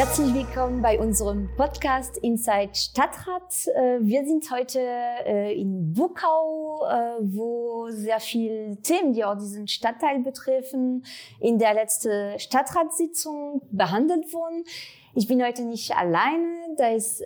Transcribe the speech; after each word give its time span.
Herzlich 0.00 0.32
willkommen 0.32 0.80
bei 0.80 0.98
unserem 0.98 1.50
Podcast 1.58 2.16
Inside 2.16 2.74
Stadtrat. 2.74 3.66
Äh, 3.66 3.98
wir 4.00 4.24
sind 4.24 4.50
heute 4.50 4.80
äh, 4.80 5.52
in 5.52 5.92
Bukau, 5.92 6.86
äh, 6.88 7.18
wo 7.20 7.86
sehr 7.90 8.18
viele 8.18 8.80
Themen, 8.80 9.12
die 9.12 9.22
auch 9.22 9.36
diesen 9.36 9.68
Stadtteil 9.68 10.20
betreffen, 10.20 11.04
in 11.38 11.58
der 11.58 11.74
letzten 11.74 12.38
Stadtratssitzung 12.38 13.60
behandelt 13.72 14.32
wurden. 14.32 14.64
Ich 15.14 15.28
bin 15.28 15.44
heute 15.44 15.64
nicht 15.64 15.94
alleine, 15.94 16.48
da 16.78 16.88
ist 16.88 17.22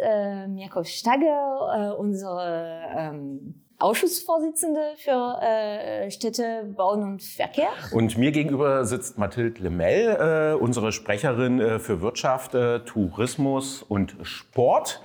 Mirko 0.49 0.83
Stagger, 0.83 1.97
unsere 1.97 2.89
ähm, 2.97 3.64
Ausschussvorsitzende 3.85 4.81
für 4.97 5.39
äh, 5.43 6.11
Städte, 6.11 6.65
Bauen 6.75 7.03
und 7.03 7.23
Verkehr. 7.23 7.69
Und 7.93 8.17
mir 8.17 8.33
gegenüber 8.33 8.87
sitzt 8.87 9.19
Mathilde 9.19 9.63
Lemel, 9.63 10.55
äh, 10.55 10.55
unsere 10.55 10.91
Sprecherin 10.91 11.61
äh, 11.61 11.79
für 11.79 12.01
Wirtschaft, 12.01 12.55
äh, 12.55 12.81
Tourismus 12.81 13.83
und 13.83 14.17
Sport. 14.23 15.03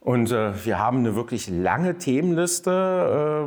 Und 0.00 0.32
äh, 0.32 0.64
wir 0.64 0.78
haben 0.78 1.00
eine 1.00 1.14
wirklich 1.14 1.50
lange 1.50 1.98
Themenliste, 1.98 2.70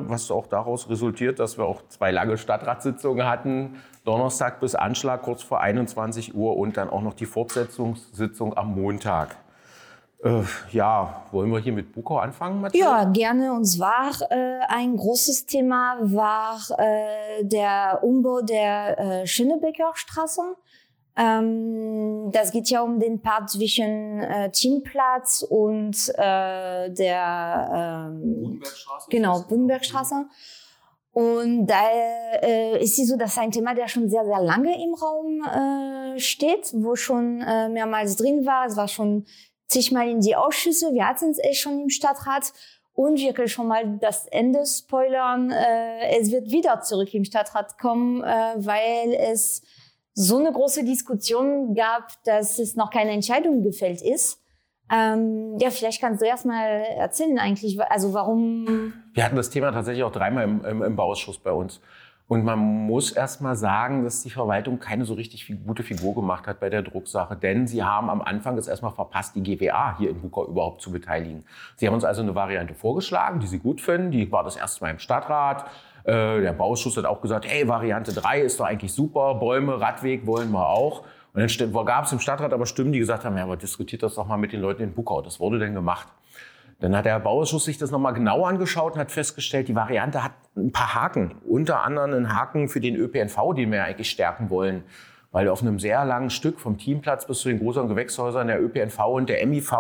äh, 0.06 0.10
was 0.10 0.30
auch 0.30 0.46
daraus 0.46 0.88
resultiert, 0.88 1.40
dass 1.40 1.58
wir 1.58 1.66
auch 1.66 1.82
zwei 1.90 2.12
lange 2.12 2.38
Stadtratssitzungen 2.38 3.26
hatten. 3.26 3.82
Donnerstag 4.04 4.60
bis 4.60 4.76
Anschlag 4.76 5.24
kurz 5.24 5.42
vor 5.42 5.62
21 5.62 6.36
Uhr 6.36 6.58
und 6.58 6.78
dann 6.78 6.92
auch 6.92 7.02
noch 7.02 7.16
die 7.16 7.26
Fortsetzungssitzung 7.26 8.56
am 8.56 8.76
Montag. 8.76 9.36
Äh, 10.26 10.42
ja, 10.72 11.24
wollen 11.32 11.52
wir 11.52 11.60
hier 11.60 11.72
mit 11.72 11.94
Bukau 11.94 12.18
anfangen, 12.18 12.60
Matthias? 12.60 12.84
Ja, 12.84 13.04
gerne. 13.04 13.54
Und 13.54 13.66
zwar 13.66 14.10
äh, 14.32 14.60
ein 14.68 14.98
großes 14.98 15.46
Thema 15.46 15.98
war 16.02 16.60
äh, 16.80 17.44
der 17.44 18.00
Umbau 18.02 18.42
der 18.42 19.00
äh, 19.00 19.28
Schönebecker 19.28 19.92
Straße. 19.94 20.42
Ähm, 21.16 22.32
das 22.32 22.52
geht 22.52 22.72
ja 22.72 22.82
um 22.82 23.00
den 23.00 23.22
Part 23.22 23.52
zwischen 23.52 24.20
äh, 24.24 24.50
Teamplatz 24.50 25.46
und 25.48 25.96
äh, 26.16 26.90
der 26.90 28.10
ähm, 28.12 28.42
Budenbergstraße. 28.42 29.10
Genau, 29.12 29.42
Budenbergstraße. 29.48 30.26
Und 31.12 31.68
da 31.68 31.82
äh, 32.42 32.84
ist 32.84 32.96
sie 32.96 33.06
so, 33.06 33.16
das 33.16 33.32
ist 33.34 33.38
ein 33.38 33.52
Thema, 33.52 33.76
der 33.76 33.88
schon 33.88 34.10
sehr, 34.10 34.26
sehr 34.26 34.42
lange 34.42 34.74
im 34.84 34.96
Raum 34.96 35.42
äh, 35.44 36.20
steht, 36.20 36.74
wo 36.74 36.96
schon 36.96 37.42
äh, 37.42 37.70
mehrmals 37.70 38.18
drin 38.18 38.46
war. 38.46 38.66
Es 38.66 38.76
war 38.76 38.88
schon 38.88 39.26
zigmal 39.68 40.10
in 40.10 40.22
die 40.22 40.36
Ausschüsse. 40.36 40.94
Wir 40.94 41.08
hatten 41.08 41.32
es 41.32 41.40
eh 41.40 41.54
schon 41.54 41.80
im 41.80 41.90
Stadtrat. 41.90 42.54
Und 42.94 43.18
wir 43.18 43.34
können 43.34 43.50
schon 43.50 43.68
mal 43.68 43.98
das 44.00 44.26
Ende 44.28 44.66
spoilern. 44.66 45.52
Äh, 45.52 46.18
es 46.18 46.32
wird 46.32 46.50
wieder 46.50 46.80
zurück 46.82 47.14
im 47.14 47.26
Stadtrat 47.26 47.78
kommen, 47.78 48.24
äh, 48.24 48.54
weil 48.56 49.14
es 49.14 49.64
so 50.14 50.38
eine 50.38 50.52
große 50.54 50.86
Diskussion 50.86 51.76
gab, 51.76 52.24
dass 52.24 52.58
es 52.58 52.78
noch 52.78 52.90
keine 52.90 53.12
Entscheidung 53.12 53.64
gefällt 53.64 54.02
ist. 54.02 54.42
Ähm, 54.90 55.58
ja, 55.60 55.72
vielleicht 55.72 56.00
kannst 56.00 56.22
du 56.22 56.26
erst 56.26 56.46
mal 56.46 56.86
erzählen 56.98 57.38
eigentlich, 57.38 57.82
also 57.82 58.14
warum. 58.14 58.94
Wir 59.14 59.26
hatten 59.26 59.36
das 59.36 59.50
Thema 59.50 59.72
tatsächlich 59.72 60.04
auch 60.04 60.12
dreimal 60.12 60.44
im, 60.44 60.64
im, 60.64 60.84
im 60.84 60.96
Bauausschuss 60.96 61.40
bei 61.40 61.52
uns. 61.52 61.82
Und 62.28 62.44
man 62.44 62.58
muss 62.58 63.12
erst 63.12 63.42
mal 63.42 63.56
sagen, 63.56 64.04
dass 64.04 64.24
die 64.24 64.32
Verwaltung 64.32 64.80
keine 64.80 65.06
so 65.06 65.14
richtig 65.14 65.48
gute 65.66 65.84
Figur 65.84 66.16
gemacht 66.16 66.48
hat 66.48 66.60
bei 66.60 66.72
der 66.72 66.82
Drucksache, 66.82 67.36
denn 67.36 67.68
sie 67.68 67.84
haben 67.84 68.10
am 68.10 68.22
Anfang 68.22 68.58
es 68.58 68.68
erstmal 68.68 68.94
verpasst, 68.94 69.36
die 69.36 69.44
GWA 69.44 69.96
hier 70.00 70.10
in 70.10 70.22
Bukau 70.22 70.48
überhaupt 70.48 70.82
zu 70.82 70.92
beteiligen. 70.92 71.46
Sie 71.76 71.86
haben 71.86 71.94
uns 71.94 72.04
also 72.04 72.24
eine 72.24 72.34
Variante 72.34 72.74
vorgeschlagen, 72.74 73.40
die 73.40 73.48
sie 73.48 73.60
gut 73.60 73.80
finden. 73.80 74.10
Die 74.10 74.32
war 74.32 74.44
das 74.44 74.56
erste 74.56 74.84
Mal 74.84 74.90
im 74.90 75.00
Stadtrat. 75.00 75.66
Äh, 76.04 76.42
der 76.42 76.54
Bauausschuss 76.54 76.98
hat 76.98 77.06
auch 77.06 77.22
gesagt, 77.22 77.46
hey, 77.48 77.68
Variante 77.68 78.12
3 78.12 78.42
ist 78.42 78.60
doch 78.60 78.66
eigentlich 78.66 78.94
super, 78.94 79.36
Bäume, 79.36 79.80
Radweg 79.80 80.26
wollen 80.26 80.52
wir 80.52 80.68
auch. 80.68 81.04
Und 81.34 81.60
dann 81.60 81.86
gab 81.86 82.06
es 82.06 82.12
im 82.12 82.20
Stadtrat 82.20 82.54
aber 82.54 82.66
Stimmen, 82.66 82.92
die 82.92 83.00
gesagt 83.00 83.26
haben, 83.26 83.38
ja, 83.38 83.44
aber 83.44 83.58
diskutiert 83.58 84.02
das 84.02 84.16
doch 84.16 84.26
mal 84.26 84.38
mit 84.38 84.52
den 84.52 84.62
Leuten 84.62 84.82
in 84.82 84.94
Bukau. 84.94 85.22
Das 85.22 85.40
wurde 85.40 85.60
denn 85.60 85.74
gemacht. 85.74 86.08
Dann 86.80 86.96
hat 86.96 87.06
der 87.06 87.20
Bauausschuss 87.20 87.66
sich 87.66 87.78
das 87.78 87.92
nochmal 87.92 88.14
genau 88.14 88.44
angeschaut 88.44 88.94
und 88.94 89.00
hat 89.00 89.12
festgestellt, 89.12 89.68
die 89.68 89.76
Variante 89.76 90.24
hat 90.24 90.34
ein 90.58 90.72
paar 90.72 90.94
Haken. 90.94 91.36
Unter 91.48 91.84
anderem 91.84 92.14
einen 92.14 92.36
Haken 92.36 92.68
für 92.68 92.82
den 92.82 92.96
ÖPNV, 92.96 93.54
den 93.56 93.72
wir 93.72 93.84
eigentlich 93.84 94.10
stärken 94.10 94.50
wollen. 94.50 94.84
Weil 95.32 95.50
auf 95.50 95.62
einem 95.62 95.80
sehr 95.80 96.06
langen 96.06 96.30
Stück 96.30 96.60
vom 96.60 96.78
Teamplatz 96.78 97.28
bis 97.28 97.40
zu 97.40 97.50
den 97.50 97.60
großen 97.60 97.88
Gewächshäusern 97.90 98.48
der 98.48 98.62
ÖPNV 98.62 99.00
und 99.08 99.30
der 99.30 99.46
MIV, 99.46 99.74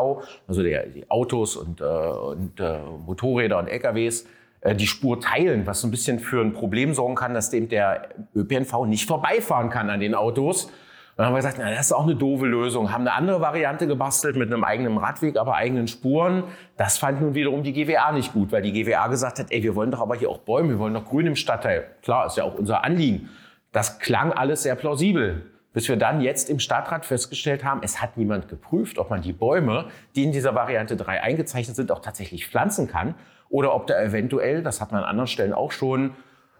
also 0.47 0.63
der, 0.63 0.85
die 0.87 1.09
Autos 1.09 1.55
und, 1.55 1.79
äh, 1.79 1.83
und 1.83 2.59
äh, 2.59 2.79
Motorräder 3.05 3.59
und 3.59 3.67
LKWs, 3.67 4.25
äh, 4.61 4.75
die 4.75 4.87
Spur 4.87 5.21
teilen, 5.21 5.65
was 5.65 5.79
so 5.79 5.87
ein 5.87 5.91
bisschen 5.91 6.19
für 6.19 6.41
ein 6.41 6.51
Problem 6.51 6.93
sorgen 6.93 7.15
kann, 7.15 7.33
dass 7.33 7.51
dem 7.51 7.69
der 7.69 8.09
ÖPNV 8.35 8.85
nicht 8.85 9.07
vorbeifahren 9.07 9.69
kann 9.69 9.89
an 9.89 10.01
den 10.01 10.13
Autos 10.13 10.69
dann 11.15 11.27
haben 11.27 11.33
wir 11.33 11.37
gesagt, 11.37 11.57
na, 11.57 11.69
das 11.69 11.87
ist 11.87 11.93
auch 11.93 12.03
eine 12.03 12.15
doofe 12.15 12.45
Lösung. 12.45 12.91
Haben 12.91 13.07
eine 13.07 13.13
andere 13.13 13.39
Variante 13.39 13.87
gebastelt 13.87 14.35
mit 14.35 14.51
einem 14.51 14.65
eigenen 14.65 14.97
Radweg, 14.97 15.37
aber 15.37 15.55
eigenen 15.55 15.87
Spuren. 15.87 16.43
Das 16.75 16.97
fand 16.97 17.21
nun 17.21 17.35
wiederum 17.35 17.63
die 17.63 17.71
GWA 17.71 18.11
nicht 18.11 18.33
gut, 18.33 18.51
weil 18.51 18.61
die 18.61 18.73
GWA 18.73 19.07
gesagt 19.07 19.39
hat, 19.39 19.47
ey, 19.49 19.63
wir 19.63 19.75
wollen 19.75 19.91
doch 19.91 20.01
aber 20.01 20.15
hier 20.15 20.29
auch 20.29 20.39
Bäume, 20.39 20.71
wir 20.71 20.79
wollen 20.79 20.93
doch 20.93 21.05
Grün 21.05 21.27
im 21.27 21.37
Stadtteil. 21.37 21.85
Klar, 22.01 22.25
ist 22.25 22.35
ja 22.35 22.43
auch 22.43 22.55
unser 22.55 22.83
Anliegen. 22.83 23.29
Das 23.71 23.99
klang 23.99 24.33
alles 24.33 24.63
sehr 24.63 24.75
plausibel. 24.75 25.51
Bis 25.71 25.87
wir 25.87 25.95
dann 25.95 26.21
jetzt 26.21 26.49
im 26.49 26.59
Stadtrat 26.59 27.05
festgestellt 27.05 27.63
haben, 27.63 27.81
es 27.83 28.01
hat 28.01 28.17
niemand 28.17 28.47
geprüft, 28.49 28.97
ob 28.97 29.09
man 29.09 29.21
die 29.21 29.33
Bäume, 29.33 29.87
die 30.15 30.23
in 30.23 30.31
dieser 30.31 30.55
Variante 30.55 30.95
3 30.97 31.21
eingezeichnet 31.21 31.75
sind, 31.75 31.91
auch 31.91 31.99
tatsächlich 31.99 32.47
pflanzen 32.47 32.87
kann. 32.87 33.15
Oder 33.49 33.73
ob 33.73 33.87
da 33.87 34.01
eventuell, 34.01 34.63
das 34.63 34.81
hat 34.81 34.91
man 34.91 35.03
an 35.03 35.09
anderen 35.09 35.27
Stellen 35.27 35.53
auch 35.53 35.71
schon, 35.71 36.11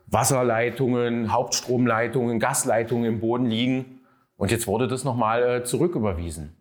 Wasserleitungen, 0.07 1.33
Hauptstromleitungen, 1.33 2.39
Gasleitungen 2.39 3.05
im 3.05 3.19
Boden 3.19 3.45
liegen, 3.45 3.94
und 4.37 4.51
jetzt 4.51 4.67
wurde 4.67 4.87
das 4.87 5.03
nochmal 5.03 5.43
äh, 5.43 5.63
zurücküberwiesen. 5.63 6.55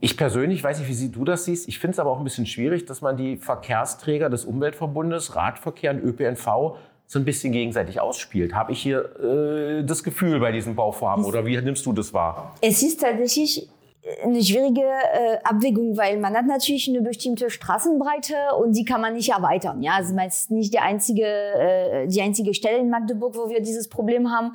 Ich 0.00 0.16
persönlich 0.16 0.64
weiß 0.64 0.80
nicht, 0.80 0.88
wie 0.88 1.08
du 1.08 1.24
das 1.24 1.44
siehst. 1.44 1.68
Ich 1.68 1.78
finde 1.78 1.92
es 1.92 1.98
aber 2.00 2.10
auch 2.10 2.18
ein 2.18 2.24
bisschen 2.24 2.46
schwierig, 2.46 2.86
dass 2.86 3.02
man 3.02 3.16
die 3.16 3.36
Verkehrsträger 3.36 4.30
des 4.30 4.44
Umweltverbundes, 4.44 5.36
Radverkehr 5.36 5.92
und 5.92 6.00
ÖPNV 6.00 6.76
so 7.06 7.18
ein 7.18 7.24
bisschen 7.24 7.52
gegenseitig 7.52 8.00
ausspielt. 8.00 8.54
Habe 8.54 8.72
ich 8.72 8.82
hier 8.82 9.14
äh, 9.20 9.84
das 9.84 10.02
Gefühl 10.02 10.40
bei 10.40 10.50
diesem 10.50 10.74
Bauvorhaben 10.74 11.24
oder 11.24 11.46
wie 11.46 11.56
nimmst 11.60 11.86
du 11.86 11.92
das 11.92 12.12
wahr? 12.12 12.54
Es 12.60 12.82
ist 12.82 13.00
tatsächlich 13.00 13.68
eine 14.24 14.42
schwierige 14.42 14.80
äh, 14.80 15.38
Abwägung, 15.44 15.96
weil 15.96 16.18
man 16.18 16.34
hat 16.34 16.46
natürlich 16.46 16.88
eine 16.88 17.02
bestimmte 17.02 17.50
Straßenbreite 17.50 18.34
und 18.58 18.76
die 18.76 18.84
kann 18.84 19.00
man 19.00 19.14
nicht 19.14 19.28
erweitern. 19.28 19.82
Ja, 19.82 19.92
also 19.92 20.14
man 20.14 20.26
ist 20.26 20.50
nicht 20.50 20.72
die 20.72 20.80
einzige, 20.80 21.24
äh, 21.24 22.08
die 22.08 22.20
einzige 22.20 22.54
Stelle 22.54 22.78
in 22.78 22.90
Magdeburg, 22.90 23.36
wo 23.36 23.48
wir 23.48 23.60
dieses 23.60 23.88
Problem 23.88 24.30
haben. 24.30 24.54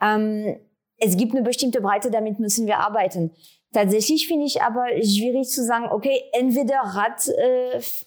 Ähm, 0.00 0.56
es 0.98 1.16
gibt 1.16 1.34
eine 1.34 1.42
bestimmte 1.42 1.80
Breite, 1.80 2.10
damit 2.10 2.38
müssen 2.38 2.66
wir 2.66 2.78
arbeiten. 2.78 3.32
Tatsächlich 3.72 4.26
finde 4.26 4.46
ich 4.46 4.62
aber 4.62 4.86
schwierig 5.02 5.48
zu 5.50 5.62
sagen, 5.64 5.86
okay, 5.90 6.22
entweder 6.32 6.80
Radspur 6.82 7.34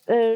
äh, 0.08 0.32
äh, 0.32 0.36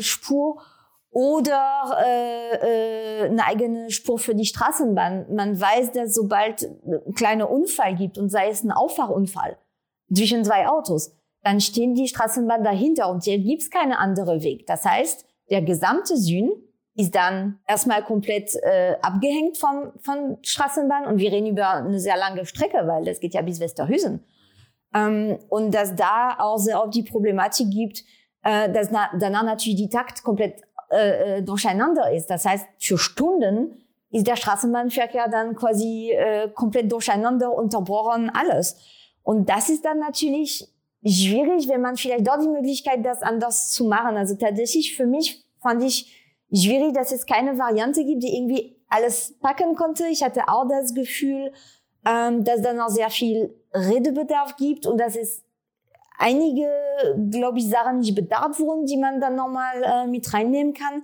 oder 1.09 1.97
äh, 2.05 2.55
äh, 2.55 3.29
eine 3.29 3.45
eigene 3.45 3.91
Spur 3.91 4.17
für 4.17 4.35
die 4.35 4.45
Straßenbahn. 4.45 5.33
Man 5.33 5.59
weiß, 5.59 5.91
dass 5.91 6.15
sobald 6.15 6.63
ein 6.63 7.13
kleiner 7.13 7.49
Unfall 7.49 7.95
gibt 7.95 8.17
und 8.17 8.29
sei 8.29 8.49
es 8.49 8.63
ein 8.63 8.71
Auffahrunfall 8.71 9.57
zwischen 10.13 10.43
zwei 10.43 10.67
Autos, 10.67 11.15
dann 11.43 11.61
stehen 11.61 11.93
die 11.93 12.07
Straßenbahn 12.07 12.63
dahinter 12.63 13.09
und 13.09 13.23
hier 13.23 13.37
gibt's 13.37 13.69
keine 13.69 13.99
andere 13.99 14.43
Weg. 14.43 14.65
Das 14.65 14.85
heißt, 14.85 15.25
der 15.49 15.61
gesamte 15.61 16.17
Süden 16.17 16.51
ist 16.95 17.15
dann 17.15 17.59
erstmal 17.67 18.03
komplett 18.03 18.55
äh, 18.61 18.95
abgehängt 19.01 19.57
vom, 19.57 19.91
von 20.01 20.37
Straßenbahn 20.43 21.07
und 21.07 21.17
wir 21.17 21.31
reden 21.31 21.47
über 21.47 21.69
eine 21.69 21.99
sehr 21.99 22.17
lange 22.17 22.45
Strecke, 22.45 22.85
weil 22.85 23.03
das 23.03 23.19
geht 23.19 23.33
ja 23.33 23.41
bis 23.41 23.59
Westerhüsen. 23.59 24.23
Ähm, 24.93 25.39
und 25.49 25.73
dass 25.73 25.95
da 25.95 26.35
auch 26.37 26.57
sehr 26.57 26.83
oft 26.83 26.93
die 26.93 27.03
Problematik 27.03 27.71
gibt, 27.71 28.03
äh, 28.43 28.71
dass 28.71 28.91
na, 28.91 29.09
danach 29.19 29.43
natürlich 29.43 29.77
die 29.77 29.89
Takt 29.89 30.23
komplett 30.23 30.61
äh, 30.91 31.37
äh, 31.37 31.41
durcheinander 31.41 32.11
ist. 32.11 32.27
Das 32.27 32.45
heißt, 32.45 32.67
für 32.77 32.99
Stunden 32.99 33.83
ist 34.11 34.27
der 34.27 34.35
Straßenbahnverkehr 34.35 35.27
dann 35.27 35.55
quasi 35.55 36.11
äh, 36.11 36.49
komplett 36.49 36.91
durcheinander, 36.91 37.51
unterbrochen, 37.51 38.29
alles. 38.29 38.77
Und 39.23 39.49
das 39.49 39.69
ist 39.69 39.83
dann 39.83 39.97
natürlich 39.97 40.67
schwierig, 41.03 41.67
wenn 41.67 41.81
man 41.81 41.95
vielleicht 41.95 42.27
dort 42.27 42.43
die 42.43 42.49
Möglichkeit, 42.49 43.03
das 43.03 43.23
anders 43.23 43.71
zu 43.71 43.85
machen. 43.85 44.15
Also 44.15 44.35
tatsächlich 44.35 44.95
für 44.95 45.07
mich 45.07 45.43
fand 45.59 45.83
ich 45.83 46.22
schwierig, 46.53 46.93
dass 46.93 47.11
es 47.11 47.25
keine 47.25 47.57
Variante 47.57 48.03
gibt, 48.05 48.23
die 48.23 48.35
irgendwie 48.35 48.77
alles 48.87 49.37
packen 49.39 49.75
konnte. 49.75 50.05
Ich 50.07 50.23
hatte 50.23 50.47
auch 50.47 50.67
das 50.67 50.93
Gefühl, 50.93 51.51
ähm, 52.05 52.43
dass 52.43 52.61
da 52.61 52.73
noch 52.73 52.89
sehr 52.89 53.09
viel 53.09 53.53
Redebedarf 53.73 54.55
gibt 54.57 54.85
und 54.85 54.97
dass 54.97 55.15
es 55.15 55.43
einige, 56.17 56.67
glaube 57.31 57.57
ich, 57.57 57.69
Sachen 57.69 57.99
nicht 57.99 58.15
bedarf 58.15 58.59
wurden, 58.59 58.85
die 58.85 58.97
man 58.97 59.19
dann 59.19 59.35
nochmal 59.35 59.83
äh, 59.83 60.07
mit 60.07 60.31
reinnehmen 60.33 60.73
kann. 60.73 61.03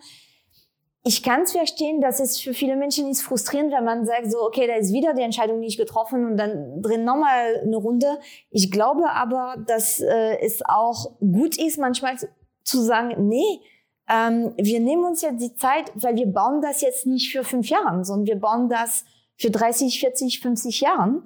Ich 1.04 1.24
kann 1.24 1.44
es 1.44 1.54
verstehen, 1.54 2.02
dass 2.02 2.20
es 2.20 2.40
für 2.40 2.54
viele 2.54 2.76
Menschen 2.76 3.10
ist 3.10 3.22
frustrierend, 3.22 3.72
wenn 3.72 3.86
man 3.86 4.06
sagt, 4.06 4.32
so, 4.32 4.44
okay, 4.44 4.68
da 4.68 4.76
ist 4.76 4.94
wieder 4.94 5.14
die 5.14 5.22
Entscheidung 5.22 5.60
nicht 5.60 5.80
getroffen 5.80 6.26
und 6.26 6.38
dann 6.38 6.82
drin 6.82 7.06
nochmal 7.06 7.62
eine 7.64 7.78
Runde. 7.78 8.20
Ich 8.52 8.70
glaube 8.70 9.10
aber, 9.10 9.56
dass 9.66 10.02
äh, 10.02 10.38
es 10.42 10.62
auch 10.66 11.18
gut 11.20 11.58
ist, 11.58 11.80
manchmal 11.80 12.16
zu 12.64 12.82
sagen, 12.82 13.28
nee, 13.28 13.62
ähm, 14.10 14.54
wir 14.58 14.80
nehmen 14.80 15.06
uns 15.06 15.22
jetzt 15.22 15.42
die 15.42 15.54
Zeit, 15.54 15.92
weil 15.96 16.16
wir 16.16 16.26
bauen 16.26 16.62
das 16.62 16.82
jetzt 16.82 17.06
nicht 17.06 17.32
für 17.32 17.44
fünf 17.44 17.70
Jahre, 17.70 18.04
sondern 18.04 18.26
wir 18.26 18.40
bauen 18.40 18.68
das 18.68 19.06
für 19.38 19.52
30, 19.52 20.00
40, 20.00 20.42
50 20.42 20.82
Jahren. 20.82 21.24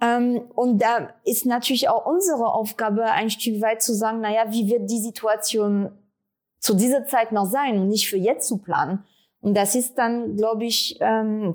Ähm, 0.00 0.42
und 0.54 0.80
da 0.80 1.10
ist 1.24 1.44
natürlich 1.44 1.88
auch 1.88 2.06
unsere 2.06 2.46
Aufgabe, 2.52 3.04
ein 3.04 3.30
Stück 3.30 3.60
weit 3.60 3.82
zu 3.82 3.94
sagen, 3.94 4.20
naja, 4.20 4.46
wie 4.48 4.68
wird 4.68 4.90
die 4.90 5.00
Situation 5.00 5.90
zu 6.58 6.74
dieser 6.74 7.04
Zeit 7.04 7.30
noch 7.30 7.46
sein 7.46 7.78
und 7.78 7.88
nicht 7.88 8.08
für 8.08 8.16
jetzt 8.16 8.48
zu 8.48 8.56
planen. 8.58 9.04
Und 9.42 9.54
das 9.54 9.74
ist 9.74 9.98
dann, 9.98 10.36
glaube 10.36 10.64
ich, 10.64 10.96
ähm, 11.00 11.54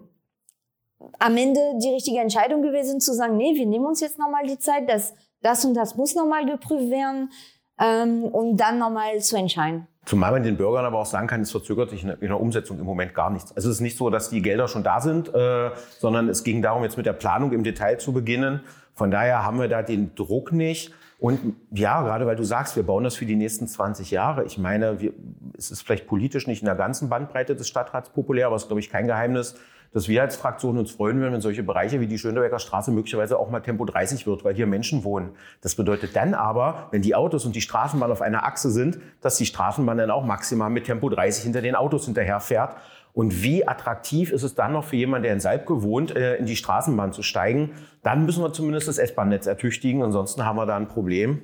am 1.18 1.38
Ende 1.38 1.60
die 1.82 1.90
richtige 1.90 2.20
Entscheidung 2.20 2.62
gewesen, 2.62 3.00
zu 3.00 3.14
sagen, 3.16 3.38
nee, 3.38 3.56
wir 3.56 3.66
nehmen 3.66 3.86
uns 3.86 4.02
jetzt 4.02 4.20
nochmal 4.20 4.46
die 4.46 4.60
Zeit, 4.60 4.88
dass 4.88 5.16
das 5.42 5.66
und 5.66 5.74
das 5.74 5.96
muss 5.96 6.14
nochmal 6.14 6.46
geprüft 6.46 6.92
werden 6.92 7.32
ähm, 7.80 8.26
und 8.26 8.58
dann 8.58 8.78
nochmal 8.78 9.20
zu 9.20 9.36
entscheiden. 9.36 9.88
Zumal 10.10 10.32
man 10.32 10.42
den 10.42 10.58
Bürgern 10.58 10.86
aber 10.86 10.98
auch 10.98 11.06
sagen 11.06 11.28
kann, 11.28 11.42
es 11.42 11.52
verzögert 11.52 11.92
sich 11.92 12.04
in 12.04 12.18
der 12.20 12.42
Umsetzung 12.42 12.80
im 12.80 12.86
Moment 12.86 13.14
gar 13.14 13.30
nichts. 13.30 13.56
Also 13.56 13.70
es 13.70 13.76
ist 13.76 13.82
nicht 13.82 13.96
so, 13.96 14.10
dass 14.10 14.32
die 14.32 14.42
Gelder 14.42 14.68
schon 14.68 14.82
da 14.82 15.02
sind, 15.02 15.32
äh, 15.36 15.70
sondern 16.00 16.30
es 16.30 16.44
ging 16.44 16.64
darum, 16.64 16.82
jetzt 16.82 16.98
mit 16.98 17.06
der 17.06 17.14
Planung 17.14 17.52
im 17.52 17.64
Detail 17.64 18.00
zu 18.00 18.12
beginnen. 18.12 18.62
Von 18.96 19.12
daher 19.12 19.46
haben 19.46 19.60
wir 19.60 19.68
da 19.68 19.84
den 19.84 20.16
Druck 20.16 20.52
nicht. 20.52 20.96
Und 21.20 21.54
ja, 21.70 22.02
gerade 22.02 22.26
weil 22.26 22.36
du 22.36 22.44
sagst, 22.44 22.76
wir 22.76 22.82
bauen 22.82 23.04
das 23.04 23.18
für 23.18 23.28
die 23.28 23.36
nächsten 23.36 23.68
20 23.68 24.10
Jahre. 24.10 24.46
Ich 24.46 24.58
meine, 24.58 25.00
wir, 25.00 25.14
es 25.56 25.70
ist 25.70 25.84
vielleicht 25.84 26.08
politisch 26.08 26.48
nicht 26.48 26.64
in 26.64 26.66
der 26.66 26.74
ganzen 26.74 27.10
Bandbreite 27.10 27.56
des 27.56 27.68
Stadtrats 27.68 28.10
populär, 28.10 28.48
aber 28.48 28.56
es 28.56 28.64
ist, 28.64 28.70
glaube 28.70 28.80
ich, 28.80 28.90
kein 28.90 29.06
Geheimnis, 29.06 29.58
dass 29.94 30.08
wir 30.08 30.22
als 30.22 30.36
Fraktion 30.36 30.78
uns 30.78 30.92
freuen 30.92 31.20
würden, 31.20 31.34
wenn 31.34 31.42
solche 31.42 31.64
Bereiche 31.64 32.00
wie 32.00 32.08
die 32.08 32.18
Schönebecker 32.18 32.60
Straße 32.60 32.92
möglicherweise 32.92 33.40
auch 33.40 33.50
mal 33.50 33.62
Tempo 33.62 33.86
30 33.86 34.28
wird, 34.28 34.44
weil 34.44 34.54
hier 34.54 34.68
Menschen 34.68 35.04
wohnen. 35.04 35.32
Das 35.62 35.76
bedeutet 35.76 36.16
dann 36.16 36.34
aber, 36.34 36.88
wenn 36.92 37.02
die 37.02 37.16
Autos 37.16 37.46
und 37.46 37.56
die 37.56 37.62
Straßenbahn 37.62 38.12
auf 38.12 38.22
einer 38.22 38.46
Achse 38.46 38.70
sind, 38.70 39.00
dass 39.22 39.38
die 39.38 39.46
Straßenbahn 39.46 39.98
dann 39.98 40.12
auch 40.12 40.26
maximal 40.26 40.70
mit 40.70 40.86
Tempo 40.86 41.10
30 41.10 41.44
hinter 41.44 41.62
den 41.62 41.76
Autos 41.76 42.06
hinterherfährt. 42.06 42.76
Und 43.14 43.44
wie 43.44 43.68
attraktiv 43.68 44.32
ist 44.32 44.44
es 44.44 44.54
dann 44.54 44.74
noch 44.74 44.84
für 44.84 44.96
jemanden, 44.96 45.24
der 45.24 45.34
in 45.34 45.40
Salbke 45.40 45.82
wohnt, 45.82 46.16
äh, 46.16 46.36
in 46.36 46.46
die 46.46 46.56
Straßenbahn 46.56 47.12
zu 47.12 47.24
steigen? 47.24 47.72
Dann 48.04 48.26
müssen 48.26 48.44
wir 48.44 48.54
zumindest 48.54 48.88
das 48.88 48.98
S-Bahn-Netz 48.98 49.48
ertüchtigen, 49.48 50.04
ansonsten 50.04 50.46
haben 50.46 50.58
wir 50.58 50.66
da 50.66 50.78
ein 50.78 50.88
Problem. 50.88 51.42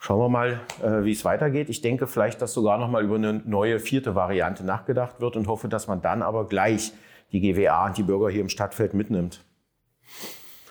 Schauen 0.00 0.20
wir 0.20 0.28
mal, 0.28 0.60
äh, 0.82 1.04
wie 1.04 1.12
es 1.12 1.24
weitergeht. 1.24 1.68
Ich 1.68 1.80
denke 1.80 2.06
vielleicht, 2.06 2.40
dass 2.40 2.52
sogar 2.52 2.78
noch 2.78 2.88
mal 2.88 3.02
über 3.02 3.16
eine 3.16 3.34
neue 3.44 3.80
vierte 3.80 4.14
Variante 4.14 4.64
nachgedacht 4.64 5.20
wird 5.20 5.36
und 5.36 5.48
hoffe, 5.48 5.68
dass 5.68 5.88
man 5.88 6.02
dann 6.02 6.22
aber 6.22 6.46
gleich 6.46 6.92
die 7.32 7.40
GWA 7.40 7.86
und 7.86 7.98
die 7.98 8.02
Bürger 8.02 8.30
hier 8.30 8.40
im 8.40 8.48
Stadtfeld 8.48 8.94
mitnimmt. 8.94 9.44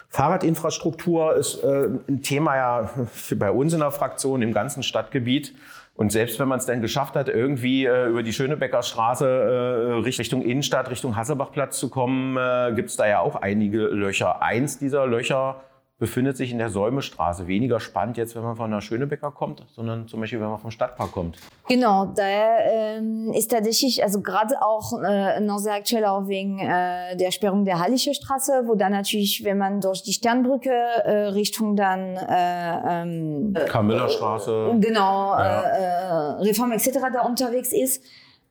Fahrradinfrastruktur 0.09 1.35
ist 1.35 1.63
äh, 1.63 1.89
ein 2.07 2.21
Thema 2.21 2.55
ja 2.55 2.89
bei 3.35 3.51
uns 3.51 3.73
in 3.73 3.79
der 3.79 3.91
Fraktion 3.91 4.41
im 4.41 4.53
ganzen 4.53 4.81
Stadtgebiet. 4.81 5.53
Und 5.93 6.11
selbst 6.11 6.39
wenn 6.39 6.47
man 6.47 6.59
es 6.59 6.65
dann 6.65 6.81
geschafft 6.81 7.15
hat, 7.15 7.27
irgendwie 7.27 7.85
äh, 7.85 8.07
über 8.07 8.23
die 8.23 8.31
Schönebecker 8.31 8.83
Straße 8.83 9.27
äh, 9.27 9.93
Richtung 10.03 10.43
Innenstadt, 10.43 10.89
Richtung 10.89 11.15
Hasselbachplatz 11.15 11.79
zu 11.79 11.89
kommen, 11.89 12.37
äh, 12.37 12.73
gibt 12.75 12.89
es 12.89 12.95
da 12.95 13.07
ja 13.07 13.19
auch 13.19 13.35
einige 13.35 13.87
Löcher. 13.87 14.41
Eins 14.41 14.77
dieser 14.77 15.07
Löcher 15.07 15.63
befindet 15.99 16.37
sich 16.37 16.51
in 16.51 16.59
der 16.59 16.69
Säumestraße. 16.69 17.47
Weniger 17.47 17.79
spannend 17.79 18.17
jetzt, 18.17 18.35
wenn 18.35 18.43
man 18.43 18.55
von 18.55 18.69
der 18.69 18.81
Schönebecker 18.81 19.31
kommt, 19.31 19.65
sondern 19.75 20.07
zum 20.07 20.19
Beispiel, 20.19 20.39
wenn 20.39 20.49
man 20.49 20.59
vom 20.59 20.69
Stadtpark 20.69 21.11
kommt. 21.11 21.37
Genau, 21.67 22.05
da 22.05 22.23
ähm, 22.59 23.31
ist 23.33 23.49
tatsächlich, 23.49 24.03
also 24.03 24.21
gerade 24.21 24.61
auch 24.61 24.93
äh, 25.01 25.39
noch 25.39 25.57
sehr 25.57 25.73
aktuell 25.73 26.05
auch 26.05 26.27
wegen 26.27 26.59
äh, 26.59 27.15
der 27.17 27.31
Sperrung 27.31 27.65
der 27.65 27.79
Hallische 27.79 28.13
Straße, 28.13 28.63
wo 28.65 28.75
dann 28.75 28.91
natürlich, 28.91 29.43
wenn 29.43 29.57
man 29.57 29.81
durch 29.81 30.03
die 30.03 30.13
Sternbrücke 30.13 30.69
äh, 30.69 31.27
Richtung 31.29 31.75
dann 31.75 32.15
äh, 32.15 33.01
ähm, 33.01 33.55
Kamillerstraße, 33.67 34.75
genau, 34.79 35.33
ja. 35.33 35.61
äh, 35.61 35.77
äh 35.77 36.13
Reform 36.43 36.71
etc. 36.73 36.99
da 37.11 37.21
unterwegs 37.21 37.73
ist. 37.73 38.03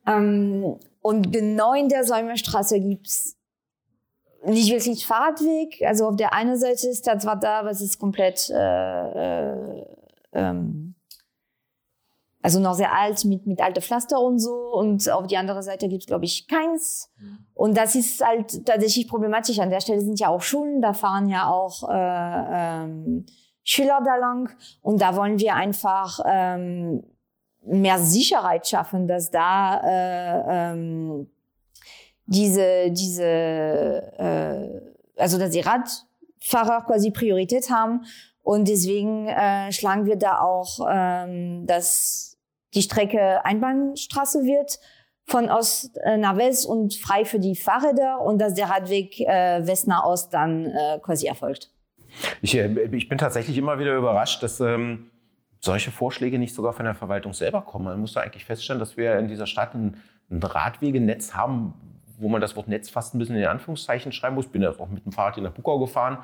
Ähm, 0.06 0.78
und 1.00 1.32
genau 1.32 1.74
in 1.74 1.88
der 1.88 2.02
Säumestraße 2.02 2.80
gibt's 2.80 3.35
nicht 4.46 4.70
wirklich 4.70 5.06
Fahrradweg. 5.06 5.82
Also 5.84 6.08
auf 6.08 6.16
der 6.16 6.32
einen 6.32 6.56
Seite 6.56 6.88
ist 6.88 7.06
das 7.06 7.22
zwar 7.22 7.36
da, 7.36 7.60
aber 7.60 7.70
es 7.70 7.80
ist 7.80 7.98
komplett 7.98 8.50
äh, 8.50 8.54
äh, 8.54 9.86
ähm, 10.32 10.94
also 12.42 12.60
noch 12.60 12.74
sehr 12.74 12.94
alt 12.94 13.24
mit 13.24 13.46
mit 13.46 13.60
alte 13.60 13.80
Pflaster 13.80 14.20
und 14.20 14.38
so. 14.38 14.54
Und 14.72 15.10
auf 15.10 15.26
die 15.26 15.36
andere 15.36 15.62
Seite 15.62 15.88
gibt 15.88 16.02
es 16.02 16.06
glaube 16.06 16.24
ich 16.24 16.46
keins. 16.46 17.10
Mhm. 17.18 17.38
Und 17.54 17.76
das 17.76 17.94
ist 17.94 18.24
halt 18.24 18.64
tatsächlich 18.64 19.08
problematisch. 19.08 19.58
An 19.58 19.70
der 19.70 19.80
Stelle 19.80 20.00
sind 20.00 20.20
ja 20.20 20.28
auch 20.28 20.42
Schulen, 20.42 20.80
da 20.80 20.92
fahren 20.92 21.28
ja 21.28 21.50
auch 21.50 21.88
äh, 21.88 22.84
ähm, 22.84 23.26
Schüler 23.64 24.00
da 24.04 24.16
lang. 24.16 24.50
Und 24.80 25.00
da 25.00 25.16
wollen 25.16 25.40
wir 25.40 25.54
einfach 25.54 26.20
ähm, 26.24 27.02
mehr 27.64 27.98
Sicherheit 27.98 28.66
schaffen, 28.66 29.08
dass 29.08 29.30
da 29.30 29.80
äh, 29.82 30.72
ähm, 30.72 31.28
diese, 32.26 32.90
diese, 32.90 33.24
äh, 33.24 35.20
also 35.20 35.38
dass 35.38 35.50
die 35.50 35.60
Radfahrer 35.60 36.84
quasi 36.86 37.10
Priorität 37.10 37.70
haben. 37.70 38.04
Und 38.42 38.68
deswegen 38.68 39.26
äh, 39.28 39.72
schlagen 39.72 40.06
wir 40.06 40.16
da 40.16 40.40
auch, 40.40 40.86
ähm, 40.88 41.66
dass 41.66 42.38
die 42.74 42.82
Strecke 42.82 43.44
Einbahnstraße 43.44 44.44
wird 44.44 44.78
von 45.24 45.48
Ost 45.48 45.98
äh, 46.04 46.16
nach 46.16 46.36
West 46.36 46.66
und 46.66 46.94
frei 46.94 47.24
für 47.24 47.40
die 47.40 47.56
Fahrräder 47.56 48.20
und 48.20 48.38
dass 48.38 48.54
der 48.54 48.70
Radweg 48.70 49.20
äh, 49.20 49.66
West 49.66 49.88
nach 49.88 50.04
Ost 50.04 50.32
dann 50.32 50.66
äh, 50.66 50.98
quasi 51.02 51.26
erfolgt. 51.26 51.72
Ich, 52.42 52.56
äh, 52.56 52.68
ich 52.92 53.08
bin 53.08 53.18
tatsächlich 53.18 53.58
immer 53.58 53.78
wieder 53.78 53.96
überrascht, 53.96 54.42
dass 54.42 54.60
ähm, 54.60 55.10
solche 55.60 55.90
Vorschläge 55.90 56.38
nicht 56.38 56.54
sogar 56.54 56.72
von 56.72 56.84
der 56.84 56.94
Verwaltung 56.94 57.32
selber 57.32 57.62
kommen. 57.62 57.86
Man 57.86 58.00
muss 58.00 58.12
da 58.12 58.20
eigentlich 58.20 58.44
feststellen, 58.44 58.78
dass 58.78 58.96
wir 58.96 59.18
in 59.18 59.26
dieser 59.26 59.46
Stadt 59.46 59.74
ein, 59.74 59.96
ein 60.30 60.40
Radwegenetz 60.40 61.34
haben, 61.34 61.74
wo 62.18 62.28
man 62.28 62.40
das 62.40 62.56
Wort 62.56 62.68
Netz 62.68 62.90
fast 62.90 63.14
ein 63.14 63.18
bisschen 63.18 63.36
in 63.36 63.46
Anführungszeichen 63.46 64.12
schreiben 64.12 64.34
muss. 64.34 64.46
Bin 64.46 64.62
ja 64.62 64.70
auch 64.70 64.88
mit 64.88 65.04
dem 65.04 65.12
Fahrrad 65.12 65.34
hier 65.34 65.44
nach 65.44 65.52
Buckau 65.52 65.78
gefahren. 65.78 66.18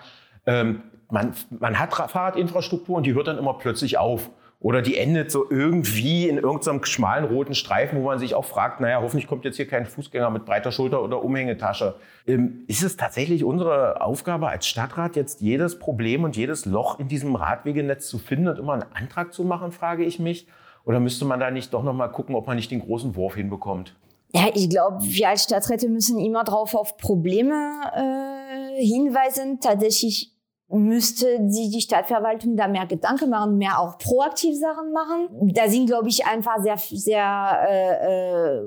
Ähm, 0.46 0.82
man, 1.10 1.34
man 1.50 1.78
hat 1.78 1.94
Fahrradinfrastruktur 1.94 2.96
und 2.96 3.06
die 3.06 3.14
hört 3.14 3.28
dann 3.28 3.38
immer 3.38 3.54
plötzlich 3.54 3.98
auf. 3.98 4.30
Oder 4.62 4.80
die 4.80 4.96
endet 4.96 5.32
so 5.32 5.44
irgendwie 5.50 6.28
in 6.28 6.38
irgendeinem 6.38 6.84
schmalen 6.84 7.24
roten 7.24 7.54
Streifen, 7.54 7.98
wo 7.98 8.06
man 8.06 8.20
sich 8.20 8.36
auch 8.36 8.44
fragt, 8.44 8.80
naja, 8.80 9.00
hoffentlich 9.02 9.26
kommt 9.26 9.44
jetzt 9.44 9.56
hier 9.56 9.66
kein 9.66 9.86
Fußgänger 9.86 10.30
mit 10.30 10.44
breiter 10.44 10.70
Schulter 10.70 11.02
oder 11.02 11.24
Umhängetasche. 11.24 11.96
Ähm, 12.28 12.62
ist 12.68 12.84
es 12.84 12.96
tatsächlich 12.96 13.42
unsere 13.42 14.00
Aufgabe 14.00 14.48
als 14.48 14.68
Stadtrat, 14.68 15.16
jetzt 15.16 15.40
jedes 15.40 15.80
Problem 15.80 16.22
und 16.22 16.36
jedes 16.36 16.64
Loch 16.64 17.00
in 17.00 17.08
diesem 17.08 17.34
Radwegenetz 17.34 18.06
zu 18.06 18.18
finden 18.18 18.46
und 18.46 18.58
immer 18.60 18.74
einen 18.74 18.84
Antrag 18.94 19.32
zu 19.32 19.42
machen, 19.42 19.72
frage 19.72 20.04
ich 20.04 20.20
mich? 20.20 20.46
Oder 20.84 21.00
müsste 21.00 21.24
man 21.24 21.40
da 21.40 21.50
nicht 21.50 21.74
doch 21.74 21.82
noch 21.82 21.92
mal 21.92 22.08
gucken, 22.08 22.36
ob 22.36 22.46
man 22.46 22.54
nicht 22.54 22.70
den 22.70 22.80
großen 22.80 23.16
Wurf 23.16 23.34
hinbekommt? 23.34 23.96
Ja, 24.34 24.48
ich 24.54 24.70
glaube, 24.70 24.98
wir 25.00 25.28
als 25.28 25.44
Stadträte 25.44 25.88
müssen 25.88 26.18
immer 26.18 26.42
drauf 26.44 26.74
auf 26.74 26.96
Probleme 26.96 27.54
äh, 27.94 28.82
hinweisen. 28.82 29.60
Tatsächlich 29.60 30.32
müsste 30.68 31.50
sich 31.50 31.70
die 31.70 31.82
Stadtverwaltung 31.82 32.56
da 32.56 32.66
mehr 32.66 32.86
Gedanken 32.86 33.28
machen, 33.28 33.58
mehr 33.58 33.78
auch 33.78 33.98
proaktiv 33.98 34.58
Sachen 34.58 34.92
machen. 34.92 35.28
Da 35.52 35.68
sind, 35.68 35.86
glaube 35.86 36.08
ich, 36.08 36.24
einfach 36.24 36.62
sehr, 36.62 36.78
sehr 36.78 37.66
äh, 37.68 38.56
äh, 38.56 38.62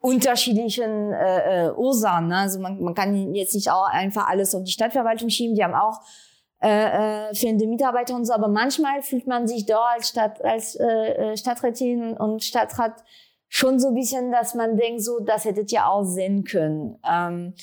unterschiedlichen 0.00 1.12
äh, 1.12 1.68
äh, 1.68 1.70
Ursachen. 1.72 2.28
Ne? 2.28 2.36
Also 2.36 2.60
man, 2.60 2.78
man 2.80 2.94
kann 2.94 3.34
jetzt 3.34 3.54
nicht 3.54 3.70
auch 3.70 3.88
einfach 3.88 4.28
alles 4.28 4.54
auf 4.54 4.62
die 4.62 4.72
Stadtverwaltung 4.72 5.30
schieben. 5.30 5.56
Die 5.56 5.64
haben 5.64 5.74
auch 5.74 6.00
äh, 6.62 7.28
äh, 7.30 7.34
fehlende 7.34 7.66
Mitarbeiter 7.66 8.14
und 8.14 8.26
so. 8.26 8.34
Aber 8.34 8.48
manchmal 8.48 9.00
fühlt 9.00 9.26
man 9.26 9.48
sich 9.48 9.64
da 9.64 9.80
als, 9.94 10.10
Stadt, 10.10 10.44
als 10.44 10.74
äh, 10.74 10.84
äh 10.84 11.36
Stadträtin 11.36 12.14
und 12.14 12.44
Stadtrat 12.44 13.02
schon 13.48 13.78
so 13.78 13.88
ein 13.88 13.94
bisschen, 13.94 14.32
dass 14.32 14.54
man 14.54 14.76
denkt, 14.76 15.02
so, 15.02 15.20
das 15.20 15.44
hättet 15.44 15.72
ihr 15.72 15.86
auch 15.86 16.04
sehen 16.04 16.44
können. 16.44 16.98
Ähm, 17.08 17.54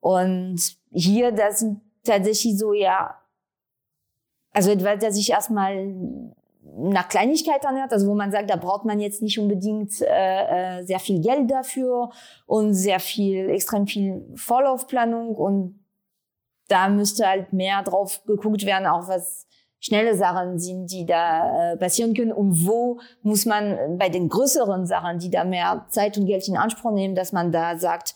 und 0.00 0.60
hier, 0.92 1.32
das 1.32 1.60
sind 1.60 1.80
tatsächlich 2.04 2.58
so, 2.58 2.72
ja, 2.72 3.16
also 4.52 4.70
etwas, 4.70 4.98
das 5.00 5.14
sich 5.16 5.30
erstmal 5.30 5.94
nach 6.78 7.08
Kleinigkeit 7.08 7.64
anhört, 7.64 7.92
also 7.92 8.06
wo 8.08 8.14
man 8.14 8.30
sagt, 8.30 8.50
da 8.50 8.56
braucht 8.56 8.84
man 8.84 9.00
jetzt 9.00 9.22
nicht 9.22 9.38
unbedingt 9.38 10.00
äh, 10.02 10.78
äh, 10.78 10.84
sehr 10.84 10.98
viel 10.98 11.20
Geld 11.20 11.50
dafür 11.50 12.10
und 12.46 12.74
sehr 12.74 13.00
viel, 13.00 13.50
extrem 13.50 13.86
viel 13.86 14.26
Vorlaufplanung 14.34 15.34
und 15.34 15.84
da 16.68 16.88
müsste 16.88 17.26
halt 17.26 17.52
mehr 17.52 17.82
drauf 17.82 18.24
geguckt 18.24 18.66
werden, 18.66 18.86
auch 18.86 19.08
was 19.08 19.46
schnelle 19.86 20.16
Sachen 20.16 20.58
sind, 20.58 20.90
die 20.90 21.06
da 21.06 21.72
äh, 21.72 21.76
passieren 21.76 22.14
können 22.14 22.32
und 22.32 22.66
wo 22.66 22.98
muss 23.22 23.46
man 23.46 23.98
bei 23.98 24.08
den 24.08 24.28
größeren 24.28 24.86
Sachen, 24.86 25.18
die 25.18 25.30
da 25.30 25.44
mehr 25.44 25.86
Zeit 25.88 26.18
und 26.18 26.26
Geld 26.26 26.46
in 26.48 26.56
Anspruch 26.56 26.92
nehmen, 26.92 27.14
dass 27.14 27.32
man 27.32 27.52
da 27.52 27.78
sagt, 27.78 28.14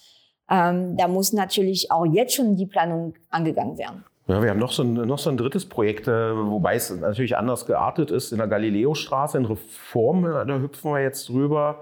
ähm, 0.50 0.96
da 0.96 1.06
muss 1.06 1.32
natürlich 1.32 1.92
auch 1.92 2.04
jetzt 2.04 2.34
schon 2.34 2.56
die 2.56 2.66
Planung 2.66 3.14
angegangen 3.30 3.78
werden. 3.78 4.04
Ja, 4.26 4.42
wir 4.42 4.50
haben 4.50 4.58
noch 4.58 4.72
so 4.72 4.82
ein, 4.82 4.94
noch 4.94 5.18
so 5.18 5.30
ein 5.30 5.36
drittes 5.36 5.68
Projekt, 5.68 6.08
äh, 6.08 6.36
wobei 6.36 6.74
es 6.74 6.90
natürlich 6.90 7.36
anders 7.36 7.66
geartet 7.66 8.10
ist, 8.10 8.32
in 8.32 8.38
der 8.38 8.48
Galileostraße 8.48 9.38
in 9.38 9.44
Reform, 9.44 10.22
da 10.22 10.58
hüpfen 10.58 10.92
wir 10.92 11.00
jetzt 11.00 11.28
drüber. 11.28 11.80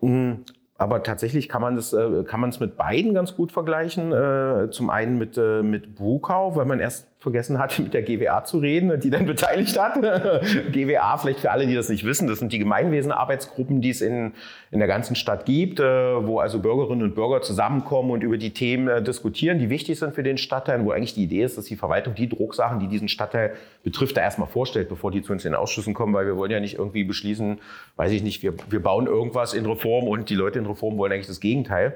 Hm, 0.00 0.44
aber 0.78 1.02
tatsächlich 1.02 1.48
kann 1.48 1.62
man 1.62 1.76
das, 1.76 1.92
äh, 1.92 2.24
kann 2.24 2.40
man 2.40 2.50
es 2.50 2.60
mit 2.60 2.76
beiden 2.76 3.14
ganz 3.14 3.36
gut 3.36 3.52
vergleichen. 3.52 4.12
Äh, 4.12 4.70
zum 4.70 4.90
einen 4.90 5.18
mit, 5.18 5.36
mit 5.36 5.96
Bukau, 5.96 6.56
weil 6.56 6.66
man 6.66 6.80
erst 6.80 7.11
vergessen 7.22 7.58
hat, 7.60 7.78
mit 7.78 7.94
der 7.94 8.02
GWA 8.02 8.44
zu 8.44 8.58
reden, 8.58 8.98
die 8.98 9.08
dann 9.08 9.26
beteiligt 9.26 9.78
hat. 9.78 9.94
GWA, 10.72 11.16
vielleicht 11.16 11.40
für 11.40 11.52
alle, 11.52 11.66
die 11.66 11.74
das 11.74 11.88
nicht 11.88 12.04
wissen, 12.04 12.26
das 12.26 12.40
sind 12.40 12.52
die 12.52 12.58
Gemeinwesenarbeitsgruppen, 12.58 13.80
die 13.80 13.90
es 13.90 14.00
in, 14.00 14.32
in 14.72 14.80
der 14.80 14.88
ganzen 14.88 15.14
Stadt 15.14 15.46
gibt, 15.46 15.78
äh, 15.78 15.84
wo 16.26 16.40
also 16.40 16.58
Bürgerinnen 16.58 17.02
und 17.02 17.14
Bürger 17.14 17.40
zusammenkommen 17.40 18.10
und 18.10 18.24
über 18.24 18.38
die 18.38 18.50
Themen 18.50 18.88
äh, 18.88 19.02
diskutieren, 19.02 19.60
die 19.60 19.70
wichtig 19.70 20.00
sind 20.00 20.14
für 20.14 20.24
den 20.24 20.36
Stadtteil, 20.36 20.84
wo 20.84 20.90
eigentlich 20.90 21.14
die 21.14 21.22
Idee 21.22 21.44
ist, 21.44 21.56
dass 21.56 21.66
die 21.66 21.76
Verwaltung 21.76 22.16
die 22.16 22.28
Drucksachen, 22.28 22.80
die 22.80 22.88
diesen 22.88 23.08
Stadtteil 23.08 23.52
betrifft, 23.84 24.16
da 24.16 24.20
erstmal 24.20 24.48
vorstellt, 24.48 24.88
bevor 24.88 25.12
die 25.12 25.22
zu 25.22 25.32
uns 25.32 25.44
in 25.44 25.52
den 25.52 25.60
Ausschüssen 25.60 25.94
kommen, 25.94 26.12
weil 26.14 26.26
wir 26.26 26.36
wollen 26.36 26.50
ja 26.50 26.58
nicht 26.58 26.78
irgendwie 26.78 27.04
beschließen, 27.04 27.60
weiß 27.96 28.10
ich 28.10 28.24
nicht, 28.24 28.42
wir, 28.42 28.54
wir 28.68 28.82
bauen 28.82 29.06
irgendwas 29.06 29.54
in 29.54 29.64
Reform 29.64 30.08
und 30.08 30.28
die 30.28 30.34
Leute 30.34 30.58
in 30.58 30.66
Reform 30.66 30.98
wollen 30.98 31.12
eigentlich 31.12 31.28
das 31.28 31.40
Gegenteil. 31.40 31.94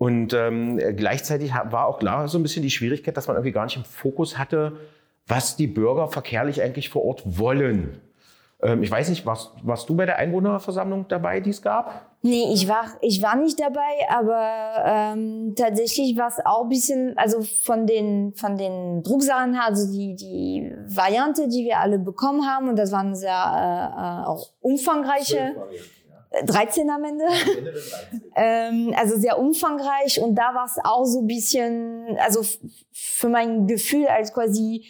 Und 0.00 0.32
ähm, 0.32 0.78
gleichzeitig 0.96 1.52
war 1.52 1.84
auch 1.84 1.98
klar 1.98 2.26
so 2.26 2.38
ein 2.38 2.42
bisschen 2.42 2.62
die 2.62 2.70
Schwierigkeit, 2.70 3.14
dass 3.18 3.26
man 3.26 3.36
irgendwie 3.36 3.52
gar 3.52 3.64
nicht 3.64 3.76
im 3.76 3.84
Fokus 3.84 4.38
hatte, 4.38 4.78
was 5.26 5.56
die 5.56 5.66
Bürger 5.66 6.08
verkehrlich 6.08 6.62
eigentlich 6.62 6.88
vor 6.88 7.04
Ort 7.04 7.22
wollen. 7.38 8.00
Ähm, 8.62 8.82
ich 8.82 8.90
weiß 8.90 9.10
nicht, 9.10 9.26
warst, 9.26 9.50
warst 9.62 9.90
du 9.90 9.94
bei 9.94 10.06
der 10.06 10.16
Einwohnerversammlung 10.16 11.04
dabei, 11.08 11.40
die 11.40 11.50
es 11.50 11.60
gab? 11.60 12.06
Nee, 12.22 12.50
ich 12.50 12.66
war, 12.66 12.86
ich 13.02 13.20
war 13.20 13.36
nicht 13.36 13.60
dabei, 13.60 14.08
aber 14.08 14.84
ähm, 14.86 15.54
tatsächlich 15.54 16.16
war 16.16 16.28
es 16.28 16.38
auch 16.46 16.62
ein 16.62 16.70
bisschen, 16.70 17.12
also 17.18 17.42
von 17.62 17.86
den, 17.86 18.32
von 18.32 18.56
den 18.56 19.02
Drucksachen 19.02 19.52
her, 19.52 19.64
also 19.66 19.92
die, 19.92 20.16
die 20.16 20.72
Variante, 20.88 21.46
die 21.46 21.66
wir 21.66 21.78
alle 21.78 21.98
bekommen 21.98 22.46
haben, 22.46 22.70
und 22.70 22.76
das 22.76 22.90
waren 22.90 23.14
sehr 23.14 23.30
äh, 23.30 24.24
äh 24.24 24.26
auch 24.26 24.48
umfangreiche. 24.60 25.56
13 26.44 26.88
am 26.90 27.04
Ende. 27.04 27.24
ähm, 28.36 28.94
also 28.96 29.18
sehr 29.18 29.38
umfangreich 29.38 30.20
und 30.20 30.34
da 30.34 30.54
war 30.54 30.64
es 30.64 30.78
auch 30.82 31.04
so 31.04 31.20
ein 31.20 31.26
bisschen, 31.26 32.16
also 32.18 32.42
für 32.92 33.28
mein 33.28 33.66
Gefühl 33.66 34.06
als 34.06 34.32
quasi 34.32 34.84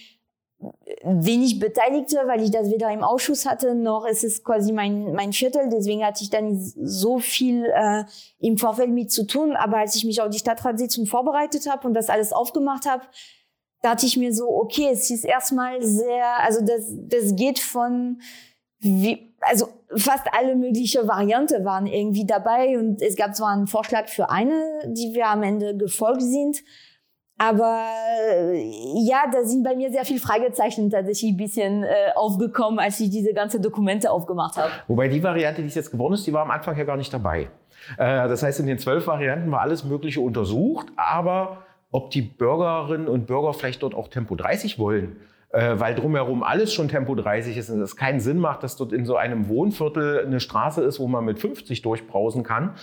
wenig 1.02 1.58
Beteiligte, 1.58 2.22
weil 2.26 2.42
ich 2.42 2.50
das 2.50 2.70
weder 2.70 2.92
im 2.92 3.02
Ausschuss 3.02 3.46
hatte, 3.46 3.74
noch 3.74 4.06
ist 4.06 4.24
es 4.24 4.44
quasi 4.44 4.72
mein, 4.72 5.12
mein 5.14 5.32
Viertel. 5.32 5.68
Deswegen 5.70 6.04
hatte 6.04 6.22
ich 6.22 6.30
dann 6.30 6.58
so 6.58 7.18
viel 7.18 7.64
äh, 7.64 8.04
im 8.40 8.58
Vorfeld 8.58 8.90
mit 8.90 9.10
zu 9.10 9.26
tun. 9.26 9.56
Aber 9.56 9.78
als 9.78 9.94
ich 9.94 10.04
mich 10.04 10.20
auf 10.20 10.28
die 10.28 10.38
Stadtratssitzung 10.38 11.06
vorbereitet 11.06 11.66
habe 11.70 11.86
und 11.88 11.94
das 11.94 12.10
alles 12.10 12.32
aufgemacht 12.32 12.86
habe, 12.86 13.04
dachte 13.82 14.04
ich 14.04 14.18
mir 14.18 14.34
so, 14.34 14.48
okay, 14.48 14.90
es 14.92 15.10
ist 15.10 15.24
erstmal 15.24 15.82
sehr, 15.82 16.26
also 16.40 16.60
das, 16.60 16.92
das 17.08 17.34
geht 17.34 17.58
von 17.58 18.20
wie, 18.78 19.29
also 19.40 19.68
fast 19.96 20.26
alle 20.38 20.54
mögliche 20.54 21.06
Varianten 21.06 21.64
waren 21.64 21.86
irgendwie 21.86 22.26
dabei 22.26 22.78
und 22.78 23.02
es 23.02 23.16
gab 23.16 23.34
zwar 23.34 23.50
einen 23.50 23.66
Vorschlag 23.66 24.08
für 24.08 24.30
eine, 24.30 24.52
die 24.86 25.14
wir 25.14 25.28
am 25.28 25.42
Ende 25.42 25.76
gefolgt 25.76 26.22
sind, 26.22 26.62
aber 27.38 27.86
ja, 28.96 29.24
da 29.32 29.42
sind 29.44 29.64
bei 29.64 29.74
mir 29.74 29.90
sehr 29.90 30.04
viele 30.04 30.20
Fragezeichen 30.20 30.90
tatsächlich 30.90 31.32
ein 31.32 31.36
bisschen 31.38 31.84
äh, 31.84 31.88
aufgekommen, 32.14 32.78
als 32.78 33.00
ich 33.00 33.08
diese 33.08 33.32
ganze 33.32 33.58
Dokumente 33.60 34.10
aufgemacht 34.10 34.56
habe. 34.58 34.70
Wobei 34.88 35.08
die 35.08 35.22
Variante, 35.22 35.62
die 35.62 35.68
es 35.68 35.74
jetzt 35.74 35.90
geworden 35.90 36.12
ist, 36.12 36.26
die 36.26 36.34
war 36.34 36.42
am 36.42 36.50
Anfang 36.50 36.76
ja 36.76 36.84
gar 36.84 36.98
nicht 36.98 37.12
dabei. 37.14 37.48
Äh, 37.96 38.28
das 38.28 38.42
heißt, 38.42 38.60
in 38.60 38.66
den 38.66 38.78
zwölf 38.78 39.06
Varianten 39.06 39.50
war 39.50 39.62
alles 39.62 39.84
Mögliche 39.84 40.20
untersucht, 40.20 40.88
aber 40.96 41.64
ob 41.90 42.10
die 42.10 42.20
Bürgerinnen 42.20 43.08
und 43.08 43.26
Bürger 43.26 43.54
vielleicht 43.54 43.82
dort 43.82 43.94
auch 43.94 44.08
Tempo 44.08 44.34
30 44.34 44.78
wollen, 44.78 45.16
äh, 45.16 45.39
weil 45.52 45.94
drumherum 45.94 46.42
alles 46.42 46.72
schon 46.72 46.88
Tempo 46.88 47.14
30 47.14 47.56
ist 47.56 47.70
und 47.70 47.80
es 47.80 47.96
keinen 47.96 48.20
Sinn 48.20 48.38
macht, 48.38 48.62
dass 48.62 48.76
dort 48.76 48.92
in 48.92 49.04
so 49.04 49.16
einem 49.16 49.48
Wohnviertel 49.48 50.24
eine 50.24 50.40
Straße 50.40 50.82
ist, 50.82 51.00
wo 51.00 51.08
man 51.08 51.24
mit 51.24 51.38
50 51.38 51.82
durchbrausen 51.82 52.44
kann. 52.44 52.74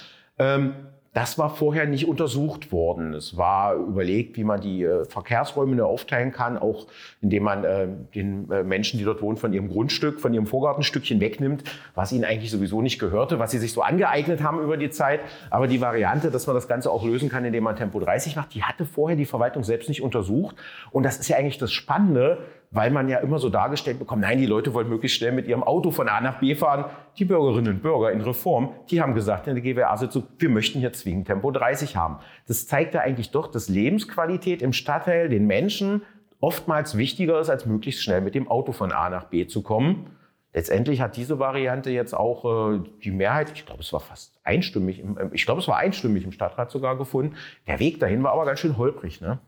Das 1.17 1.39
war 1.39 1.49
vorher 1.49 1.87
nicht 1.87 2.07
untersucht 2.07 2.71
worden. 2.71 3.15
Es 3.15 3.37
war 3.37 3.73
überlegt, 3.73 4.37
wie 4.37 4.43
man 4.43 4.61
die 4.61 4.83
äh, 4.83 5.03
Verkehrsräume 5.03 5.83
aufteilen 5.83 6.31
kann, 6.31 6.59
auch 6.59 6.85
indem 7.23 7.41
man 7.41 7.63
äh, 7.63 7.87
den 8.13 8.51
äh, 8.51 8.61
Menschen, 8.61 8.99
die 8.99 9.03
dort 9.03 9.23
wohnen, 9.23 9.35
von 9.35 9.51
ihrem 9.51 9.67
Grundstück, 9.67 10.19
von 10.19 10.31
ihrem 10.31 10.45
Vorgartenstückchen 10.45 11.19
wegnimmt, 11.19 11.63
was 11.95 12.11
ihnen 12.11 12.23
eigentlich 12.23 12.51
sowieso 12.51 12.83
nicht 12.83 12.99
gehörte, 12.99 13.39
was 13.39 13.49
sie 13.49 13.57
sich 13.57 13.73
so 13.73 13.81
angeeignet 13.81 14.43
haben 14.43 14.61
über 14.61 14.77
die 14.77 14.91
Zeit. 14.91 15.21
Aber 15.49 15.65
die 15.65 15.81
Variante, 15.81 16.29
dass 16.29 16.45
man 16.45 16.55
das 16.55 16.67
Ganze 16.67 16.91
auch 16.91 17.03
lösen 17.03 17.29
kann, 17.29 17.43
indem 17.43 17.63
man 17.63 17.75
Tempo 17.75 17.99
30 17.99 18.35
macht, 18.35 18.53
die 18.53 18.61
hatte 18.61 18.85
vorher 18.85 19.17
die 19.17 19.25
Verwaltung 19.25 19.63
selbst 19.63 19.89
nicht 19.89 20.03
untersucht. 20.03 20.55
Und 20.91 21.01
das 21.01 21.17
ist 21.17 21.29
ja 21.29 21.37
eigentlich 21.37 21.57
das 21.57 21.71
Spannende, 21.71 22.45
weil 22.71 22.91
man 22.91 23.07
ja 23.07 23.19
immer 23.19 23.39
so 23.39 23.49
dargestellt 23.49 23.99
bekommt, 23.99 24.21
nein, 24.21 24.37
die 24.37 24.45
Leute 24.45 24.73
wollen 24.73 24.89
möglichst 24.89 25.17
schnell 25.17 25.31
mit 25.31 25.47
ihrem 25.47 25.63
Auto 25.63 25.91
von 25.91 26.09
A 26.09 26.19
nach 26.21 26.39
B 26.39 26.55
fahren. 26.55 26.85
Die 27.17 27.25
Bürgerinnen 27.25 27.75
und 27.75 27.81
Bürger 27.81 28.11
in 28.11 28.21
Reform, 28.21 28.71
die 28.91 29.01
haben 29.01 29.13
gesagt 29.13 29.47
in 29.47 29.55
der 29.55 29.63
GWA-Sitzung, 29.63 30.23
wir 30.37 30.49
möchten 30.49 30.79
hier 30.79 30.93
zwingend 30.93 31.27
Tempo 31.27 31.51
30 31.51 31.95
haben. 31.95 32.17
Das 32.47 32.67
zeigt 32.67 32.93
ja 32.93 33.01
eigentlich 33.01 33.31
doch, 33.31 33.47
dass 33.47 33.69
Lebensqualität 33.69 34.61
im 34.61 34.73
Stadtteil 34.73 35.29
den 35.29 35.47
Menschen 35.47 36.01
oftmals 36.39 36.97
wichtiger 36.97 37.39
ist, 37.39 37.49
als 37.49 37.65
möglichst 37.65 38.03
schnell 38.03 38.21
mit 38.21 38.35
dem 38.35 38.47
Auto 38.47 38.71
von 38.71 38.91
A 38.91 39.09
nach 39.09 39.25
B 39.25 39.47
zu 39.47 39.63
kommen. 39.63 40.11
Letztendlich 40.53 41.01
hat 41.01 41.17
diese 41.17 41.39
Variante 41.39 41.91
jetzt 41.91 42.13
auch 42.13 42.73
äh, 42.73 42.79
die 43.03 43.11
Mehrheit, 43.11 43.51
ich 43.53 43.65
glaube, 43.65 43.81
es 43.81 43.93
war 43.93 43.99
fast 43.99 44.39
einstimmig, 44.43 44.99
im, 44.99 45.17
ich 45.33 45.45
glaube, 45.45 45.61
es 45.61 45.67
war 45.67 45.77
einstimmig 45.77 46.23
im 46.23 46.31
Stadtrat 46.31 46.71
sogar 46.71 46.97
gefunden. 46.97 47.35
Der 47.67 47.79
Weg 47.79 47.99
dahin 47.99 48.23
war 48.23 48.31
aber 48.31 48.45
ganz 48.45 48.59
schön 48.59 48.77
holprig, 48.77 49.21
ne? 49.21 49.39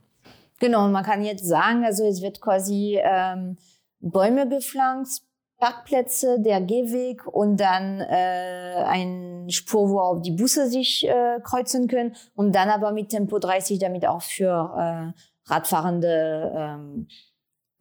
Genau, 0.59 0.87
man 0.89 1.03
kann 1.03 1.23
jetzt 1.23 1.45
sagen, 1.45 1.85
also 1.85 2.05
es 2.05 2.21
wird 2.21 2.41
quasi 2.41 2.99
ähm, 3.01 3.57
Bäume 3.99 4.47
gepflanzt, 4.47 5.25
Parkplätze, 5.57 6.39
der 6.39 6.61
Gehweg 6.61 7.27
und 7.27 7.57
dann 7.57 7.99
äh, 7.99 8.83
ein 8.85 9.49
Spur, 9.49 9.89
wo 9.89 9.99
auch 9.99 10.21
die 10.21 10.31
Busse 10.31 10.67
sich 10.67 11.07
äh, 11.07 11.39
kreuzen 11.43 11.87
können 11.87 12.15
und 12.35 12.53
dann 12.55 12.69
aber 12.69 12.91
mit 12.91 13.09
Tempo 13.09 13.39
30, 13.39 13.79
damit 13.79 14.05
auch 14.05 14.21
für 14.21 15.13
äh, 15.15 15.51
Radfahrende 15.51 16.53
ähm, 16.55 17.07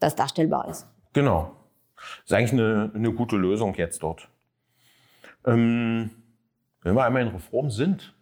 das 0.00 0.16
darstellbar 0.16 0.68
ist. 0.68 0.88
Genau. 1.12 1.52
Das 1.96 2.24
ist 2.26 2.32
eigentlich 2.32 2.52
eine, 2.52 2.92
eine 2.94 3.12
gute 3.12 3.36
Lösung 3.36 3.74
jetzt 3.74 4.02
dort. 4.02 4.28
Ähm, 5.44 6.10
wenn 6.82 6.94
wir 6.94 7.04
einmal 7.04 7.22
in 7.22 7.28
Reform 7.28 7.70
sind, 7.70 8.14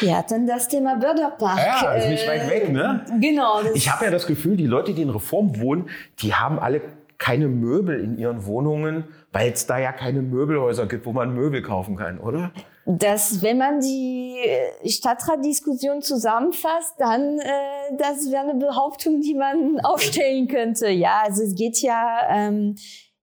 wir 0.00 0.16
hatten 0.16 0.46
das 0.46 0.68
Thema 0.68 0.96
Börderpark. 0.96 1.58
Ja, 1.58 1.92
ist 1.94 2.08
nicht 2.08 2.26
weit 2.28 2.48
weg, 2.48 2.72
ne? 2.72 3.04
Äh, 3.08 3.20
genau. 3.20 3.60
Ich 3.74 3.90
habe 3.90 4.06
ja 4.06 4.10
das 4.10 4.26
Gefühl, 4.26 4.56
die 4.56 4.66
Leute, 4.66 4.94
die 4.94 5.02
in 5.02 5.10
Reform 5.10 5.60
wohnen, 5.60 5.90
die 6.20 6.34
haben 6.34 6.58
alle 6.58 6.80
keine 7.18 7.46
Möbel 7.46 8.02
in 8.02 8.18
ihren 8.18 8.46
Wohnungen, 8.46 9.04
weil 9.30 9.52
es 9.52 9.66
da 9.66 9.78
ja 9.78 9.92
keine 9.92 10.22
Möbelhäuser 10.22 10.86
gibt, 10.86 11.06
wo 11.06 11.12
man 11.12 11.32
Möbel 11.34 11.62
kaufen 11.62 11.96
kann, 11.96 12.18
oder? 12.18 12.50
Das, 12.84 13.42
wenn 13.42 13.58
man 13.58 13.80
die 13.80 14.36
Stadtratdiskussion 14.84 16.02
zusammenfasst, 16.02 16.94
dann 16.98 17.38
äh, 17.38 17.96
das 17.96 18.28
wäre 18.32 18.50
eine 18.50 18.54
Behauptung, 18.54 19.20
die 19.20 19.34
man 19.34 19.78
aufstellen 19.84 20.48
könnte. 20.48 20.88
Ja, 20.88 21.22
also 21.24 21.44
es 21.44 21.54
geht 21.54 21.80
ja 21.80 22.18
ähm, 22.28 22.74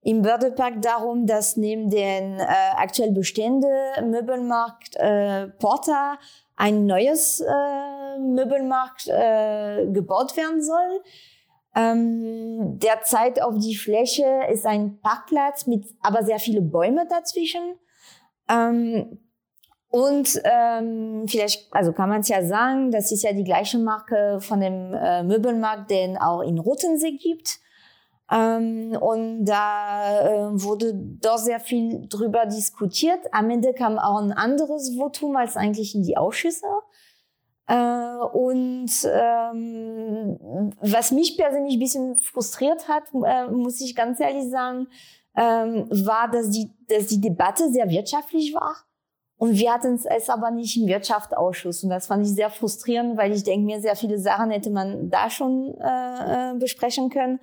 im 0.02 0.22
Bördepark 0.22 0.82
darum, 0.82 1.26
dass 1.26 1.58
neben 1.58 1.90
den 1.90 2.40
äh, 2.40 2.46
aktuell 2.78 3.12
bestehenden 3.12 4.10
Möbelmarkt 4.10 4.96
äh, 4.96 5.48
Porta 5.60 6.18
ein 6.60 6.86
neues 6.86 7.40
äh, 7.40 8.20
Möbelmarkt 8.20 9.08
äh, 9.08 9.88
gebaut 9.92 10.36
werden 10.38 10.62
soll. 10.62 11.02
Ähm, 11.76 12.78
derzeit 12.80 13.42
auf 13.42 13.56
die 13.58 13.76
Fläche 13.76 14.26
ist 14.52 14.66
ein 14.66 15.00
Parkplatz 15.02 15.68
mit 15.68 15.86
aber 16.02 16.24
sehr 16.24 16.40
viele 16.40 16.62
Bäume 16.62 17.08
dazwischen. 17.08 17.76
Ähm, 18.50 19.20
und 19.88 20.42
ähm, 20.44 21.26
vielleicht, 21.28 21.74
also 21.74 21.94
kann 21.94 22.10
man 22.10 22.20
es 22.20 22.28
ja 22.28 22.44
sagen, 22.44 22.92
das 22.92 23.12
ist 23.12 23.24
ja 23.24 23.32
die 23.34 23.46
gleiche 23.46 23.78
Marke 23.78 24.40
von 24.42 24.60
dem 24.60 24.94
äh, 24.94 25.24
Möbelmarkt, 25.24 25.90
den 25.90 26.18
auch 26.18 26.42
in 26.42 26.60
Rotensee 26.60 27.18
gibt. 27.18 27.60
Ähm, 28.32 28.96
und 29.00 29.46
da 29.46 30.22
äh, 30.22 30.62
wurde 30.62 30.94
doch 30.94 31.38
sehr 31.38 31.60
viel 31.60 32.08
drüber 32.08 32.46
diskutiert. 32.46 33.20
Am 33.32 33.50
Ende 33.50 33.74
kam 33.74 33.98
auch 33.98 34.22
ein 34.22 34.32
anderes 34.32 34.96
Votum 34.96 35.36
als 35.36 35.58
eigentlich 35.58 35.96
in 35.96 36.04
die 36.04 36.16
Ausschüsse. 36.16 36.68
Äh, 37.68 38.18
und 38.34 38.92
ähm, 39.06 40.74
was 40.82 41.12
mich 41.12 41.38
persönlich 41.38 41.76
ein 41.76 41.80
bisschen 41.80 42.16
frustriert 42.18 42.88
hat, 42.88 43.04
äh, 43.14 43.48
muss 43.48 43.82
ich 43.82 43.96
ganz 43.96 44.20
ehrlich 44.20 44.50
sagen, 44.50 44.88
ähm, 45.36 45.88
war, 45.90 46.30
dass 46.30 46.50
die, 46.50 46.72
dass 46.88 47.08
die 47.08 47.22
Debatte 47.22 47.70
sehr 47.70 47.90
wirtschaftlich 47.90 48.54
war. 48.54 48.76
Und 49.38 49.54
wir 49.54 49.72
hatten 49.74 49.96
es 49.96 50.30
aber 50.30 50.52
nicht 50.52 50.76
im 50.76 50.88
Wirtschaftsausschuss. 50.88 51.84
Und 51.84 51.92
das 51.92 52.08
fand 52.08 52.26
ich 52.26 52.34
sehr 52.34 52.50
frustrierend, 52.50 53.18
weil 53.18 53.32
ich 53.32 53.44
denke 53.44 53.66
mir, 53.66 53.80
sehr 53.80 53.96
viele 53.96 54.18
Sachen 54.20 54.52
hätte 54.52 54.70
man 54.70 55.10
da 55.10 55.30
schon 55.30 55.76
äh, 55.80 56.52
äh 56.52 56.60
besprechen 56.60 57.10
können. 57.10 57.40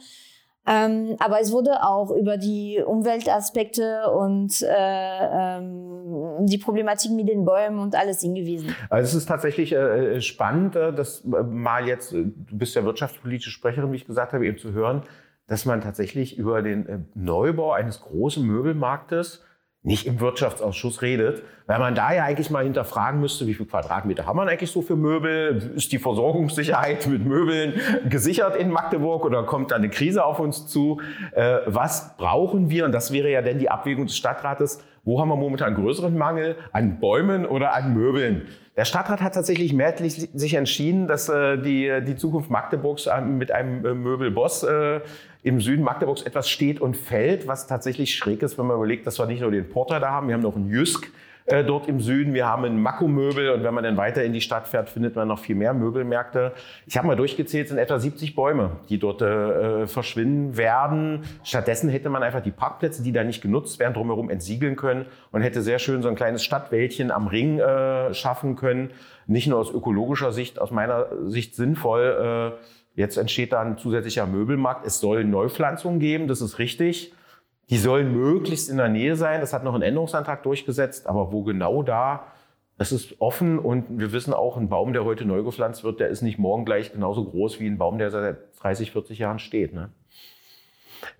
Ähm, 0.66 1.16
aber 1.20 1.40
es 1.40 1.52
wurde 1.52 1.85
auch 1.85 2.11
über 2.11 2.37
die 2.37 2.82
Umweltaspekte 2.85 4.11
und 4.11 4.62
äh, 4.62 5.58
ähm, 5.58 6.46
die 6.46 6.58
Problematik 6.58 7.12
mit 7.12 7.28
den 7.28 7.44
Bäumen 7.44 7.78
und 7.78 7.94
alles 7.94 8.20
hingewiesen. 8.20 8.75
Also 8.90 9.11
es 9.11 9.14
ist 9.14 9.26
tatsächlich 9.26 9.73
äh, 9.73 10.20
spannend, 10.20 10.75
äh, 10.75 10.92
das 10.92 11.25
äh, 11.25 11.42
mal 11.44 11.87
jetzt, 11.87 12.12
äh, 12.12 12.25
du 12.25 12.58
bist 12.58 12.75
ja 12.75 12.85
wirtschaftspolitische 12.85 13.50
Sprecherin, 13.50 13.92
wie 13.92 13.96
ich 13.96 14.06
gesagt 14.06 14.32
habe, 14.32 14.44
eben 14.44 14.58
zu 14.58 14.73
hören, 14.73 15.02
dass 15.46 15.64
man 15.64 15.80
tatsächlich 15.80 16.37
über 16.37 16.62
den 16.62 17.06
Neubau 17.14 17.70
eines 17.70 18.00
großen 18.00 18.44
Möbelmarktes 18.44 19.44
nicht 19.87 20.05
im 20.07 20.19
Wirtschaftsausschuss 20.19 21.00
redet, 21.00 21.45
weil 21.66 21.78
man 21.78 21.95
da 21.95 22.12
ja 22.12 22.25
eigentlich 22.25 22.50
mal 22.50 22.64
hinterfragen 22.64 23.21
müsste, 23.21 23.47
wie 23.47 23.55
viel 23.55 23.66
Quadratmeter 23.66 24.26
haben 24.26 24.37
wir 24.37 24.43
eigentlich 24.43 24.73
so 24.73 24.83
für 24.83 24.97
Möbel? 24.97 25.73
Ist 25.76 25.93
die 25.93 26.00
Versorgungssicherheit 26.00 27.07
mit 27.07 27.25
Möbeln 27.25 27.75
gesichert 28.09 28.57
in 28.57 28.71
Magdeburg 28.71 29.25
oder 29.25 29.45
kommt 29.45 29.71
da 29.71 29.76
eine 29.76 29.88
Krise 29.88 30.25
auf 30.25 30.40
uns 30.40 30.66
zu? 30.66 31.00
Äh, 31.33 31.59
was 31.66 32.16
brauchen 32.16 32.69
wir? 32.69 32.85
Und 32.85 32.90
das 32.90 33.12
wäre 33.12 33.31
ja 33.31 33.43
dann 33.43 33.61
die 33.61 33.71
Abwägung 33.71 34.07
des 34.07 34.16
Stadtrates. 34.16 34.83
Wo 35.07 35.21
haben 35.21 35.29
wir 35.29 35.37
momentan 35.37 35.77
größeren 35.77 36.19
Mangel? 36.19 36.57
An 36.73 36.99
Bäumen 36.99 37.47
oder 37.47 37.75
an 37.75 37.95
Möbeln? 37.95 38.43
Der 38.77 38.85
Stadtrat 38.85 39.23
hat 39.23 39.35
tatsächlich 39.35 39.73
mehrheitlich 39.73 40.15
sich 40.35 40.55
entschieden, 40.55 41.07
dass 41.07 41.29
äh, 41.29 41.59
die, 41.59 42.03
die 42.05 42.17
Zukunft 42.17 42.51
Magdeburgs 42.51 43.07
äh, 43.07 43.21
mit 43.21 43.53
einem 43.53 43.87
äh, 43.87 43.95
Möbelboss 43.95 44.65
äh, 44.65 45.01
im 45.45 45.61
Süden 45.61 45.85
Magdeburgs 45.85 46.23
etwas 46.23 46.51
steht 46.51 46.81
und 46.81 46.97
fällt, 46.97 47.47
was 47.47 47.69
tatsächlich 47.69 48.17
schräg 48.17 48.43
ist, 48.43 48.59
wenn 48.59 48.67
man 48.67 48.77
überlegt, 48.79 49.07
dass 49.07 49.21
wir 49.21 49.27
nicht 49.27 49.43
nur 49.43 49.53
den 49.53 49.69
Porter 49.69 50.01
da 50.01 50.11
haben, 50.11 50.27
wir 50.27 50.35
haben 50.35 50.43
noch 50.43 50.57
einen 50.57 50.71
Jysk 50.71 51.09
äh, 51.47 51.65
dort 51.65 51.88
im 51.88 52.00
Süden, 52.00 52.35
wir 52.35 52.47
haben 52.47 52.65
ein 52.65 52.81
Makko-Möbel 52.81 53.50
und 53.50 53.62
wenn 53.62 53.73
man 53.73 53.85
dann 53.85 53.97
weiter 53.97 54.25
in 54.25 54.33
die 54.33 54.41
Stadt 54.41 54.69
fährt, 54.69 54.88
findet 54.88 55.17
man 55.17 55.29
noch 55.29 55.38
viel 55.38 55.55
mehr 55.55 55.75
Möbelmärkte. 55.75 56.53
Ich 56.87 56.97
habe 56.97 57.07
mal 57.07 57.17
durchgezählt, 57.17 57.65
es 57.65 57.71
sind 57.71 57.79
etwa 57.79 57.99
70 57.99 58.35
Bäume, 58.35 58.73
die 58.88 58.99
dort 58.99 59.23
äh, 59.23 59.87
verschwinden 59.87 60.57
werden. 60.57 61.25
Stattdessen 61.45 61.88
hätte 61.88 62.11
man 62.11 62.23
einfach 62.23 62.43
die 62.43 62.50
Parkplätze, 62.50 63.03
die 63.03 63.12
da 63.12 63.25
nicht 63.25 63.43
genutzt 63.43 63.79
werden, 63.79 63.95
drumherum 63.95 64.29
entsiegeln 64.29 64.76
können 64.76 65.07
und 65.31 65.43
hätte 65.43 65.62
sehr 65.62 65.79
schön 65.79 66.03
so 66.03 66.09
ein 66.09 66.17
kleines 66.17 66.45
Stadtwäldchen 66.45 67.11
am 67.11 67.29
Ring 67.29 67.59
äh, 67.59 68.12
schaffen 68.12 68.57
können. 68.57 68.91
Nicht 69.26 69.47
nur 69.47 69.59
aus 69.59 69.73
ökologischer 69.73 70.33
Sicht, 70.33 70.61
aus 70.61 70.71
meiner 70.71 71.07
Sicht 71.26 71.55
sinnvoll, 71.55 72.53
äh, 72.55 72.67
Jetzt 72.97 73.19
entsteht 73.19 73.53
da 73.53 73.61
ein 73.61 73.76
zusätzlicher 73.76 74.26
Möbelmarkt. 74.26 74.87
Es 74.87 75.00
soll 75.00 75.23
Neupflanzungen 75.23 76.00
geben, 76.00 76.29
das 76.29 76.41
ist 76.41 76.59
richtig. 76.59 77.12
Die 77.68 77.78
sollen 77.78 78.12
möglichst 78.12 78.68
in 78.70 78.76
der 78.76 78.88
Nähe 78.88 79.16
sein. 79.16 79.40
Das 79.40 79.52
hat 79.52 79.64
noch 79.64 79.75
ein 79.75 79.82
Änderungsantrag 79.82 80.42
durchgesetzt. 80.42 81.06
Aber 81.06 81.32
wo 81.32 81.42
genau 81.42 81.82
da, 81.82 82.26
das 82.78 82.92
ist 82.92 83.20
offen. 83.20 83.58
Und 83.58 83.99
wir 83.99 84.12
wissen 84.12 84.32
auch, 84.32 84.56
ein 84.56 84.68
Baum, 84.68 84.92
der 84.92 85.04
heute 85.04 85.25
neu 85.25 85.42
gepflanzt 85.42 85.82
wird, 85.82 86.00
der 86.00 86.08
ist 86.08 86.23
nicht 86.23 86.38
morgen 86.38 86.64
gleich 86.64 86.92
genauso 86.92 87.25
groß 87.25 87.58
wie 87.58 87.66
ein 87.66 87.78
Baum, 87.78 87.99
der 87.99 88.11
seit 88.11 88.37
30, 88.61 88.92
40 88.92 89.18
Jahren 89.18 89.38
steht. 89.38 89.75
Ne? 89.75 89.90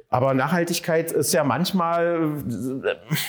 Aber 0.08 0.34
Nachhaltigkeit 0.34 1.10
ist 1.10 1.32
ja 1.32 1.42
manchmal, 1.42 2.30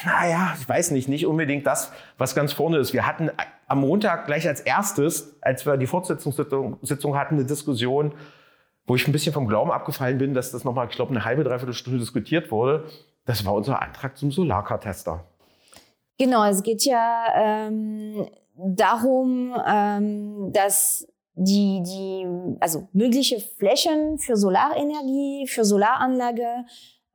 naja, 0.05 0.55
ich 0.59 0.69
weiß 0.69 0.91
nicht, 0.91 1.09
nicht 1.09 1.25
unbedingt 1.25 1.65
das, 1.65 1.91
was 2.19 2.35
ganz 2.35 2.53
vorne 2.53 2.77
ist. 2.77 2.93
Wir 2.93 3.07
hatten 3.07 3.31
am 3.67 3.79
Montag 3.79 4.27
gleich 4.27 4.47
als 4.47 4.61
erstes, 4.61 5.37
als 5.41 5.65
wir 5.65 5.77
die 5.77 5.87
Fortsetzungssitzung 5.87 7.17
hatten, 7.17 7.35
eine 7.35 7.45
Diskussion 7.45 8.13
wo 8.87 8.95
ich 8.95 9.05
ein 9.07 9.11
bisschen 9.11 9.33
vom 9.33 9.47
Glauben 9.47 9.69
abgefallen 9.69 10.17
bin, 10.17 10.33
dass 10.33 10.51
das 10.51 10.63
nochmal, 10.63 10.87
ich 10.89 10.95
glaube, 10.95 11.11
eine 11.11 11.25
halbe, 11.25 11.43
dreiviertel 11.43 11.73
Stunde 11.73 11.99
diskutiert 11.99 12.49
wurde. 12.49 12.85
Das 13.25 13.45
war 13.45 13.53
unser 13.53 13.81
Antrag 13.81 14.17
zum 14.17 14.31
Solarkartester. 14.31 15.25
Genau, 16.17 16.45
es 16.45 16.63
geht 16.63 16.85
ja 16.85 17.25
ähm, 17.35 18.27
darum, 18.55 19.53
ähm, 19.67 20.51
dass 20.53 21.05
die, 21.33 21.83
die, 21.83 22.25
also 22.59 22.87
mögliche 22.93 23.39
Flächen 23.39 24.17
für 24.17 24.37
Solarenergie, 24.37 25.45
für 25.47 25.65
Solaranlage 25.65 26.65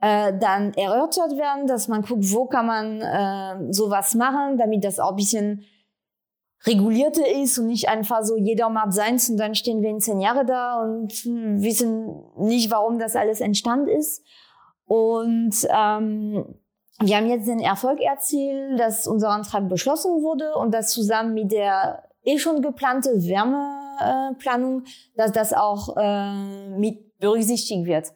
äh, 0.00 0.32
dann 0.38 0.74
erörtert 0.74 1.36
werden, 1.36 1.66
dass 1.66 1.88
man 1.88 2.02
guckt, 2.02 2.32
wo 2.32 2.46
kann 2.46 2.66
man 2.66 3.00
äh, 3.00 3.72
sowas 3.72 4.14
machen, 4.14 4.58
damit 4.58 4.84
das 4.84 5.00
auch 5.00 5.10
ein 5.10 5.16
bisschen 5.16 5.64
regulierte 6.66 7.22
ist 7.26 7.58
und 7.58 7.66
nicht 7.66 7.88
einfach 7.88 8.22
so 8.22 8.36
jeder 8.36 8.68
macht 8.68 8.92
seins 8.92 9.28
und 9.28 9.36
dann 9.36 9.54
stehen 9.54 9.82
wir 9.82 9.90
in 9.90 10.00
zehn 10.00 10.20
Jahre 10.20 10.44
da 10.44 10.80
und 10.82 11.12
wissen 11.60 12.22
nicht, 12.38 12.70
warum 12.70 12.98
das 12.98 13.16
alles 13.16 13.40
entstanden 13.40 13.88
ist. 13.88 14.24
Und 14.84 15.54
ähm, 15.70 16.44
wir 17.00 17.16
haben 17.16 17.28
jetzt 17.28 17.48
den 17.48 17.60
Erfolg 17.60 18.00
erzielt, 18.00 18.78
dass 18.78 19.06
unser 19.06 19.30
Antrag 19.30 19.68
beschlossen 19.68 20.22
wurde 20.22 20.54
und 20.54 20.72
dass 20.72 20.92
zusammen 20.92 21.34
mit 21.34 21.50
der 21.50 22.04
eh 22.24 22.38
schon 22.38 22.62
geplante 22.62 23.10
Wärmeplanung, 23.10 24.84
dass 25.16 25.32
das 25.32 25.52
auch 25.52 25.96
äh, 25.96 26.68
mit 26.78 27.18
berücksichtigt 27.18 27.86
wird. 27.86 28.12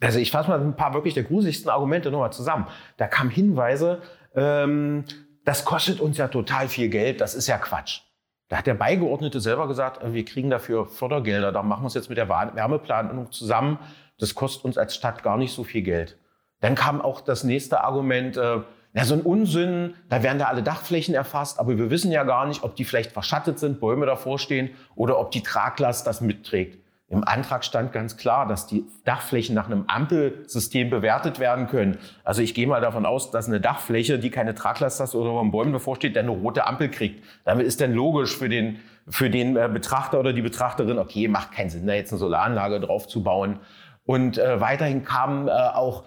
Also 0.00 0.18
ich 0.18 0.30
fasse 0.30 0.48
mal 0.48 0.60
ein 0.60 0.74
paar 0.76 0.94
wirklich 0.94 1.14
der 1.14 1.22
gruseligsten 1.22 1.70
Argumente 1.70 2.10
nochmal 2.10 2.32
zusammen. 2.32 2.66
Da 2.96 3.06
kamen 3.06 3.30
Hinweise, 3.30 4.02
ähm, 4.34 5.04
das 5.44 5.64
kostet 5.64 6.00
uns 6.00 6.18
ja 6.18 6.28
total 6.28 6.68
viel 6.68 6.88
Geld, 6.88 7.20
das 7.20 7.34
ist 7.34 7.46
ja 7.46 7.58
Quatsch. 7.58 8.00
Da 8.48 8.58
hat 8.58 8.66
der 8.66 8.74
Beigeordnete 8.74 9.40
selber 9.40 9.66
gesagt, 9.66 10.02
äh, 10.02 10.12
wir 10.12 10.24
kriegen 10.24 10.50
dafür 10.50 10.86
Fördergelder, 10.86 11.52
da 11.52 11.62
machen 11.62 11.84
wir 11.84 11.88
es 11.88 11.94
jetzt 11.94 12.08
mit 12.08 12.18
der 12.18 12.28
Wärmeplanung 12.28 13.32
zusammen. 13.32 13.78
Das 14.18 14.34
kostet 14.34 14.64
uns 14.64 14.78
als 14.78 14.94
Stadt 14.94 15.22
gar 15.22 15.38
nicht 15.38 15.52
so 15.54 15.64
viel 15.64 15.82
Geld. 15.82 16.18
Dann 16.60 16.74
kam 16.74 17.00
auch 17.00 17.22
das 17.22 17.44
nächste 17.44 17.82
Argument, 17.82 18.36
äh, 18.36 18.60
na, 18.92 19.04
so 19.04 19.14
ein 19.14 19.22
Unsinn, 19.22 19.94
da 20.10 20.22
werden 20.22 20.38
da 20.38 20.46
alle 20.46 20.62
Dachflächen 20.62 21.14
erfasst, 21.14 21.58
aber 21.58 21.78
wir 21.78 21.88
wissen 21.88 22.12
ja 22.12 22.24
gar 22.24 22.46
nicht, 22.46 22.62
ob 22.62 22.76
die 22.76 22.84
vielleicht 22.84 23.12
verschattet 23.12 23.58
sind, 23.58 23.80
Bäume 23.80 24.04
davor 24.04 24.38
stehen 24.38 24.70
oder 24.94 25.18
ob 25.18 25.30
die 25.30 25.42
Traglast 25.42 26.06
das 26.06 26.20
mitträgt. 26.20 26.81
Im 27.12 27.28
Antrag 27.28 27.62
stand 27.62 27.92
ganz 27.92 28.16
klar, 28.16 28.48
dass 28.48 28.66
die 28.66 28.86
Dachflächen 29.04 29.54
nach 29.54 29.66
einem 29.66 29.84
Ampelsystem 29.86 30.88
bewertet 30.88 31.38
werden 31.38 31.66
können. 31.66 31.98
Also 32.24 32.40
ich 32.40 32.54
gehe 32.54 32.66
mal 32.66 32.80
davon 32.80 33.04
aus, 33.04 33.30
dass 33.30 33.48
eine 33.48 33.60
Dachfläche, 33.60 34.18
die 34.18 34.30
keine 34.30 34.54
Traglast 34.54 34.98
hat 34.98 35.14
oder 35.14 35.38
am 35.38 35.50
Bäumen 35.50 35.72
bevorsteht, 35.72 36.16
dann 36.16 36.24
eine 36.30 36.38
rote 36.38 36.66
Ampel 36.66 36.88
kriegt. 36.88 37.22
Damit 37.44 37.66
ist 37.66 37.82
dann 37.82 37.92
logisch 37.92 38.34
für 38.34 38.48
den, 38.48 38.78
für 39.06 39.28
den 39.28 39.58
äh, 39.58 39.68
Betrachter 39.70 40.20
oder 40.20 40.32
die 40.32 40.40
Betrachterin, 40.40 40.98
okay, 40.98 41.28
macht 41.28 41.52
keinen 41.52 41.68
Sinn, 41.68 41.86
da 41.86 41.92
jetzt 41.92 42.12
eine 42.12 42.18
Solaranlage 42.18 42.80
drauf 42.80 43.06
zu 43.06 43.22
bauen. 43.22 43.58
Und 44.04 44.38
äh, 44.38 44.62
weiterhin 44.62 45.04
kam 45.04 45.48
äh, 45.48 45.50
auch 45.50 46.04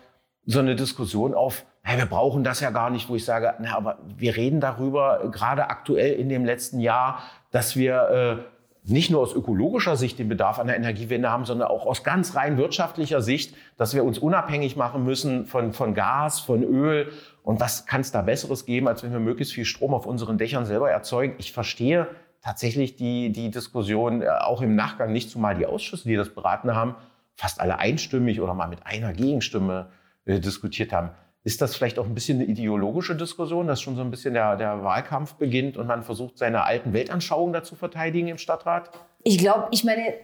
so 0.47 0.57
eine 0.57 0.75
Diskussion 0.75 1.35
auf, 1.35 1.67
hey, 1.83 1.99
wir 1.99 2.07
brauchen 2.07 2.43
das 2.43 2.61
ja 2.61 2.71
gar 2.71 2.89
nicht, 2.89 3.09
wo 3.09 3.15
ich 3.15 3.25
sage, 3.25 3.53
na, 3.59 3.75
aber 3.75 3.99
wir 4.17 4.35
reden 4.35 4.59
darüber, 4.59 5.29
gerade 5.31 5.69
aktuell 5.69 6.13
in 6.13 6.29
dem 6.29 6.45
letzten 6.45 6.79
Jahr, 6.79 7.19
dass 7.51 7.75
wir 7.75 8.09
äh, 8.41 8.54
nicht 8.87 9.09
nur 9.09 9.21
aus 9.21 9.33
ökologischer 9.33 9.97
Sicht 9.97 10.19
den 10.19 10.29
Bedarf 10.29 10.59
an 10.59 10.67
der 10.67 10.75
Energiewende 10.75 11.29
haben, 11.29 11.45
sondern 11.45 11.67
auch 11.67 11.85
aus 11.85 12.03
ganz 12.03 12.35
rein 12.35 12.57
wirtschaftlicher 12.57 13.21
Sicht, 13.21 13.55
dass 13.77 13.95
wir 13.95 14.03
uns 14.03 14.19
unabhängig 14.19 14.75
machen 14.75 15.03
müssen 15.03 15.45
von, 15.45 15.73
von 15.73 15.93
Gas, 15.93 16.39
von 16.39 16.63
Öl. 16.63 17.11
Und 17.43 17.59
was 17.59 17.85
kann 17.85 18.01
es 18.01 18.11
da 18.11 18.21
Besseres 18.21 18.65
geben, 18.65 18.87
als 18.87 19.03
wenn 19.03 19.11
wir 19.11 19.19
möglichst 19.19 19.53
viel 19.53 19.65
Strom 19.65 19.93
auf 19.93 20.05
unseren 20.05 20.37
Dächern 20.37 20.65
selber 20.65 20.91
erzeugen? 20.91 21.35
Ich 21.39 21.51
verstehe 21.51 22.07
tatsächlich 22.41 22.95
die, 22.95 23.31
die 23.31 23.49
Diskussion 23.49 24.21
äh, 24.21 24.29
auch 24.29 24.61
im 24.61 24.75
Nachgang 24.75 25.11
nicht, 25.11 25.31
zumal 25.31 25.55
die 25.55 25.65
Ausschüsse, 25.65 26.07
die 26.07 26.15
das 26.15 26.29
beraten 26.29 26.75
haben, 26.75 26.95
fast 27.35 27.59
alle 27.59 27.79
einstimmig 27.79 28.39
oder 28.39 28.53
mal 28.53 28.67
mit 28.67 28.85
einer 28.85 29.13
Gegenstimme 29.13 29.89
äh, 30.25 30.39
diskutiert 30.39 30.93
haben. 30.93 31.09
Ist 31.45 31.61
das 31.61 31.75
vielleicht 31.75 31.99
auch 31.99 32.05
ein 32.05 32.15
bisschen 32.15 32.39
eine 32.39 32.49
ideologische 32.49 33.15
Diskussion, 33.15 33.67
dass 33.67 33.79
schon 33.79 33.95
so 33.95 34.01
ein 34.01 34.09
bisschen 34.09 34.33
der, 34.33 34.55
der 34.55 34.83
Wahlkampf 34.83 35.35
beginnt 35.35 35.77
und 35.77 35.85
man 35.85 36.01
versucht, 36.01 36.39
seine 36.39 36.63
alten 36.63 36.91
Weltanschauungen 36.91 37.53
dazu 37.53 37.75
verteidigen 37.75 38.27
im 38.27 38.39
Stadtrat? 38.39 38.89
Ich 39.23 39.37
glaube, 39.37 39.67
ich 39.69 39.83
meine, 39.83 40.15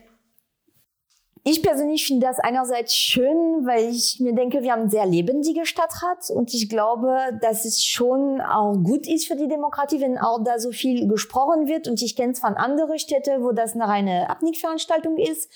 ich 1.44 1.62
persönlich 1.62 2.08
finde 2.08 2.26
das 2.26 2.40
einerseits 2.40 2.96
schön, 2.96 3.66
weil 3.68 3.92
ich 3.92 4.20
mir 4.20 4.34
denke, 4.34 4.64
wir 4.64 4.72
haben 4.72 4.82
einen 4.82 4.90
sehr 4.90 5.06
lebendige 5.06 5.68
Stadtrat 5.68 6.32
und 6.32 6.56
ich 6.56 6.70
glaube, 6.70 7.16
dass 7.40 7.66
es 7.66 7.86
schon 7.86 8.42
auch 8.42 8.74
gut 8.74 9.08
ist 9.08 9.28
für 9.28 9.36
die 9.36 9.48
Demokratie, 9.48 10.02
wenn 10.02 10.18
auch 10.18 10.44
da 10.44 10.58
so 10.58 10.72
viel 10.72 11.08
gesprochen 11.08 11.68
wird. 11.68 11.88
Und 11.88 12.02
ich 12.02 12.16
kenne 12.16 12.34
es 12.34 12.40
von 12.40 12.56
anderen 12.56 12.98
Städten, 12.98 13.44
wo 13.44 13.52
das 13.52 13.74
eine 13.74 13.88
reine 13.88 14.28
Abnickveranstaltung 14.28 15.18
ist. 15.18 15.52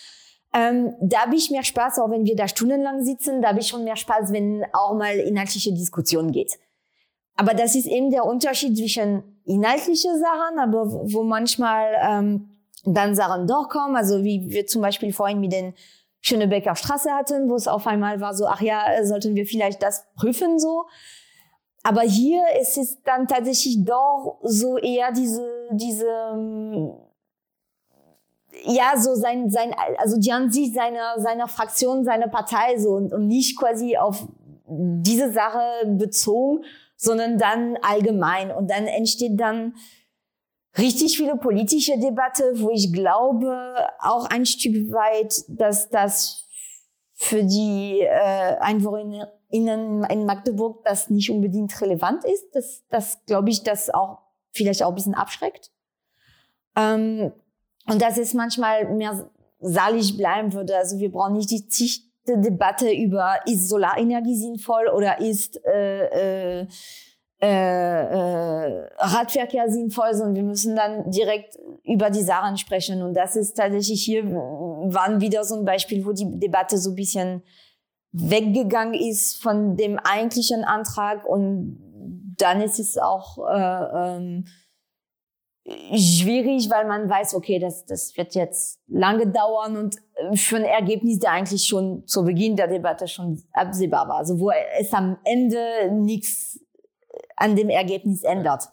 Ähm, 0.55 0.95
da 1.01 1.23
habe 1.23 1.35
ich 1.35 1.51
mehr 1.51 1.63
Spaß, 1.63 1.99
auch 1.99 2.09
wenn 2.09 2.23
wir 2.23 2.37
da 2.37 2.47
stundenlang 2.47 3.03
sitzen, 3.03 3.41
da 3.41 3.49
habe 3.49 3.59
ich 3.59 3.67
schon 3.67 3.83
mehr 3.83 3.97
Spaß, 3.97 4.31
wenn 4.31 4.65
auch 4.71 4.95
mal 4.95 5.17
inhaltliche 5.17 5.73
Diskussion 5.73 6.31
geht. 6.31 6.57
Aber 7.35 7.53
das 7.53 7.75
ist 7.75 7.87
eben 7.87 8.09
der 8.09 8.23
Unterschied 8.23 8.77
zwischen 8.77 9.41
inhaltliche 9.43 10.17
Sachen, 10.17 10.57
aber 10.57 10.89
wo 11.11 11.23
manchmal 11.23 11.95
ähm, 12.01 12.49
dann 12.85 13.15
Sachen 13.15 13.47
durchkommen, 13.47 13.97
also 13.97 14.23
wie 14.23 14.49
wir 14.49 14.65
zum 14.65 14.81
Beispiel 14.81 15.11
vorhin 15.11 15.41
mit 15.41 15.51
den 15.51 15.73
Schönebecker 16.21 16.75
Straße 16.75 17.11
hatten, 17.11 17.49
wo 17.49 17.55
es 17.55 17.67
auf 17.67 17.85
einmal 17.85 18.21
war 18.21 18.33
so, 18.33 18.47
ach 18.47 18.61
ja, 18.61 18.85
sollten 19.03 19.35
wir 19.35 19.45
vielleicht 19.45 19.83
das 19.83 20.05
prüfen 20.15 20.57
so. 20.57 20.85
Aber 21.83 22.01
hier 22.01 22.41
ist 22.59 22.77
es 22.77 23.03
dann 23.03 23.27
tatsächlich 23.27 23.83
doch 23.83 24.39
so 24.41 24.77
eher 24.77 25.11
diese, 25.11 25.45
diese 25.71 26.07
ähm, 26.33 26.95
ja, 28.65 28.97
so 28.97 29.15
sein, 29.15 29.49
sein, 29.49 29.73
also 29.97 30.17
Ansicht 30.32 30.73
seiner, 30.73 31.19
seiner 31.19 31.47
Fraktion, 31.47 32.04
seiner 32.04 32.28
Partei 32.28 32.78
so 32.78 32.91
und, 32.91 33.13
und 33.13 33.28
nicht 33.28 33.58
quasi 33.58 33.97
auf 33.97 34.28
diese 34.67 35.32
Sache 35.32 35.86
bezogen, 35.86 36.65
sondern 36.97 37.38
dann 37.38 37.78
allgemein. 37.82 38.51
Und 38.51 38.71
dann 38.71 38.88
entsteht 38.88 39.39
dann 39.39 39.75
richtig 40.78 41.17
viele 41.17 41.38
politische 41.38 41.97
Debatte, 41.99 42.54
wo 42.56 42.69
ich 42.71 42.91
glaube 42.91 43.88
auch 43.99 44.30
ein 44.30 44.45
Stück 44.45 44.91
weit, 44.91 45.43
dass 45.47 45.89
das 45.89 46.47
für 47.13 47.43
die 47.43 48.01
äh, 48.01 48.58
EinwohnerInnen 48.60 50.04
in 50.04 50.25
Magdeburg 50.25 50.84
das 50.84 51.10
nicht 51.10 51.30
unbedingt 51.30 51.80
relevant 51.82 52.25
ist. 52.25 52.54
Das, 52.54 52.84
das 52.89 53.25
glaube 53.25 53.49
ich, 53.49 53.63
das 53.63 53.89
auch 53.89 54.19
vielleicht 54.51 54.84
auch 54.84 54.89
ein 54.89 54.95
bisschen 54.95 55.15
abschreckt. 55.15 55.71
Ähm, 56.75 57.32
und 57.88 58.02
dass 58.02 58.17
es 58.17 58.34
manchmal 58.34 58.93
mehr 58.93 59.30
salig 59.60 60.17
bleiben 60.17 60.54
würde. 60.54 60.76
Also 60.78 61.00
wir 61.00 61.12
brauchen 61.12 61.34
nicht 61.34 61.52
die 61.52 61.67
zigte 61.67 62.38
Debatte 62.38 62.91
über, 62.91 63.39
ist 63.45 63.69
Solarenergie 63.69 64.36
sinnvoll 64.36 64.88
oder 64.88 65.19
ist 65.19 65.63
äh, 65.65 66.62
äh, 66.62 66.67
äh, 67.39 68.88
Radverkehr 68.98 69.69
sinnvoll, 69.69 70.13
sondern 70.13 70.36
wir 70.36 70.43
müssen 70.43 70.76
dann 70.76 71.12
direkt 71.12 71.58
über 71.84 72.10
die 72.10 72.24
Sachen 72.24 72.58
sprechen. 72.58 73.04
Und 73.04 73.13
das 73.13 73.36
ist 73.36 73.56
tatsächlich 73.56 74.04
hier, 74.04 74.26
waren 74.26 75.21
wieder 75.21 75.43
so 75.43 75.56
ein 75.56 75.65
Beispiel, 75.65 76.06
wo 76.06 76.13
die 76.13 76.39
Debatte 76.39 76.78
so 76.78 76.91
ein 76.91 76.95
bisschen 76.95 77.43
weggegangen 78.12 78.93
ist 78.93 79.41
von 79.43 79.76
dem 79.76 80.00
eigentlichen 80.00 80.63
Antrag 80.63 81.26
und 81.26 81.78
dann 82.38 82.62
ist 82.62 82.80
es 82.80 82.98
auch 82.98 83.38
äh, 83.50 84.15
ähm, 84.15 84.45
schwierig, 85.65 86.69
weil 86.69 86.86
man 86.88 87.10
weiß, 87.10 87.34
okay, 87.34 87.58
das, 87.60 87.86
das 87.86 88.15
wird 88.17 88.36
jetzt 88.36 88.80
lange 88.88 89.28
dauern 89.28 89.78
und 89.78 89.95
äh, 90.15 90.36
für 90.36 90.58
ein 90.58 90.63
Ergebnis, 90.63 91.19
der 91.19 91.32
eigentlich 91.32 91.65
schon 91.65 92.06
zu 92.06 92.23
Beginn 92.23 92.56
der 92.56 92.67
Debatte 92.67 93.08
schon 93.08 93.41
absehbar 93.51 94.08
war. 94.08 94.17
Also 94.17 94.39
wo 94.39 94.51
es 94.80 94.93
am 94.93 95.17
Ende 95.23 95.91
nichts 95.91 96.60
an 97.36 97.56
dem 97.56 97.69
Ergebnis 97.69 98.23
ändert. 98.23 98.69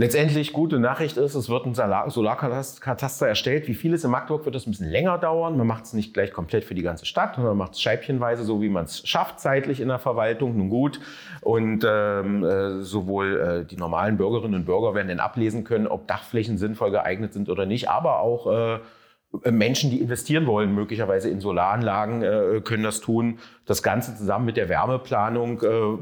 Letztendlich 0.00 0.54
gute 0.54 0.78
Nachricht 0.78 1.18
ist, 1.18 1.34
es 1.34 1.50
wird 1.50 1.66
ein 1.66 1.74
Solarkataster 1.74 3.28
erstellt. 3.28 3.68
Wie 3.68 3.74
vieles 3.74 4.02
in 4.02 4.10
Magdeburg 4.10 4.46
wird 4.46 4.54
es 4.54 4.66
ein 4.66 4.70
bisschen 4.70 4.88
länger 4.88 5.18
dauern. 5.18 5.58
Man 5.58 5.66
macht 5.66 5.84
es 5.84 5.92
nicht 5.92 6.14
gleich 6.14 6.32
komplett 6.32 6.64
für 6.64 6.74
die 6.74 6.80
ganze 6.80 7.04
Stadt, 7.04 7.34
sondern 7.34 7.50
man 7.50 7.66
macht 7.66 7.74
es 7.74 7.82
scheibchenweise, 7.82 8.42
so 8.44 8.62
wie 8.62 8.70
man 8.70 8.86
es 8.86 9.06
schafft 9.06 9.40
zeitlich 9.40 9.78
in 9.78 9.88
der 9.88 9.98
Verwaltung. 9.98 10.56
Nun 10.56 10.70
gut. 10.70 11.00
Und 11.42 11.84
ähm, 11.86 12.42
äh, 12.42 12.80
sowohl 12.80 13.40
äh, 13.40 13.66
die 13.66 13.76
normalen 13.76 14.16
Bürgerinnen 14.16 14.54
und 14.54 14.64
Bürger 14.64 14.94
werden 14.94 15.08
dann 15.08 15.20
ablesen 15.20 15.64
können, 15.64 15.86
ob 15.86 16.08
Dachflächen 16.08 16.56
sinnvoll 16.56 16.92
geeignet 16.92 17.34
sind 17.34 17.50
oder 17.50 17.66
nicht, 17.66 17.90
aber 17.90 18.20
auch 18.20 18.46
äh, 18.46 19.50
Menschen, 19.50 19.90
die 19.90 20.00
investieren 20.00 20.46
wollen, 20.46 20.74
möglicherweise 20.74 21.28
in 21.28 21.40
Solaranlagen, 21.40 22.22
äh, 22.22 22.60
können 22.62 22.84
das 22.84 23.00
tun. 23.00 23.38
Das 23.66 23.82
Ganze 23.82 24.16
zusammen 24.16 24.46
mit 24.46 24.56
der 24.56 24.70
Wärmeplanung 24.70 25.60
äh, 25.60 25.98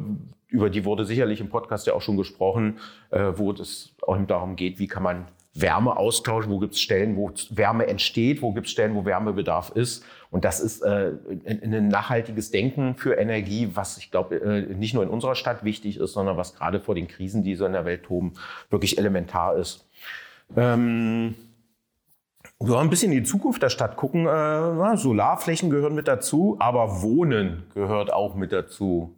über 0.49 0.71
die 0.71 0.85
wurde 0.85 1.05
sicherlich 1.05 1.41
im 1.41 1.49
Podcast 1.49 1.87
ja 1.87 1.95
auch 1.95 2.01
schon 2.01 2.17
gesprochen, 2.17 2.79
äh, 3.11 3.33
wo 3.37 3.53
es 3.53 3.95
auch 4.07 4.19
darum 4.27 4.57
geht, 4.57 4.79
wie 4.79 4.87
kann 4.87 5.03
man 5.03 5.29
Wärme 5.55 5.97
austauschen, 5.97 6.53
wo 6.53 6.59
gibt 6.59 6.75
es 6.75 6.81
Stellen, 6.81 7.17
wo 7.17 7.33
Wärme 7.51 7.87
entsteht, 7.87 8.43
wo 8.43 8.53
gibt 8.53 8.67
es 8.67 8.73
Stellen, 8.73 8.95
wo 8.95 9.05
Wärmebedarf 9.05 9.71
ist. 9.71 10.05
Und 10.31 10.45
das 10.45 10.61
ist 10.61 10.83
äh, 10.83 11.13
ein 11.47 11.89
nachhaltiges 11.89 12.51
Denken 12.51 12.95
für 12.97 13.15
Energie, 13.15 13.71
was 13.75 13.99
ich 13.99 14.11
glaube 14.11 14.37
äh, 14.37 14.75
nicht 14.75 14.95
nur 14.95 15.03
in 15.03 15.09
unserer 15.09 15.35
Stadt 15.35 15.65
wichtig 15.65 15.99
ist, 15.99 16.13
sondern 16.13 16.37
was 16.37 16.55
gerade 16.55 16.81
vor 16.81 16.95
den 16.95 17.09
Krisen, 17.09 17.43
die 17.43 17.55
so 17.55 17.67
in 17.67 17.73
der 17.73 17.85
Welt 17.85 18.05
toben, 18.05 18.35
wirklich 18.71 18.99
elementar 18.99 19.57
ist. 19.57 19.89
Ähm, 20.57 21.35
wir 22.61 22.69
wollen 22.71 22.87
ein 22.87 22.91
bisschen 22.91 23.13
in 23.13 23.19
die 23.19 23.29
Zukunft 23.29 23.63
der 23.63 23.71
Stadt 23.71 23.97
gucken. 23.97 24.27
Äh, 24.27 24.97
Solarflächen 24.97 25.71
gehören 25.71 25.95
mit 25.95 26.09
dazu, 26.09 26.57
aber 26.61 27.03
Wohnen 27.03 27.65
gehört 27.75 28.13
auch 28.13 28.35
mit 28.35 28.53
dazu. 28.53 29.18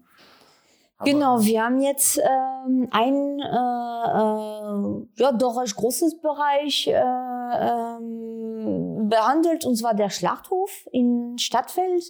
Genau, 1.04 1.40
wir 1.40 1.64
haben 1.64 1.80
jetzt 1.80 2.18
ähm, 2.18 2.88
ein 2.90 3.40
äh, 3.40 3.46
äh, 3.46 5.06
ja 5.16 5.32
doch 5.32 5.58
recht 5.60 5.74
großes 5.74 6.20
Bereich 6.20 6.86
äh, 6.88 6.92
ähm, 6.92 9.08
behandelt, 9.08 9.64
und 9.64 9.76
zwar 9.76 9.94
der 9.94 10.10
Schlachthof 10.10 10.86
in 10.92 11.38
Stadtfeld. 11.38 12.04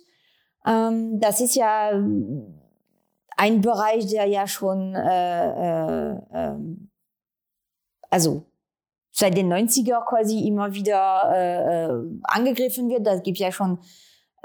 Ähm, 0.66 1.20
das 1.20 1.40
ist 1.40 1.54
ja 1.54 1.92
ein 3.36 3.60
Bereich, 3.60 4.08
der 4.08 4.24
ja 4.26 4.48
schon 4.48 4.94
äh, 4.94 6.14
äh, 6.14 6.18
ähm, 6.32 6.90
also 8.10 8.42
seit 9.12 9.36
den 9.36 9.52
90er 9.52 10.04
quasi 10.04 10.46
immer 10.46 10.74
wieder 10.74 11.92
angegriffen 12.22 12.88
wird. 12.88 13.06
Das 13.06 13.22
gibt 13.22 13.38
ja 13.38 13.52
schon 13.52 13.78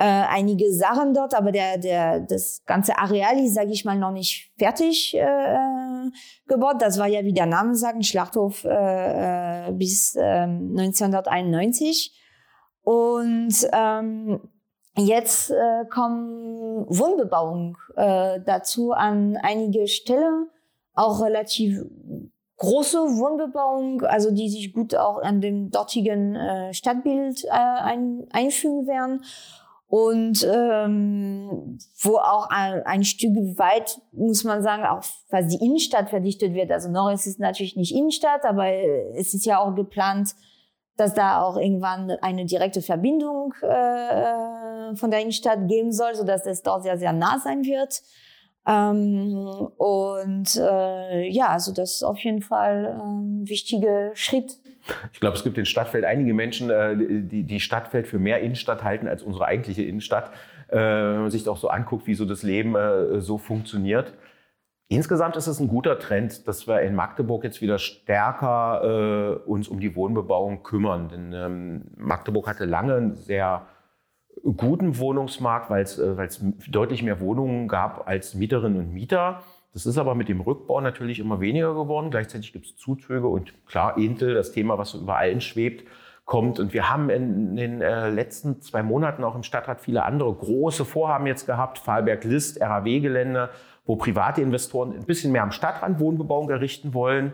einige 0.04 0.74
Sachen 0.74 1.14
dort, 1.14 1.34
aber 1.34 1.52
der, 1.52 1.78
der, 1.78 2.20
das 2.20 2.64
ganze 2.66 2.98
Areal 2.98 3.40
ist, 3.40 3.54
sage 3.54 3.72
ich 3.72 3.86
mal, 3.86 3.98
noch 3.98 4.12
nicht 4.12 4.52
fertig 4.58 5.16
äh, 5.16 5.20
äh, 5.20 6.12
gebaut. 6.48 6.76
Das 6.80 7.00
war 7.00 7.08
ja, 7.08 7.24
wie 7.24 7.34
der 7.34 7.46
Name 7.46 7.76
sagt, 7.76 7.96
ein 7.96 8.04
Schlachthof 8.04 8.66
äh, 8.66 9.70
äh, 9.70 9.72
bis 9.72 10.16
äh, 10.16 10.22
1991. 10.22 12.14
Und 12.84 13.56
ähm, 13.72 14.42
jetzt 14.98 15.52
äh, 15.52 15.86
kommen 15.90 16.86
Wohnbebauung 16.88 17.78
äh, 17.96 18.40
dazu 18.46 18.92
an 18.92 19.38
einige 19.42 19.88
Stellen, 19.88 20.50
auch 20.94 21.22
relativ 21.22 21.82
große 22.58 22.98
Wohnbebauung, 22.98 24.02
also 24.04 24.32
die 24.32 24.50
sich 24.50 24.74
gut 24.74 24.96
auch 24.96 25.22
an 25.22 25.42
dem 25.42 25.72
dortigen 25.72 26.36
äh, 26.36 26.74
Stadtbild 26.74 27.44
äh, 27.46 27.50
ein, 27.50 28.28
einfügen 28.32 28.88
werden 28.88 29.22
und 29.88 30.44
ähm, 30.52 31.78
wo 32.02 32.18
auch 32.18 32.50
ein, 32.50 32.82
ein 32.84 33.04
Stück 33.04 33.36
weit, 33.58 34.02
muss 34.12 34.44
man 34.44 34.64
sagen, 34.64 34.84
auch 34.84 35.04
was 35.30 35.48
die 35.48 35.64
Innenstadt 35.64 36.10
verdichtet 36.10 36.54
wird. 36.54 36.72
Also 36.72 36.90
noch 36.90 37.12
ist 37.12 37.40
natürlich 37.40 37.76
nicht 37.76 37.94
Innenstadt, 37.94 38.46
aber 38.46 38.68
es 38.68 39.34
ist 39.34 39.46
ja 39.46 39.60
auch 39.60 39.76
geplant, 39.76 40.32
dass 40.98 41.14
da 41.14 41.42
auch 41.42 41.58
irgendwann 41.58 42.12
eine 42.22 42.46
direkte 42.46 42.82
Verbindung 42.82 43.54
äh, 43.62 44.96
von 44.96 45.12
der 45.12 45.22
Innenstadt 45.22 45.68
geben 45.68 45.92
soll, 45.92 46.16
so 46.16 46.24
dass 46.24 46.46
es 46.46 46.64
dort 46.64 46.84
sehr, 46.84 46.98
sehr 46.98 47.14
nah 47.14 47.40
sein 47.40 47.64
wird. 47.64 48.02
Ähm, 48.68 49.70
und 49.78 50.56
äh, 50.56 51.30
ja, 51.30 51.50
also 51.50 51.72
das 51.72 51.96
ist 51.96 52.04
auf 52.04 52.18
jeden 52.20 52.42
Fall 52.42 53.00
ein 53.00 53.42
ähm, 53.42 53.50
wichtiger 53.50 54.16
Schritt 54.16 54.58
ich 55.14 55.20
glaube, 55.20 55.36
es 55.36 55.44
gibt 55.44 55.58
in 55.58 55.66
Stadtfeld 55.66 56.06
einige 56.06 56.34
Menschen, 56.34 56.70
äh, 56.70 56.96
die 56.96 57.44
die 57.44 57.60
Stadtfeld 57.60 58.08
für 58.08 58.20
mehr 58.20 58.42
Innenstadt 58.42 58.84
halten 58.84 59.08
als 59.08 59.24
unsere 59.24 59.46
eigentliche 59.46 59.84
Innenstadt. 59.84 60.32
Äh, 60.68 60.78
wenn 60.78 61.22
man 61.22 61.32
sich 61.32 61.48
auch 61.48 61.58
so 61.58 61.70
anguckt, 61.70 62.08
wie 62.08 62.16
so 62.16 62.26
das 62.26 62.44
Leben 62.44 62.76
äh, 62.76 63.22
so 63.22 63.38
funktioniert. 63.38 64.14
Insgesamt 64.88 65.36
ist 65.36 65.48
es 65.48 65.60
ein 65.60 65.68
guter 65.68 65.98
Trend, 65.98 66.48
dass 66.48 66.68
wir 66.68 66.82
in 66.82 66.94
Magdeburg 66.94 67.44
jetzt 67.44 67.62
wieder 67.62 67.80
stärker 67.80 69.40
äh, 69.44 69.50
uns 69.50 69.68
um 69.68 69.80
die 69.80 69.96
Wohnbebauung 69.96 70.62
kümmern. 70.64 71.10
Denn 71.10 71.34
ähm, 71.34 71.86
Magdeburg 71.98 72.48
hatte 72.48 72.66
lange 72.66 72.96
einen 72.96 73.16
sehr 73.16 73.66
guten 74.44 74.98
Wohnungsmarkt, 75.00 75.70
weil 75.70 75.84
es 75.84 75.98
äh, 75.98 76.28
deutlich 76.68 77.02
mehr 77.02 77.20
Wohnungen 77.20 77.68
gab 77.68 78.08
als 78.08 78.36
Mieterinnen 78.36 78.80
und 78.80 78.94
Mieter. 78.94 79.42
Das 79.76 79.86
ist 79.86 79.98
aber 79.98 80.16
mit 80.16 80.30
dem 80.30 80.40
Rückbau 80.40 80.80
natürlich 80.80 81.20
immer 81.20 81.42
weniger 81.42 81.74
geworden. 81.74 82.10
Gleichzeitig 82.10 82.54
gibt 82.54 82.66
es 82.66 82.78
Zuzüge 82.78 83.28
und 83.28 83.54
klar, 83.66 83.98
Intel, 83.98 84.34
das 84.34 84.54
Thema, 84.54 84.78
was 84.78 84.92
so 84.92 85.02
über 85.02 85.18
allen 85.18 85.42
schwebt, 85.42 85.86
kommt. 86.24 86.62
Und 86.62 86.72
wir 86.72 86.90
haben 86.90 87.10
in, 87.10 87.58
den 87.58 87.82
äh, 87.82 88.10
letzten 88.10 88.62
zwei 88.62 88.84
Monaten 88.84 89.26
auch 89.26 89.36
im 89.36 89.44
Stadtrat 89.44 89.82
viele 89.82 90.06
andere 90.06 90.34
große 90.34 90.86
Vorhaben 90.86 91.28
jetzt 91.28 91.46
gehabt. 91.46 91.78
Fahlberg-List, 91.80 92.62
RAW-Gelände, 92.62 93.50
wo 93.86 93.98
private 93.98 94.42
Investoren 94.42 94.94
ein 94.94 95.04
bisschen 95.04 95.34
mehr 95.34 95.44
am 95.44 95.52
Stadtrand 95.52 96.00
Wohnbebauung 96.00 96.50
errichten 96.50 96.94
wollen. 96.94 97.34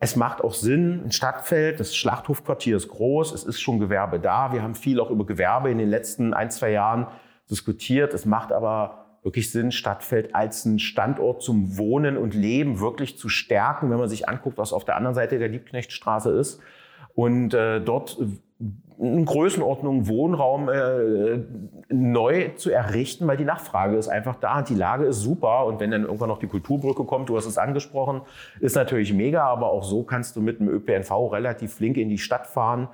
Es 0.00 0.16
macht 0.16 0.42
auch 0.42 0.54
Sinn, 0.54 1.04
ein 1.04 1.12
Stadtfeld, 1.12 1.78
das 1.78 1.94
Schlachthofquartier 1.94 2.78
ist 2.78 2.88
groß, 2.88 3.32
es 3.32 3.44
ist 3.44 3.60
schon 3.60 3.78
Gewerbe 3.78 4.18
da. 4.18 4.52
Wir 4.52 4.64
haben 4.64 4.74
viel 4.74 4.98
auch 4.98 5.10
über 5.10 5.24
Gewerbe 5.24 5.70
in 5.70 5.78
den 5.78 5.88
letzten 5.88 6.34
ein, 6.34 6.50
zwei 6.50 6.72
Jahren 6.72 7.06
diskutiert. 7.48 8.12
Es 8.12 8.26
macht 8.26 8.50
aber 8.50 9.05
wirklich 9.26 9.50
Sinn, 9.50 9.72
Stadtfeld 9.72 10.36
als 10.36 10.64
ein 10.64 10.78
Standort 10.78 11.42
zum 11.42 11.76
Wohnen 11.76 12.16
und 12.16 12.32
Leben 12.32 12.78
wirklich 12.78 13.18
zu 13.18 13.28
stärken, 13.28 13.90
wenn 13.90 13.98
man 13.98 14.08
sich 14.08 14.28
anguckt, 14.28 14.56
was 14.56 14.72
auf 14.72 14.84
der 14.84 14.96
anderen 14.96 15.16
Seite 15.16 15.40
der 15.40 15.48
Liebknechtstraße 15.48 16.30
ist. 16.30 16.60
Und 17.16 17.52
äh, 17.52 17.80
dort 17.80 18.18
in 18.98 19.24
Größenordnung 19.24 20.06
Wohnraum 20.06 20.68
äh, 20.68 21.40
neu 21.92 22.50
zu 22.54 22.70
errichten, 22.70 23.26
weil 23.26 23.36
die 23.36 23.44
Nachfrage 23.44 23.96
ist 23.96 24.08
einfach 24.08 24.36
da 24.36 24.58
und 24.58 24.68
die 24.68 24.76
Lage 24.76 25.06
ist 25.06 25.20
super. 25.20 25.66
Und 25.66 25.80
wenn 25.80 25.90
dann 25.90 26.04
irgendwann 26.04 26.28
noch 26.28 26.38
die 26.38 26.46
Kulturbrücke 26.46 27.02
kommt, 27.02 27.28
du 27.28 27.36
hast 27.36 27.46
es 27.46 27.58
angesprochen, 27.58 28.20
ist 28.60 28.76
natürlich 28.76 29.12
mega, 29.12 29.44
aber 29.44 29.70
auch 29.70 29.82
so 29.82 30.04
kannst 30.04 30.36
du 30.36 30.40
mit 30.40 30.60
dem 30.60 30.68
ÖPNV 30.68 31.32
relativ 31.32 31.74
flink 31.74 31.96
in 31.96 32.08
die 32.08 32.18
Stadt 32.18 32.46
fahren. 32.46 32.88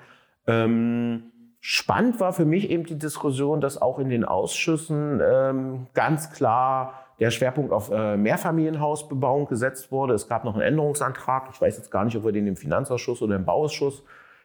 Ähm, 0.46 1.31
Spannend 1.64 2.18
war 2.18 2.32
für 2.32 2.44
mich 2.44 2.70
eben 2.70 2.86
die 2.86 2.98
Diskussion, 2.98 3.60
dass 3.60 3.80
auch 3.80 4.00
in 4.00 4.08
den 4.08 4.24
Ausschüssen 4.24 5.22
ähm, 5.24 5.86
ganz 5.94 6.32
klar 6.32 6.94
der 7.20 7.30
Schwerpunkt 7.30 7.72
auf 7.72 7.88
äh, 7.92 8.16
Mehrfamilienhausbebauung 8.16 9.46
gesetzt 9.46 9.92
wurde. 9.92 10.14
Es 10.14 10.26
gab 10.26 10.42
noch 10.42 10.54
einen 10.54 10.62
Änderungsantrag. 10.62 11.50
Ich 11.52 11.60
weiß 11.60 11.76
jetzt 11.76 11.92
gar 11.92 12.04
nicht, 12.04 12.16
ob 12.16 12.24
wir 12.24 12.32
den 12.32 12.48
im 12.48 12.56
Finanzausschuss 12.56 13.22
oder 13.22 13.36
im 13.36 13.44
Bauausschuss 13.44 14.02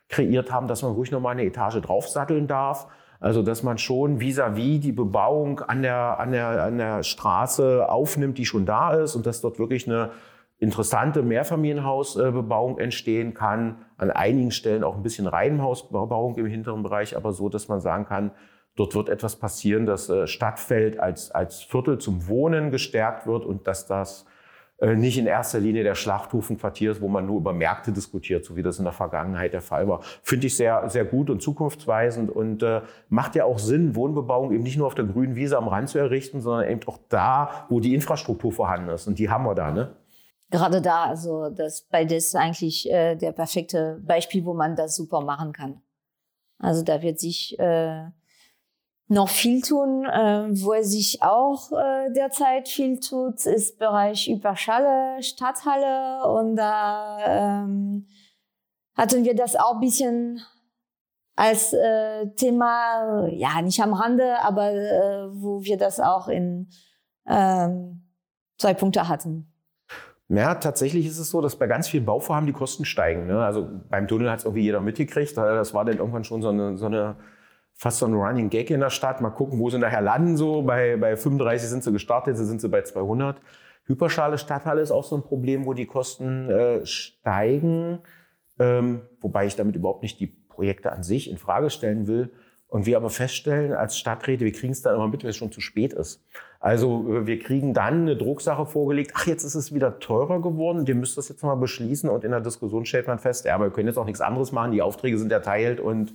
kreiert 0.10 0.51
haben, 0.51 0.67
dass 0.67 0.84
man 0.84 0.91
ruhig 0.91 1.10
noch 1.10 1.19
mal 1.19 1.32
eine 1.32 1.43
Etage 1.43 1.82
draufsatteln 1.82 2.45
darf. 2.45 2.86
Also, 3.19 3.41
dass 3.41 3.63
man 3.63 3.80
schon 3.80 4.19
vis-à-vis 4.19 4.77
-vis 4.77 4.80
die 4.80 4.91
Bebauung 4.91 5.62
an 5.62 5.82
der, 5.82 6.19
an, 6.19 6.32
der, 6.32 6.65
an 6.65 6.77
der 6.77 7.01
Straße 7.01 7.89
aufnimmt, 7.89 8.38
die 8.38 8.45
schon 8.45 8.67
da 8.67 8.93
ist 8.93 9.15
und 9.15 9.25
dass 9.25 9.41
dort 9.41 9.58
wirklich 9.58 9.88
eine 9.88 10.12
interessante 10.60 11.22
Mehrfamilienhausbebauung 11.22 12.80
entstehen 12.80 13.34
kann. 13.34 13.86
An 13.98 14.12
einigen 14.12 14.52
Stellen 14.52 14.84
auch 14.84 14.96
ein 14.96 15.04
bisschen 15.04 15.28
Reihenhausbebauung 15.28 16.36
im 16.36 16.46
hinteren 16.48 16.84
Bereich, 16.84 17.15
aber 17.15 17.32
so, 17.32 17.50
dass 17.50 17.67
man 17.67 17.80
sagen 17.80 18.06
kann, 18.06 18.32
dort 18.76 18.96
wird 18.96 19.10
etwas 19.10 19.36
passieren, 19.36 19.86
dass 19.86 20.10
äh, 20.10 20.28
Stadtfeld 20.28 21.00
als, 21.00 21.32
als 21.32 21.62
Viertel 21.62 21.98
zum 21.98 22.28
Wohnen 22.28 22.72
gestärkt 22.72 23.28
wird 23.28 23.46
und 23.46 23.67
dass 23.67 23.88
das 23.88 24.26
äh, 24.80 24.96
nicht 24.96 25.17
in 25.17 25.26
erster 25.26 25.60
Linie 25.60 25.84
der 25.84 25.96
Schlachthofenquartier 25.96 26.91
ist, 26.91 27.02
wo 27.02 27.08
man 27.08 27.26
nur 27.26 27.38
über 27.38 27.54
Märkte 27.54 27.91
diskutiert, 27.91 28.46
so 28.46 28.56
wie 28.56 28.62
das 28.62 28.78
in 28.78 28.86
der 28.86 28.93
Vergangenheit 28.93 29.54
der 29.54 29.62
Fall 29.62 29.88
war. 29.88 30.02
Finde 30.22 30.48
ich 30.48 30.56
sehr, 30.56 30.88
sehr 30.89 31.06
gut 31.06 31.32
und 31.32 31.41
zukunftsweisend 31.41 32.30
und 32.30 32.62
äh, 32.62 32.82
macht 33.10 33.36
ja 33.36 33.46
auch 33.46 33.58
Sinn, 33.58 33.96
Wohnbebauung 33.96 34.52
eben 34.52 34.63
nicht 34.63 34.78
nur 34.78 34.86
auf 34.86 34.96
der 34.96 35.06
grünen 35.06 35.36
Wiese 35.36 35.58
am 35.58 35.67
Rand 35.67 35.89
zu 35.89 35.98
errichten, 35.98 36.41
sondern 36.41 36.70
eben 36.70 36.82
auch 36.86 37.00
da, 37.10 37.65
wo 37.70 37.80
die 37.80 37.96
Infrastruktur 37.96 38.52
vorhanden 38.52 38.89
ist. 38.89 39.08
Und 39.08 39.17
die 39.17 39.30
haben 39.30 39.46
wir 39.46 39.56
da, 39.56 39.72
ne? 39.72 39.96
Gerade 40.49 40.81
da, 40.81 41.05
also 41.05 41.49
das 41.49 41.83
beides 41.89 42.36
eigentlich 42.36 42.89
äh, 42.89 43.15
der 43.15 43.31
perfekte 43.31 44.01
Beispiel, 44.05 44.45
wo 44.45 44.53
man 44.53 44.75
das 44.75 44.95
super 44.95 45.21
machen 45.21 45.53
kann. 45.53 45.81
Also 46.60 46.83
da 46.83 47.01
wird 47.01 47.19
sich 47.19 47.57
äh, 47.60 48.05
noch 49.07 49.29
viel 49.29 49.62
tun. 49.62 50.05
Äh, 50.05 50.47
wo 50.62 50.73
er 50.73 50.83
sich 50.83 51.21
auch 51.21 51.71
äh, 51.71 52.12
derzeit 52.13 52.67
viel 52.67 52.99
tut, 52.99 53.45
ist 53.45 53.79
Bereich 53.79 54.27
Überschalle, 54.27 55.21
Stadthalle. 55.21 56.27
Und 56.27 56.55
da 56.55 57.19
ähm, 57.25 58.07
hatten 58.95 59.23
wir 59.23 59.36
das 59.36 59.55
auch 59.55 59.75
ein 59.75 59.81
bisschen 59.81 60.41
als 61.36 61.71
äh, 61.73 62.27
Thema, 62.36 63.27
ja, 63.27 63.62
nicht 63.62 63.79
am 63.81 63.93
Rande, 63.93 64.41
aber 64.41 64.71
äh, 64.71 65.27
wo 65.31 65.63
wir 65.63 65.77
das 65.77 65.99
auch 65.99 66.27
in 66.27 66.69
ähm, 67.27 68.10
zwei 68.57 68.73
Punkte 68.73 69.07
hatten. 69.07 69.53
Ja, 70.29 70.55
tatsächlich 70.55 71.05
ist 71.05 71.19
es 71.19 71.29
so, 71.29 71.41
dass 71.41 71.55
bei 71.55 71.67
ganz 71.67 71.87
vielen 71.87 72.05
Bauvorhaben 72.05 72.47
die 72.47 72.53
Kosten 72.53 72.83
steigen. 72.83 73.27
Ne? 73.27 73.43
Also 73.43 73.69
beim 73.89 74.07
Tunnel 74.07 74.29
hat 74.29 74.39
es 74.39 74.45
irgendwie 74.45 74.63
jeder 74.63 74.81
mitgekriegt. 74.81 75.37
Das 75.37 75.73
war 75.73 75.85
dann 75.85 75.97
irgendwann 75.97 76.25
schon 76.25 76.41
so 76.41 76.49
eine, 76.49 76.75
so 76.77 76.87
eine 76.87 77.15
fast 77.73 77.99
so 77.99 78.07
ein 78.07 78.13
Running 78.13 78.49
Gag 78.49 78.69
in 78.69 78.81
der 78.81 78.89
Stadt. 78.89 79.21
Mal 79.21 79.29
gucken, 79.29 79.59
wo 79.59 79.69
sie 79.69 79.77
nachher 79.77 80.01
landen. 80.01 80.35
So 80.35 80.63
bei, 80.63 80.97
bei 80.97 81.15
35 81.15 81.69
sind 81.69 81.83
sie 81.83 81.93
gestartet, 81.93 82.37
jetzt 82.37 82.45
sind 82.45 82.59
sie 82.59 82.67
bei 82.67 82.81
200. 82.81 83.39
Hyperschale 83.85 84.37
Stadthalle 84.37 84.81
ist 84.81 84.91
auch 84.91 85.05
so 85.05 85.15
ein 85.15 85.23
Problem, 85.23 85.65
wo 85.65 85.73
die 85.73 85.85
Kosten 85.85 86.49
äh, 86.49 86.85
steigen. 86.85 87.99
Ähm, 88.59 89.03
wobei 89.21 89.45
ich 89.45 89.55
damit 89.55 89.77
überhaupt 89.77 90.01
nicht 90.01 90.19
die 90.19 90.27
Projekte 90.27 90.91
an 90.91 91.03
sich 91.03 91.29
in 91.29 91.37
Frage 91.37 91.69
stellen 91.69 92.07
will. 92.07 92.31
Und 92.69 92.86
wir 92.86 92.97
aber 92.97 93.10
feststellen 93.10 93.71
als 93.71 93.97
Stadträte, 93.97 94.43
wir 94.43 94.51
kriegen 94.51 94.73
es 94.73 94.82
dann 94.82 94.95
immer 94.95 95.08
mit, 95.08 95.23
wenn 95.23 95.30
es 95.30 95.38
schon 95.38 95.53
zu 95.53 95.62
spät 95.62 95.93
ist. 95.93 96.21
Also 96.60 97.15
äh, 97.15 97.27
wir 97.27 97.39
kriegen 97.39 97.73
dann 97.73 98.01
eine 98.01 98.17
Drucksache 98.17 98.65
vorgelegt, 98.65 99.12
ach 99.15 99.25
jetzt 99.25 99.43
ist 99.43 99.56
es 99.56 99.73
wieder 99.73 99.99
teurer 99.99 100.41
geworden, 100.41 100.86
ihr 100.86 100.95
müsst 100.95 101.17
das 101.17 101.30
jetzt 101.30 101.43
mal 101.43 101.56
beschließen 101.56 102.10
und 102.10 102.23
in 102.23 102.32
der 102.32 102.41
Diskussion 102.41 102.86
stellt 102.86 103.08
man 103.08 103.19
fest, 103.19 103.45
ja, 103.45 103.56
aber 103.56 103.65
wir 103.65 103.71
können 103.71 103.88
jetzt 103.88 103.97
auch 103.97 104.06
nichts 104.06 104.21
anderes 104.21 104.51
machen, 104.51 104.71
die 104.71 104.82
Aufträge 104.82 105.17
sind 105.17 105.32
erteilt 105.32 105.80
und 105.80 106.13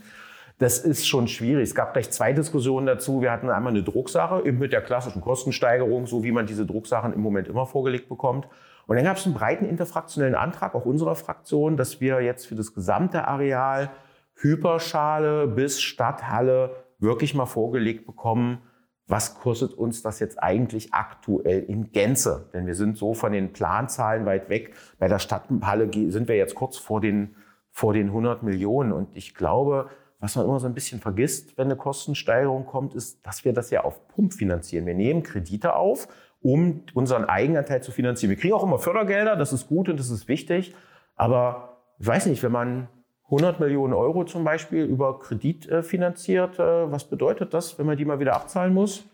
das 0.59 0.79
ist 0.79 1.09
schon 1.09 1.27
schwierig. 1.27 1.65
Es 1.65 1.75
gab 1.75 1.93
gleich 1.93 2.11
zwei 2.11 2.33
Diskussionen 2.33 2.87
dazu. 2.87 3.21
Wir 3.21 3.33
hatten 3.33 3.51
einmal 3.51 3.73
eine 3.73 3.83
Drucksache 3.83 4.43
mit 4.53 4.73
der 4.73 4.83
klassischen 4.83 5.21
Kostensteigerung, 5.21 6.07
so 6.07 6.23
wie 6.23 6.31
man 6.31 6.47
diese 6.47 6.67
Drucksachen 6.67 7.12
im 7.12 7.21
Moment 7.21 7.49
immer 7.49 7.67
vorgelegt 7.67 8.09
bekommt. 8.09 8.47
Und 8.87 8.97
dann 8.97 9.05
gab 9.05 9.17
es 9.17 9.25
einen 9.27 9.35
breiten 9.35 9.65
interfraktionellen 9.65 10.35
Antrag, 10.35 10.75
auch 10.75 10.85
unserer 10.85 11.17
Fraktion, 11.17 11.77
dass 11.77 12.01
wir 12.01 12.21
jetzt 12.21 12.47
für 12.47 12.55
das 12.55 12.75
gesamte 12.75 13.27
Areal 13.27 13.91
Hyperschale 14.35 15.47
bis 15.47 15.81
Stadthalle 15.81 16.85
wirklich 16.99 17.35
mal 17.35 17.47
vorgelegt 17.47 18.07
bekommen, 18.07 18.62
was 19.09 19.35
kostet 19.35 19.75
uns 19.75 20.03
das 20.03 20.21
jetzt 20.21 20.42
eigentlich 20.42 20.95
aktuell 20.95 21.64
in 21.64 21.92
Gänze? 21.92 22.49
Denn 22.55 22.66
wir 22.66 22.75
sind 22.75 22.97
so 22.97 23.14
von 23.14 23.33
den 23.33 23.53
Planzahlen 23.53 24.25
weit 24.25 24.49
weg. 24.49 24.75
Bei 24.99 25.09
der 25.09 25.18
Stadthalle 25.18 25.90
sind 26.11 26.29
wir 26.29 26.37
jetzt 26.37 26.55
kurz 26.55 26.79
vor 26.79 27.01
den, 27.01 27.37
vor 27.71 27.92
den 27.92 28.07
100 28.07 28.42
Millionen. 28.42 28.92
Und 28.92 29.16
ich 29.16 29.35
glaube, 29.35 29.90
was 30.21 30.37
man 30.37 30.47
immer 30.47 30.61
so 30.61 30.66
ein 30.66 30.75
bisschen 30.75 31.01
vergisst, 31.01 31.59
wenn 31.59 31.66
eine 31.66 31.77
Kostensteigerung 31.77 32.64
kommt, 32.64 32.95
ist, 32.95 33.27
dass 33.27 33.45
wir 33.45 33.53
das 33.53 33.71
ja 33.71 33.83
auf 33.83 34.07
Pump 34.09 34.33
finanzieren. 34.33 34.87
Wir 34.87 34.95
nehmen 34.95 35.25
Kredite 35.25 35.75
auf, 35.75 36.07
um 36.40 36.85
unseren 36.95 37.25
Eigenanteil 37.25 37.83
zu 37.83 37.90
finanzieren. 37.90 38.31
Wir 38.31 38.38
kriegen 38.38 38.55
auch 38.55 38.62
immer 38.62 38.79
Fördergelder, 38.79 39.37
das 39.37 39.53
ist 39.53 39.66
gut 39.66 39.88
und 39.88 39.99
das 39.99 40.11
ist 40.11 40.29
wichtig. 40.29 40.75
Aber 41.16 41.81
ich 41.99 42.07
weiß 42.07 42.27
nicht, 42.27 42.42
wenn 42.42 42.53
man 42.53 42.88
100 43.33 43.61
Millionen 43.61 43.95
Euro 43.95 44.25
zum 44.25 44.45
Beispiel 44.45 44.85
über 44.85 45.18
Kredit 45.18 45.66
äh, 45.68 45.83
finanziert, 45.83 46.59
äh, 46.59 46.92
was 46.92 47.05
bedeutet 47.05 47.55
das, 47.55 47.79
wenn 47.79 47.87
man 47.87 47.97
die 47.97 48.05
mal 48.05 48.21
wieder 48.21 48.35
abzahlen 48.35 48.75
muss? 48.75 49.05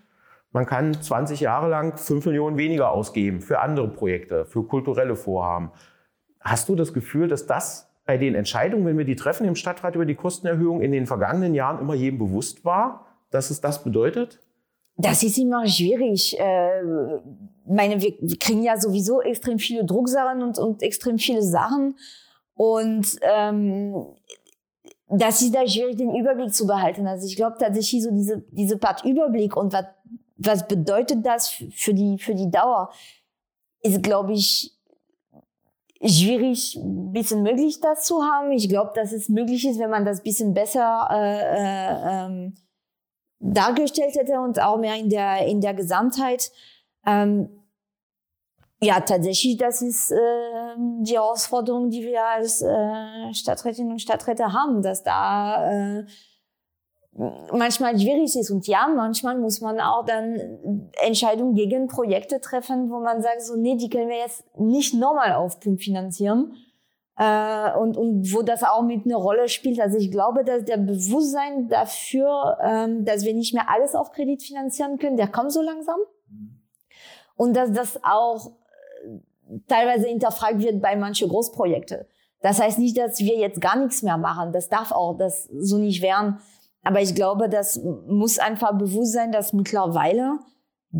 Man 0.50 0.66
kann 0.66 1.00
20 1.00 1.40
Jahre 1.40 1.68
lang 1.68 1.96
5 1.96 2.26
Millionen 2.26 2.56
weniger 2.58 2.90
ausgeben 2.90 3.40
für 3.40 3.60
andere 3.60 3.88
Projekte, 3.88 4.44
für 4.44 4.64
kulturelle 4.64 5.14
Vorhaben. 5.14 5.70
Hast 6.40 6.68
du 6.68 6.74
das 6.74 6.92
Gefühl, 6.92 7.28
dass 7.28 7.46
das 7.46 7.88
bei 8.06 8.16
den 8.16 8.34
Entscheidungen, 8.34 8.86
wenn 8.86 8.98
wir 8.98 9.04
die 9.04 9.16
treffen 9.16 9.46
im 9.46 9.54
Stadtrat 9.54 9.94
über 9.94 10.06
die 10.06 10.14
Kostenerhöhung 10.14 10.80
in 10.80 10.90
den 10.90 11.06
vergangenen 11.06 11.54
Jahren 11.54 11.78
immer 11.78 11.94
jedem 11.94 12.18
bewusst 12.18 12.64
war, 12.64 13.06
dass 13.30 13.50
es 13.50 13.60
das 13.60 13.84
bedeutet? 13.84 14.40
Das 14.96 15.22
ist 15.22 15.38
immer 15.38 15.64
schwierig. 15.68 16.36
Äh, 16.40 16.82
meine, 17.66 18.00
wir 18.00 18.38
kriegen 18.38 18.62
ja 18.64 18.80
sowieso 18.80 19.22
extrem 19.22 19.58
viele 19.58 19.84
Drucksachen 19.84 20.42
und, 20.42 20.58
und 20.58 20.82
extrem 20.82 21.18
viele 21.18 21.42
Sachen. 21.42 21.94
Und 22.58 23.20
ähm, 23.22 23.94
das 25.06 25.40
ist 25.42 25.54
da 25.54 25.64
schwierig, 25.66 25.96
den 25.96 26.12
Überblick 26.12 26.52
zu 26.52 26.66
behalten. 26.66 27.06
Also 27.06 27.24
ich 27.24 27.36
glaube 27.36 27.56
tatsächlich 27.56 28.02
so 28.02 28.10
diese, 28.10 28.42
diese 28.50 28.76
Part 28.78 29.04
Überblick 29.04 29.56
und 29.56 29.72
was, 29.72 29.84
was 30.38 30.66
bedeutet 30.66 31.24
das 31.24 31.48
für 31.48 31.94
die, 31.94 32.18
für 32.18 32.34
die 32.34 32.50
Dauer, 32.50 32.90
ist, 33.80 34.02
glaube 34.02 34.32
ich, 34.32 34.76
schwierig, 36.02 36.76
bisschen 36.82 37.44
möglich 37.44 37.78
das 37.80 38.04
zu 38.04 38.24
haben. 38.24 38.50
Ich 38.50 38.68
glaube, 38.68 38.90
dass 38.92 39.12
es 39.12 39.28
möglich 39.28 39.64
ist, 39.64 39.78
wenn 39.78 39.90
man 39.90 40.04
das 40.04 40.24
bisschen 40.24 40.52
besser 40.52 41.08
äh, 41.12 41.40
äh, 41.40 42.26
ähm, 42.26 42.54
dargestellt 43.38 44.16
hätte 44.16 44.40
und 44.40 44.60
auch 44.60 44.78
mehr 44.78 44.96
in 44.96 45.10
der 45.10 45.46
in 45.46 45.60
der 45.60 45.74
Gesamtheit. 45.74 46.50
Ähm, 47.06 47.57
ja, 48.80 49.00
tatsächlich, 49.00 49.56
das 49.56 49.82
ist 49.82 50.12
äh, 50.12 50.16
die 51.00 51.14
Herausforderung, 51.14 51.90
die 51.90 52.02
wir 52.02 52.24
als 52.24 52.62
äh, 52.62 53.34
Stadträtinnen 53.34 53.92
und 53.92 54.00
Stadträte 54.00 54.52
haben, 54.52 54.82
dass 54.82 55.02
da 55.02 55.98
äh, 55.98 56.06
manchmal 57.52 57.98
schwierig 57.98 58.36
ist. 58.36 58.50
Und 58.50 58.66
ja, 58.68 58.86
manchmal 58.86 59.38
muss 59.38 59.60
man 59.60 59.80
auch 59.80 60.04
dann 60.04 60.90
Entscheidungen 61.02 61.54
gegen 61.54 61.88
Projekte 61.88 62.40
treffen, 62.40 62.90
wo 62.90 63.00
man 63.00 63.20
sagt, 63.20 63.42
so, 63.42 63.56
nee, 63.56 63.76
die 63.76 63.90
können 63.90 64.08
wir 64.08 64.18
jetzt 64.18 64.44
nicht 64.56 64.94
nochmal 64.94 65.32
auf 65.32 65.58
Punkt 65.58 65.82
finanzieren. 65.82 66.54
Äh, 67.16 67.76
und, 67.76 67.96
und 67.96 68.32
wo 68.32 68.42
das 68.42 68.62
auch 68.62 68.82
mit 68.82 69.04
einer 69.04 69.16
Rolle 69.16 69.48
spielt. 69.48 69.80
Also 69.80 69.98
ich 69.98 70.12
glaube, 70.12 70.44
dass 70.44 70.64
der 70.64 70.76
Bewusstsein 70.76 71.68
dafür, 71.68 72.58
ähm, 72.62 73.04
dass 73.04 73.24
wir 73.24 73.34
nicht 73.34 73.54
mehr 73.54 73.68
alles 73.68 73.96
auf 73.96 74.12
Kredit 74.12 74.44
finanzieren 74.44 74.98
können, 74.98 75.16
der 75.16 75.26
kommt 75.26 75.52
so 75.52 75.60
langsam. 75.60 75.98
Und 77.34 77.56
dass 77.56 77.72
das 77.72 77.98
auch 78.04 78.52
teilweise 79.66 80.06
hinterfragt 80.06 80.60
wird 80.60 80.80
bei 80.80 80.96
manchen 80.96 81.28
Großprojekten. 81.28 82.04
Das 82.40 82.60
heißt 82.60 82.78
nicht, 82.78 82.96
dass 82.96 83.18
wir 83.20 83.36
jetzt 83.36 83.60
gar 83.60 83.76
nichts 83.76 84.02
mehr 84.02 84.16
machen. 84.16 84.52
Das 84.52 84.68
darf 84.68 84.92
auch 84.92 85.16
das 85.16 85.44
so 85.44 85.78
nicht 85.78 86.02
werden. 86.02 86.38
Aber 86.82 87.00
ich 87.00 87.14
glaube, 87.14 87.48
das 87.48 87.80
muss 88.06 88.38
einfach 88.38 88.76
bewusst 88.78 89.12
sein, 89.12 89.32
dass 89.32 89.52
mittlerweile 89.52 90.38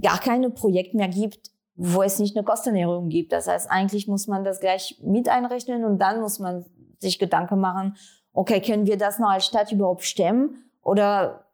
gar 0.02 0.18
keine 0.18 0.50
Projekt 0.50 0.94
mehr 0.94 1.08
gibt, 1.08 1.50
wo 1.76 2.02
es 2.02 2.18
nicht 2.18 2.36
eine 2.36 2.44
Kostenerhöhung 2.44 3.08
gibt. 3.08 3.32
Das 3.32 3.46
heißt, 3.46 3.70
eigentlich 3.70 4.08
muss 4.08 4.26
man 4.26 4.44
das 4.44 4.60
gleich 4.60 4.98
mit 5.02 5.28
einrechnen 5.28 5.84
und 5.84 5.98
dann 5.98 6.20
muss 6.20 6.40
man 6.40 6.66
sich 6.98 7.18
Gedanken 7.18 7.60
machen, 7.60 7.96
okay, 8.32 8.60
können 8.60 8.86
wir 8.86 8.96
das 8.96 9.18
noch 9.18 9.30
als 9.30 9.46
Stadt 9.46 9.70
überhaupt 9.70 10.02
stemmen? 10.02 10.70
Oder 10.82 11.46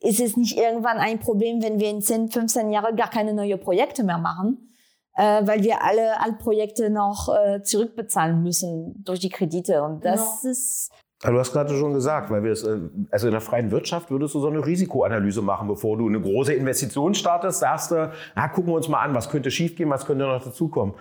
ist 0.00 0.20
es 0.20 0.36
nicht 0.36 0.56
irgendwann 0.56 0.98
ein 0.98 1.18
Problem, 1.18 1.62
wenn 1.62 1.80
wir 1.80 1.90
in 1.90 2.00
10, 2.00 2.30
15 2.30 2.70
Jahren 2.70 2.96
gar 2.96 3.10
keine 3.10 3.34
neuen 3.34 3.60
Projekte 3.60 4.04
mehr 4.04 4.18
machen? 4.18 4.73
Äh, 5.16 5.46
weil 5.46 5.62
wir 5.62 5.82
alle 5.82 6.20
Altprojekte 6.20 6.90
noch 6.90 7.28
äh, 7.28 7.62
zurückbezahlen 7.62 8.42
müssen 8.42 9.04
durch 9.04 9.20
die 9.20 9.28
Kredite. 9.28 9.82
Und 9.82 10.04
das 10.04 10.42
ja. 10.42 10.50
ist 10.50 10.92
Du 11.22 11.38
hast 11.38 11.52
gerade 11.52 11.74
schon 11.74 11.94
gesagt, 11.94 12.30
weil 12.30 12.44
wir 12.44 12.52
es, 12.52 12.64
äh, 12.64 12.80
also 13.10 13.28
in 13.28 13.32
der 13.32 13.40
freien 13.40 13.70
Wirtschaft 13.70 14.10
würdest 14.10 14.34
du 14.34 14.40
so 14.40 14.48
eine 14.48 14.64
Risikoanalyse 14.64 15.40
machen, 15.40 15.68
bevor 15.68 15.96
du 15.96 16.06
eine 16.06 16.20
große 16.20 16.52
Investition 16.52 17.14
startest, 17.14 17.60
sagst 17.60 17.92
du, 17.92 18.12
na, 18.34 18.48
gucken 18.48 18.70
wir 18.70 18.76
uns 18.76 18.88
mal 18.88 19.00
an, 19.00 19.14
was 19.14 19.30
könnte 19.30 19.50
schiefgehen, 19.50 19.88
was 19.88 20.04
könnte 20.04 20.26
noch 20.26 20.44
dazukommen. 20.44 20.94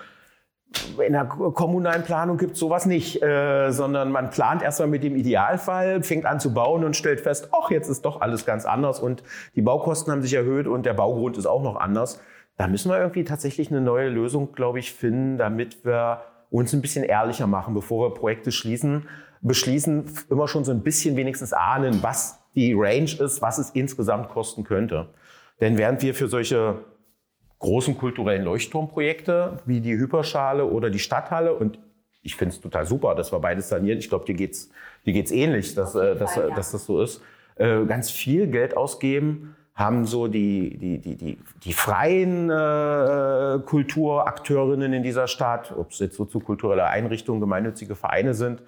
In 1.06 1.14
der 1.14 1.26
kommunalen 1.26 2.04
Planung 2.04 2.38
gibt 2.38 2.54
es 2.54 2.60
sowas 2.60 2.86
nicht, 2.86 3.22
äh, 3.22 3.70
sondern 3.72 4.12
man 4.12 4.30
plant 4.30 4.64
erstmal 4.64 4.88
mit 4.88 5.04
dem 5.04 5.16
Idealfall, 5.16 6.02
fängt 6.02 6.26
an 6.26 6.40
zu 6.40 6.54
bauen 6.54 6.84
und 6.84 6.96
stellt 6.96 7.20
fest, 7.20 7.50
ach, 7.52 7.70
jetzt 7.70 7.90
ist 7.90 8.06
doch 8.06 8.22
alles 8.22 8.46
ganz 8.46 8.66
anders 8.66 9.00
und 9.00 9.24
die 9.56 9.62
Baukosten 9.62 10.12
haben 10.12 10.22
sich 10.22 10.34
erhöht 10.34 10.68
und 10.68 10.86
der 10.86 10.94
Baugrund 10.94 11.38
ist 11.38 11.46
auch 11.46 11.62
noch 11.62 11.76
anders. 11.76 12.20
Da 12.58 12.68
müssen 12.68 12.90
wir 12.90 13.00
irgendwie 13.00 13.24
tatsächlich 13.24 13.70
eine 13.72 13.82
neue 13.82 14.10
Lösung, 14.10 14.54
glaube 14.54 14.80
ich, 14.80 14.94
finden, 14.94 15.38
damit 15.38 15.86
wir 15.86 16.22
uns 16.50 16.74
ein 16.74 16.82
bisschen 16.82 17.04
ehrlicher 17.04 17.48
machen, 17.48 17.74
bevor 17.74 18.10
wir 18.10 18.14
Projekte 18.14 18.52
schließen 18.52 19.08
beschließen, 19.44 20.06
immer 20.30 20.48
schon 20.48 20.64
so 20.64 20.72
ein 20.72 20.82
bisschen 20.82 21.16
wenigstens 21.16 21.54
ahnen, 21.54 22.02
was 22.02 22.40
die 22.56 22.74
Range 22.74 23.12
ist, 23.12 23.42
was 23.42 23.58
es 23.58 23.70
insgesamt 23.72 24.30
kosten 24.30 24.64
könnte. 24.64 25.10
Denn 25.60 25.78
während 25.78 26.02
wir 26.02 26.16
für 26.16 26.28
solche 26.28 26.80
großen 27.60 27.98
kulturellen 27.98 28.44
Leuchtturmprojekte 28.44 29.58
wie 29.66 29.82
die 29.82 29.94
Hyperschale 29.94 30.66
oder 30.66 30.90
die 30.90 31.00
Stadthalle 31.00 31.54
und 31.54 31.80
ich 32.26 32.36
finde 32.38 32.56
es 32.56 32.62
total 32.62 32.86
super, 32.86 33.16
dass 33.16 33.34
wir 33.34 33.40
beides 33.40 33.68
sanieren. 33.68 34.00
Ich 34.00 34.08
glaube, 34.08 34.24
dir 34.24 34.34
geht's, 34.34 34.70
dir 35.06 35.12
geht's 35.12 35.32
ähnlich, 35.32 35.76
dass, 35.76 35.94
äh, 35.94 36.16
dass, 36.16 36.38
ja. 36.38 36.50
dass 36.50 36.72
das 36.72 36.86
so 36.86 37.02
ist. 37.02 37.22
Äh, 37.56 37.84
ganz 37.86 38.10
viel 38.10 38.48
Geld 38.48 38.78
ausgeben, 38.78 39.56
haben 39.76 40.06
so 40.06 40.28
die, 40.28 40.78
die, 40.78 41.00
die, 41.00 41.16
die, 41.16 41.40
die 41.64 41.74
freien 41.74 42.50
äh, 42.50 43.60
Kulturakteurinnen 43.66 44.94
in 44.94 45.04
dieser 45.04 45.28
Stadt, 45.28 45.74
ob 45.76 45.92
es 45.92 46.00
jetzt 46.00 46.16
so 46.16 46.26
zu 46.26 46.40
kulturelle 46.40 46.86
Einrichtungen, 46.86 47.42
gemeinnützige 47.42 47.96
Vereine 47.96 48.36
sind, 48.36 48.62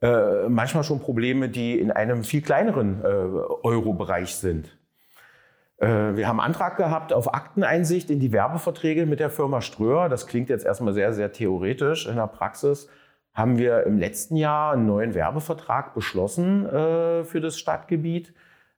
äh, 0.00 0.48
manchmal 0.48 0.82
schon 0.82 0.98
Probleme, 0.98 1.48
die 1.48 1.78
in 1.78 1.92
einem 1.92 2.24
viel 2.24 2.42
kleineren 2.42 3.02
äh, 3.04 3.06
Euro-Bereich 3.06 4.34
sind. 4.34 4.76
Äh, 5.78 6.16
wir 6.16 6.26
haben 6.26 6.40
Antrag 6.40 6.76
gehabt 6.76 7.12
auf 7.12 7.32
Akteneinsicht 7.32 8.10
in 8.10 8.18
die 8.18 8.32
Werbeverträge 8.32 9.06
mit 9.06 9.20
der 9.20 9.30
Firma 9.30 9.60
Ströer. 9.60 10.08
Das 10.08 10.26
klingt 10.26 10.48
jetzt 10.48 10.64
erstmal 10.64 10.92
sehr, 10.92 11.12
sehr 11.12 11.32
theoretisch. 11.32 12.08
In 12.08 12.16
der 12.16 12.26
Praxis 12.26 12.88
haben 13.32 13.58
wir 13.58 13.84
im 13.84 13.98
letzten 13.98 14.36
Jahr 14.36 14.72
einen 14.72 14.86
neuen 14.86 15.14
Werbevertrag 15.14 15.94
beschlossen 15.94 16.66
äh, 16.66 17.24
für 17.24 17.40
das 17.40 17.58
Stadtgebiet, 17.58 18.34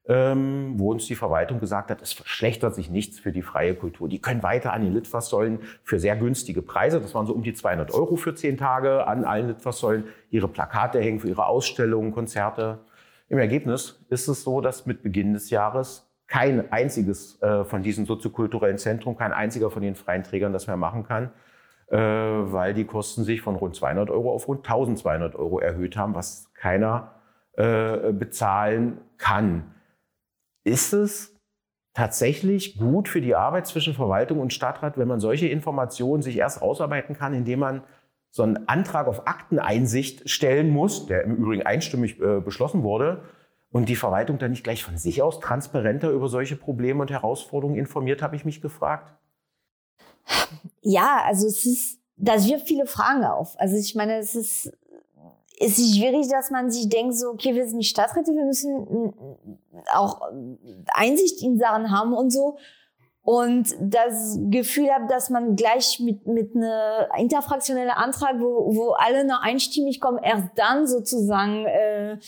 ähm, 0.07 0.75
wo 0.77 0.91
uns 0.91 1.07
die 1.07 1.15
Verwaltung 1.15 1.61
gesagt 1.61 1.91
hat, 1.91 2.03
es 2.03 2.13
verschlechtert 2.13 2.75
sich 2.75 2.91
nichts 2.91 3.19
für 3.19 3.33
die 3.33 3.43
freie 3.43 3.75
Kultur. 3.75 4.09
Die 4.09 4.21
können 4.21 4.43
weiter 4.43 4.73
an 4.73 4.83
den 4.83 4.93
Litfaßsäulen 4.93 5.61
für 5.83 5.99
sehr 5.99 6.17
günstige 6.17 6.61
Preise, 6.61 7.01
das 7.01 7.15
waren 7.15 7.27
so 7.27 7.33
um 7.33 7.43
die 7.43 7.55
200 7.55 7.93
Euro 7.95 8.17
für 8.17 8.35
zehn 8.35 8.59
Tage, 8.59 9.07
an 9.07 9.25
allen 9.25 9.49
Litfaßsäulen 9.49 10.05
ihre 10.31 10.49
Plakate 10.49 11.01
hängen 11.01 11.21
für 11.21 11.29
ihre 11.29 11.47
Ausstellungen, 11.47 12.13
Konzerte. 12.13 12.81
Im 13.31 13.39
Ergebnis 13.39 14.05
ist 14.11 14.29
es 14.29 14.43
so, 14.43 14.61
dass 14.61 14.85
mit 14.85 15.03
Beginn 15.03 15.33
des 15.33 15.49
Jahres 15.49 16.11
kein 16.27 16.71
einziges 16.73 17.41
äh, 17.43 17.65
von 17.65 17.83
diesen 17.83 18.05
soziokulturellen 18.05 18.79
Zentren, 18.79 19.17
kein 19.17 19.33
einziger 19.33 19.71
von 19.71 19.83
den 19.83 19.95
freien 19.95 20.23
Trägern 20.23 20.53
das 20.53 20.67
mehr 20.67 20.77
machen 20.77 21.05
kann, 21.05 21.31
äh, 21.89 21.97
weil 21.97 22.75
die 22.75 22.85
Kosten 22.85 23.25
sich 23.25 23.41
von 23.41 23.57
rund 23.57 23.75
200 23.75 24.11
Euro 24.11 24.33
auf 24.33 24.49
rund 24.49 24.61
1200 24.61 25.35
Euro 25.35 25.61
erhöht 25.61 25.97
haben, 25.97 26.15
was 26.15 26.53
keiner 26.55 27.13
äh, 27.57 28.13
bezahlen 28.13 28.99
kann. 29.17 29.74
Ist 30.65 30.93
es 30.93 31.35
tatsächlich 31.95 32.77
gut 32.77 33.09
für 33.09 33.21
die 33.21 33.35
Arbeit 33.35 33.67
zwischen 33.67 33.95
Verwaltung 33.95 34.41
und 34.41 34.53
Stadtrat, 34.53 34.99
wenn 34.99 35.09
man 35.09 35.21
solche 35.21 35.47
Informationen 35.47 36.23
sich 36.23 36.37
erst 36.37 36.61
ausarbeiten 36.61 37.17
kann, 37.17 37.35
indem 37.35 37.61
man 37.61 37.85
so 38.31 38.43
einen 38.43 38.69
Antrag 38.69 39.07
auf 39.07 39.29
Akteneinsicht 39.29 40.29
stellen 40.29 40.71
muss, 40.71 41.07
der 41.07 41.23
im 41.23 41.37
Übrigen 41.37 41.63
einstimmig 41.63 42.21
äh, 42.21 42.41
beschlossen 42.41 42.83
wurde, 42.83 43.23
und 43.71 43.89
die 43.89 43.97
Verwaltung 43.97 44.39
dann 44.39 44.53
nicht 44.53 44.63
gleich 44.63 44.85
von 44.85 44.97
sich 44.97 45.21
aus 45.21 45.41
transparenter 45.41 46.11
über 46.11 46.29
solche 46.29 46.55
Probleme 46.55 47.01
und 47.01 47.11
Herausforderungen 47.11 47.77
informiert, 47.79 48.23
habe 48.23 48.37
ich 48.37 48.45
mich 48.45 48.61
gefragt. 48.61 49.13
Ja, 50.81 51.23
also 51.25 51.47
es 51.49 51.67
ist, 51.67 51.99
das 52.17 52.49
wirft 52.49 52.69
viele 52.69 52.87
Fragen 52.87 53.25
auf. 53.25 53.59
Also 53.59 53.77
ich 53.77 53.95
meine, 53.95 54.19
es 54.19 54.37
ist, 54.37 54.73
ist 55.59 55.77
schwierig, 55.77 56.29
dass 56.29 56.51
man 56.51 56.71
sich 56.71 56.89
denkt, 56.89 57.15
so, 57.15 57.29
okay, 57.29 57.55
wir 57.55 57.67
sind 57.67 57.79
die 57.79 57.87
Stadträte, 57.87 58.33
wir 58.33 58.45
müssen 58.45 59.15
auch 59.93 60.21
Einsicht 60.93 61.43
in 61.43 61.59
Sachen 61.59 61.91
haben 61.91 62.13
und 62.13 62.31
so. 62.31 62.57
Und 63.23 63.75
das 63.81 64.39
Gefühl 64.51 64.91
habe, 64.91 65.07
dass 65.09 65.31
man 65.31 65.57
gleich 65.57 65.99
mit, 65.99 66.27
mit 66.27 66.55
einer 66.55 67.09
interfraktionellen 67.17 67.91
Antrag, 67.91 68.39
wo, 68.39 68.77
wo 68.77 68.91
alle 68.91 69.25
noch 69.25 69.41
einstimmig 69.41 69.99
kommen, 69.99 70.19
erst 70.23 70.49
dann 70.57 70.87
sozusagen 70.87 71.65
äh, 71.65 72.19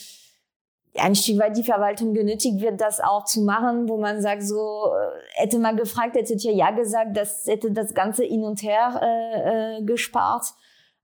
ein 0.99 1.15
Stück 1.15 1.39
weit 1.39 1.57
die 1.57 1.65
Verwaltung 1.65 2.15
genötigt 2.15 2.63
wird, 2.63 2.81
das 2.81 3.01
auch 3.01 3.25
zu 3.25 3.43
machen, 3.43 3.91
wo 3.91 3.99
man 3.99 4.23
sagt, 4.23 4.43
so 4.43 4.87
äh, 4.87 5.43
hätte 5.43 5.59
man 5.59 5.77
gefragt, 5.77 6.17
hättet 6.17 6.43
ihr 6.45 6.55
ja 6.55 6.71
gesagt, 6.71 7.15
das 7.15 7.47
hätte 7.47 7.73
das 7.73 7.93
Ganze 7.93 8.25
hin 8.25 8.45
und 8.45 8.63
her 8.63 8.99
äh, 9.03 9.79
äh, 9.79 9.83
gespart 9.83 10.55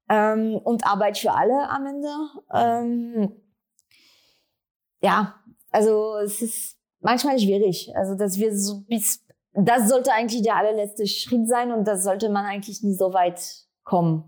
ähm, 0.09 0.57
und 0.57 0.87
Arbeit 0.87 1.19
für 1.19 1.33
alle 1.33 1.69
am 1.69 1.87
Ende. 1.87 2.09
Ähm, 2.53 3.33
ja, 5.01 5.35
also 5.71 6.17
es 6.17 6.43
ist 6.43 6.77
manchmal 7.01 7.39
schwierig. 7.39 7.93
Also 7.95 8.15
dass 8.15 8.39
wir 8.39 8.57
so 8.57 8.83
bis 8.89 9.25
das 9.55 9.89
sollte 9.89 10.13
eigentlich 10.13 10.43
der 10.43 10.57
allerletzte 10.57 11.07
Schritt 11.07 11.47
sein 11.47 11.73
und 11.73 11.87
das 11.87 12.05
sollte 12.05 12.31
man 12.31 12.47
eigentlich 12.47 12.83
nie 12.83 12.95
so 12.95 13.13
weit 13.13 13.41
kommen. 13.85 14.25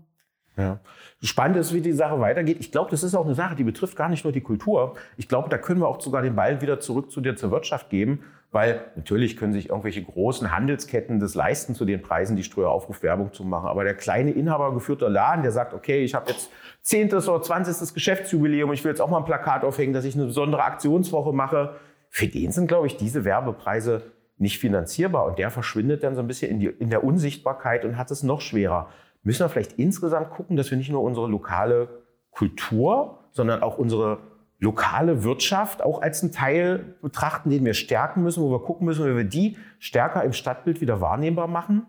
Ja. 0.57 0.79
Spannend 1.21 1.57
ist, 1.57 1.73
wie 1.73 1.81
die 1.81 1.91
Sache 1.91 2.19
weitergeht. 2.19 2.57
Ich 2.59 2.71
glaube, 2.71 2.91
das 2.91 3.03
ist 3.03 3.15
auch 3.15 3.25
eine 3.25 3.35
Sache, 3.35 3.55
die 3.55 3.63
betrifft 3.63 3.97
gar 3.97 4.09
nicht 4.09 4.23
nur 4.23 4.31
die 4.31 4.41
Kultur. 4.41 4.95
Ich 5.17 5.27
glaube, 5.27 5.49
da 5.49 5.57
können 5.57 5.81
wir 5.81 5.87
auch 5.87 5.99
sogar 5.99 6.21
den 6.21 6.35
Ball 6.35 6.61
wieder 6.61 6.79
zurück 6.79 7.11
zu 7.11 7.19
dir 7.21 7.35
zur 7.35 7.51
Wirtschaft 7.51 7.89
geben, 7.89 8.23
weil 8.55 8.85
natürlich 8.95 9.37
können 9.37 9.53
sich 9.53 9.69
irgendwelche 9.69 10.01
großen 10.01 10.51
Handelsketten 10.55 11.19
das 11.19 11.35
leisten, 11.35 11.75
zu 11.75 11.85
den 11.85 12.01
Preisen 12.01 12.35
die 12.35 12.43
Ströer 12.43 12.69
aufruft, 12.69 13.03
Werbung 13.03 13.31
zu 13.33 13.43
machen. 13.43 13.67
Aber 13.67 13.83
der 13.83 13.93
kleine 13.93 14.31
inhabergeführte 14.31 15.07
Laden, 15.07 15.43
der 15.43 15.51
sagt, 15.51 15.73
okay, 15.73 16.03
ich 16.03 16.15
habe 16.15 16.31
jetzt 16.31 16.49
zehntes 16.81 17.29
oder 17.29 17.41
zwanzigstes 17.41 17.93
Geschäftsjubiläum, 17.93 18.73
ich 18.73 18.83
will 18.83 18.91
jetzt 18.91 19.01
auch 19.01 19.09
mal 19.09 19.19
ein 19.19 19.25
Plakat 19.25 19.63
aufhängen, 19.63 19.93
dass 19.93 20.05
ich 20.05 20.15
eine 20.15 20.25
besondere 20.25 20.63
Aktionswoche 20.63 21.33
mache. 21.33 21.75
Für 22.09 22.27
den 22.27 22.51
sind, 22.51 22.67
glaube 22.67 22.87
ich, 22.87 22.97
diese 22.97 23.25
Werbepreise 23.25 24.03
nicht 24.37 24.57
finanzierbar 24.57 25.25
und 25.25 25.37
der 25.37 25.51
verschwindet 25.51 26.03
dann 26.03 26.15
so 26.15 26.21
ein 26.21 26.27
bisschen 26.27 26.49
in, 26.49 26.59
die, 26.59 26.67
in 26.67 26.89
der 26.89 27.03
Unsichtbarkeit 27.03 27.85
und 27.85 27.97
hat 27.97 28.09
es 28.09 28.23
noch 28.23 28.41
schwerer 28.41 28.89
müssen 29.25 29.43
wir 29.43 29.49
vielleicht 29.49 29.73
insgesamt 29.73 30.29
gucken, 30.29 30.55
dass 30.55 30.71
wir 30.71 30.77
nicht 30.77 30.91
nur 30.91 31.01
unsere 31.01 31.27
lokale 31.27 31.89
Kultur, 32.31 33.19
sondern 33.31 33.63
auch 33.63 33.77
unsere 33.77 34.19
lokale 34.59 35.23
Wirtschaft 35.23 35.83
auch 35.83 36.01
als 36.01 36.23
einen 36.23 36.31
Teil 36.31 36.95
betrachten, 37.01 37.49
den 37.49 37.65
wir 37.65 37.73
stärken 37.73 38.23
müssen, 38.23 38.43
wo 38.43 38.51
wir 38.51 38.63
gucken 38.63 38.85
müssen, 38.85 39.05
wie 39.05 39.15
wir 39.15 39.23
die 39.23 39.57
stärker 39.79 40.23
im 40.23 40.33
Stadtbild 40.33 40.81
wieder 40.81 41.01
wahrnehmbar 41.01 41.47
machen. 41.47 41.85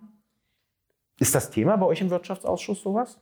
Ist 1.18 1.35
das 1.35 1.50
Thema 1.50 1.76
bei 1.76 1.87
euch 1.87 2.00
im 2.00 2.11
Wirtschaftsausschuss 2.11 2.83
sowas? 2.83 3.18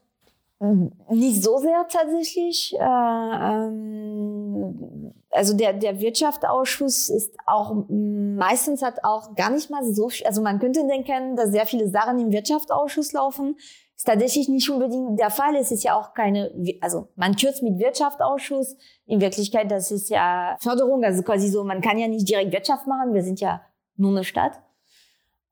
Ähm, 0.61 0.93
nicht 1.11 1.43
so 1.43 1.59
sehr 1.59 1.87
tatsächlich. 1.89 2.75
Äh, 2.79 2.85
ähm, 2.85 5.13
also 5.31 5.57
der, 5.57 5.73
der 5.75 6.01
Wirtschaftsausschuss 6.01 7.09
ist 7.09 7.37
auch 7.47 7.75
meistens 7.89 8.83
hat 8.83 9.03
auch 9.03 9.35
gar 9.35 9.51
nicht 9.51 9.71
mal 9.71 9.85
so 9.85 10.09
also 10.25 10.43
man 10.43 10.61
könnte 10.61 10.87
denken, 10.87 11.35
dass 11.37 11.51
sehr 11.51 11.67
viele 11.67 11.89
Sachen 11.89 12.21
im 12.21 12.33
Wirtschaftsausschuss 12.33 13.13
laufen 13.13 13.57
ist 13.97 14.07
tatsächlich 14.07 14.49
nicht 14.49 14.69
unbedingt 14.71 15.19
der 15.19 15.31
Fall. 15.31 15.55
Es 15.57 15.71
ist 15.71 15.85
ja 15.85 15.99
auch 15.99 16.15
keine, 16.15 16.51
also 16.81 17.09
man 17.17 17.37
kürzt 17.37 17.63
mit 17.63 17.79
Wirtschaftsausschuss. 17.79 18.77
In 19.07 19.21
Wirklichkeit, 19.21 19.71
das 19.71 19.91
ist 19.91 20.11
ja 20.11 20.57
Förderung, 20.61 21.05
also 21.05 21.23
quasi 21.23 21.49
so, 21.49 21.65
man 21.65 21.81
kann 21.81 21.99
ja 21.99 22.09
nicht 22.09 22.29
direkt 22.29 22.53
Wirtschaft 22.53 22.87
machen, 22.87 23.15
wir 23.15 23.23
sind 23.23 23.41
ja 23.41 23.63
nur 23.97 24.11
eine 24.11 24.25
Stadt. 24.25 24.61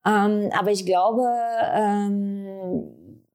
Ähm, 0.04 0.50
aber 0.58 0.72
ich 0.72 0.84
glaube, 0.84 1.24
ähm, 1.72 2.92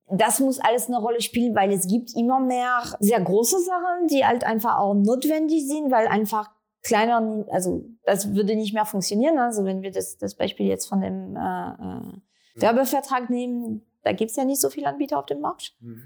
das 0.09 0.39
muss 0.39 0.59
alles 0.59 0.87
eine 0.87 0.99
Rolle 0.99 1.21
spielen, 1.21 1.55
weil 1.55 1.71
es 1.71 1.87
gibt 1.87 2.15
immer 2.15 2.39
mehr 2.39 2.83
sehr 2.99 3.19
große 3.19 3.59
Sachen, 3.59 4.07
die 4.07 4.25
halt 4.25 4.43
einfach 4.43 4.77
auch 4.79 4.93
notwendig 4.93 5.67
sind, 5.67 5.91
weil 5.91 6.07
einfach 6.07 6.49
kleiner, 6.83 7.45
also 7.51 7.85
das 8.03 8.33
würde 8.33 8.55
nicht 8.55 8.73
mehr 8.73 8.85
funktionieren. 8.85 9.37
Also 9.37 9.65
wenn 9.65 9.81
wir 9.81 9.91
das, 9.91 10.17
das 10.17 10.35
Beispiel 10.35 10.67
jetzt 10.67 10.87
von 10.87 11.01
dem 11.01 11.35
äh, 11.35 11.69
äh, 11.69 12.61
Werbevertrag 12.61 13.29
nehmen, 13.29 13.86
da 14.03 14.11
gibt 14.13 14.31
es 14.31 14.37
ja 14.37 14.45
nicht 14.45 14.61
so 14.61 14.69
viele 14.69 14.87
Anbieter 14.87 15.19
auf 15.19 15.25
dem 15.25 15.41
Markt. 15.41 15.75
Mhm. 15.79 16.03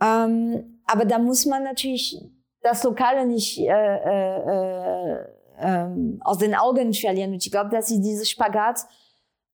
Ähm, 0.00 0.80
aber 0.86 1.04
da 1.04 1.18
muss 1.18 1.46
man 1.46 1.64
natürlich 1.64 2.20
das 2.62 2.82
Lokale 2.84 3.26
nicht 3.26 3.58
äh, 3.58 3.64
äh, 3.66 5.24
äh, 5.58 5.88
aus 6.20 6.38
den 6.38 6.54
Augen 6.54 6.92
verlieren. 6.94 7.32
Und 7.32 7.44
ich 7.44 7.50
glaube, 7.50 7.70
dass 7.70 7.90
ist 7.90 8.02
dieses 8.02 8.30
Spagat, 8.30 8.86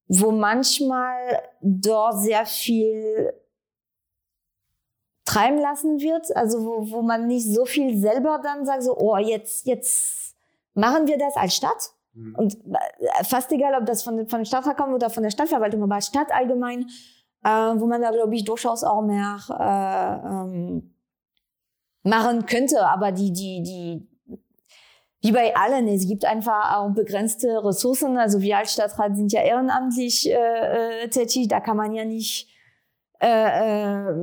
wo 0.07 0.31
manchmal 0.31 1.41
dort 1.61 2.19
sehr 2.19 2.45
viel 2.45 3.33
treiben 5.25 5.57
lassen 5.57 5.99
wird, 5.99 6.35
also 6.35 6.63
wo, 6.63 6.91
wo 6.91 7.01
man 7.01 7.25
nicht 7.25 7.51
so 7.51 7.65
viel 7.65 7.97
selber 7.97 8.39
dann 8.43 8.65
sagt, 8.65 8.83
so, 8.83 8.95
oh, 8.95 9.17
jetzt, 9.17 9.65
jetzt 9.65 10.35
machen 10.75 11.07
wir 11.07 11.17
das 11.17 11.35
als 11.35 11.55
Stadt. 11.55 11.91
Mhm. 12.13 12.35
Und 12.35 12.53
äh, 12.55 13.23
fast 13.23 13.51
egal, 13.51 13.73
ob 13.79 13.87
das 13.87 14.03
von, 14.03 14.27
von 14.27 14.39
der 14.39 14.45
Stadtrat 14.45 14.77
kommt 14.77 14.93
oder 14.93 15.09
von 15.09 15.23
der 15.23 15.31
Stadtverwaltung, 15.31 15.81
aber 15.81 15.95
als 15.95 16.07
Stadt 16.07 16.31
allgemein 16.31 16.87
äh, 17.45 17.79
wo 17.79 17.85
man 17.85 18.01
da, 18.01 18.09
glaube 18.09 18.35
ich, 18.35 18.43
durchaus 18.43 18.83
auch 18.83 19.03
mehr 19.03 19.37
äh, 19.49 20.27
ähm, 20.27 20.95
machen 22.01 22.47
könnte. 22.47 22.85
Aber 22.87 23.11
die, 23.11 23.31
die, 23.31 23.61
die, 23.61 24.39
wie 25.21 25.31
bei 25.31 25.55
allen, 25.55 25.87
es 25.87 26.07
gibt 26.07 26.25
einfach 26.25 26.75
auch 26.75 26.89
begrenzte 26.89 27.63
Ressourcen. 27.63 28.17
Also 28.17 28.41
wir 28.41 28.57
als 28.57 28.73
Stadtrat 28.73 29.15
sind 29.15 29.31
ja 29.31 29.43
ehrenamtlich 29.43 30.27
äh, 30.29 31.03
äh 31.03 31.07
tätig, 31.09 31.47
da 31.47 31.59
kann 31.59 31.77
man 31.77 31.93
ja 31.93 32.03
nicht 32.03 32.49
äh, 33.21 34.07
äh, 34.07 34.13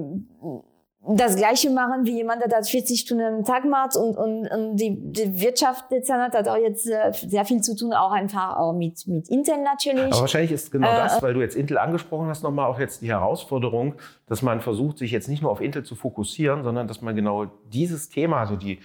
das 1.05 1.35
Gleiche 1.35 1.69
machen 1.71 2.07
wie 2.07 2.13
jemand, 2.13 2.43
der 2.43 2.49
das 2.49 2.71
40 2.71 3.01
Stunden 3.01 3.25
am 3.25 3.45
Tag 3.45 3.65
macht 3.65 3.97
und, 3.97 4.17
und, 4.17 4.47
und 4.47 4.77
die, 4.77 4.97
die 4.97 5.41
Wirtschaft 5.41 5.91
Dezernat 5.91 6.35
hat 6.35 6.47
auch 6.47 6.57
jetzt 6.57 6.89
äh, 6.89 7.13
sehr 7.13 7.45
viel 7.45 7.61
zu 7.61 7.75
tun, 7.75 7.93
auch 7.93 8.13
einfach 8.13 8.57
auch 8.57 8.73
mit, 8.73 9.05
mit 9.09 9.29
Intel 9.29 9.63
natürlich. 9.63 10.13
Aber 10.13 10.21
wahrscheinlich 10.21 10.53
ist 10.53 10.71
genau 10.71 10.93
äh, 10.93 10.97
das, 10.97 11.21
weil 11.21 11.35
du 11.35 11.41
jetzt 11.41 11.57
Intel 11.57 11.79
angesprochen 11.79 12.29
hast, 12.29 12.45
nochmal 12.45 12.67
auch 12.67 12.79
jetzt 12.79 13.03
die 13.03 13.09
Herausforderung, 13.09 13.95
dass 14.27 14.43
man 14.43 14.61
versucht, 14.61 14.99
sich 14.99 15.11
jetzt 15.11 15.29
nicht 15.29 15.43
nur 15.43 15.51
auf 15.51 15.61
Intel 15.61 15.83
zu 15.83 15.97
fokussieren, 15.97 16.63
sondern 16.63 16.87
dass 16.87 17.03
man 17.03 17.17
genau 17.17 17.47
dieses 17.73 18.09
Thema, 18.09 18.39
also 18.39 18.55
die 18.55 18.79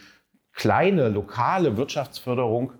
kleine 0.53 1.09
lokale 1.09 1.77
Wirtschaftsförderung, 1.77 2.71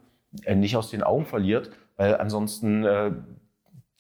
äh, 0.45 0.55
nicht 0.55 0.75
aus 0.75 0.89
den 0.89 1.03
Augen 1.03 1.25
verliert, 1.25 1.69
weil 1.95 2.17
ansonsten 2.17 2.83
äh, 2.85 3.11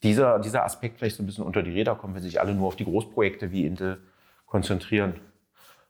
dieser, 0.01 0.39
dieser 0.39 0.63
Aspekt 0.63 0.97
vielleicht 0.97 1.17
so 1.17 1.23
ein 1.23 1.27
bisschen 1.27 1.43
unter 1.43 1.61
die 1.61 1.71
Räder 1.71 1.93
kommt, 1.93 2.15
wenn 2.15 2.23
sich 2.23 2.41
alle 2.41 2.55
nur 2.55 2.67
auf 2.67 2.75
die 2.75 2.85
Großprojekte 2.85 3.51
wie 3.51 3.67
Intel 3.67 3.99
konzentrieren. 4.47 5.19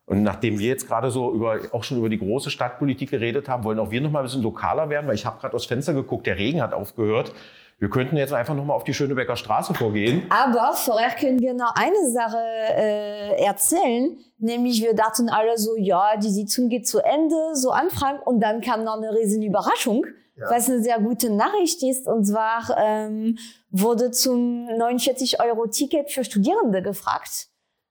Und 0.06 0.24
nachdem 0.24 0.60
wir 0.60 0.68
jetzt 0.68 0.88
gerade 0.88 1.12
so 1.12 1.34
über, 1.34 1.60
auch 1.72 1.84
schon 1.84 1.98
über 1.98 2.10
die 2.10 2.20
große 2.20 2.50
Stadtpolitik 2.50 3.12
geredet 3.12 3.50
haben, 3.50 3.64
wollen 3.64 3.80
auch 3.80 3.92
wir 3.92 4.02
noch 4.02 4.12
mal 4.12 4.20
ein 4.20 4.26
bisschen 4.26 4.44
lokaler 4.44 4.90
werden, 4.90 5.08
weil 5.08 5.16
ich 5.16 5.26
habe 5.26 5.40
gerade 5.40 5.56
aus 5.56 5.66
Fenster 5.66 5.94
geguckt, 5.94 6.28
der 6.28 6.38
Regen 6.38 6.62
hat 6.62 6.74
aufgehört. 6.74 7.34
Wir 7.80 7.90
könnten 7.90 8.18
jetzt 8.18 8.34
einfach 8.34 8.56
noch 8.56 8.66
mal 8.66 8.74
auf 8.74 8.84
die 8.84 8.94
Schönebecker 8.94 9.36
Straße 9.36 9.74
vorgehen. 9.74 10.24
Aber 10.30 10.74
vorher 10.74 11.12
können 11.12 11.40
wir 11.40 11.54
noch 11.54 11.76
eine 11.76 12.10
Sache 12.12 12.40
äh, 12.40 13.44
erzählen, 13.44 14.18
nämlich 14.40 14.82
wir 14.82 14.96
dachten 14.96 15.30
alle 15.30 15.58
so, 15.58 15.76
ja, 15.78 16.18
die 16.18 16.30
Sitzung 16.30 16.70
geht 16.70 16.88
zu 16.88 17.00
Ende, 17.00 17.54
so 17.54 17.72
anfragen 17.72 18.20
und 18.26 18.40
dann 18.40 18.62
kam 18.62 18.84
noch 18.84 18.98
eine 18.98 19.12
riesen 19.12 19.44
Überraschung 19.44 20.06
ja. 20.38 20.50
was 20.50 20.70
eine 20.70 20.82
sehr 20.82 21.00
gute 21.00 21.30
Nachricht 21.30 21.84
ist. 21.84 22.08
Und 22.08 22.26
zwar 22.26 22.76
ähm, 22.78 23.38
wurde 23.72 24.12
zum 24.12 24.68
49-Euro-Ticket 24.68 26.12
für 26.12 26.24
Studierende 26.24 26.82
gefragt. 26.82 27.48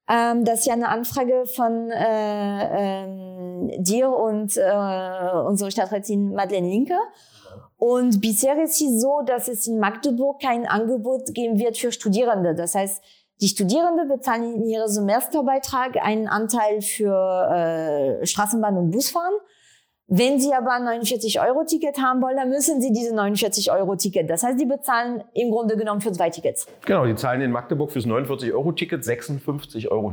Ähm, 0.08 0.44
das 0.44 0.60
ist 0.60 0.66
ja 0.66 0.74
eine 0.74 0.88
Anfrage 0.88 1.46
von 1.46 1.90
äh, 1.90 3.04
ähm, 3.04 3.70
dir 3.78 4.08
und 4.10 4.56
äh, 4.56 5.40
unsere 5.46 5.70
Stadträtin 5.70 6.32
Madeleine 6.32 6.68
Linke. 6.68 6.96
Und 7.78 8.20
bisher 8.20 8.60
ist 8.62 8.80
es 8.80 9.00
so, 9.02 9.22
dass 9.26 9.48
es 9.48 9.66
in 9.66 9.78
Magdeburg 9.78 10.40
kein 10.40 10.66
Angebot 10.66 11.34
geben 11.34 11.58
wird 11.58 11.76
für 11.76 11.92
Studierende. 11.92 12.54
Das 12.54 12.74
heißt, 12.74 13.02
die 13.40 13.48
Studierende 13.48 14.06
bezahlen 14.06 14.54
in 14.54 14.64
ihrem 14.64 14.88
Semesterbeitrag 14.88 15.96
einen 16.02 16.26
Anteil 16.26 16.80
für 16.80 18.20
äh, 18.22 18.26
Straßenbahn 18.26 18.78
und 18.78 18.90
Busfahren. 18.92 19.34
Wenn 20.08 20.38
Sie 20.38 20.54
aber 20.54 20.70
ein 20.70 20.84
49-Euro-Ticket 20.84 21.98
haben 21.98 22.22
wollen, 22.22 22.36
dann 22.36 22.48
müssen 22.48 22.80
Sie 22.80 22.92
diese 22.92 23.12
49-Euro-Ticket. 23.12 24.30
Das 24.30 24.44
heißt, 24.44 24.56
Sie 24.56 24.64
bezahlen 24.64 25.24
im 25.34 25.50
Grunde 25.50 25.76
genommen 25.76 26.00
für 26.00 26.12
zwei 26.12 26.30
Tickets. 26.30 26.68
Genau, 26.84 27.06
die 27.06 27.16
zahlen 27.16 27.40
in 27.40 27.50
Magdeburg 27.50 27.90
fürs 27.90 28.06
49-Euro-Ticket 28.06 29.02
56,90 29.02 29.90
Euro 29.90 30.12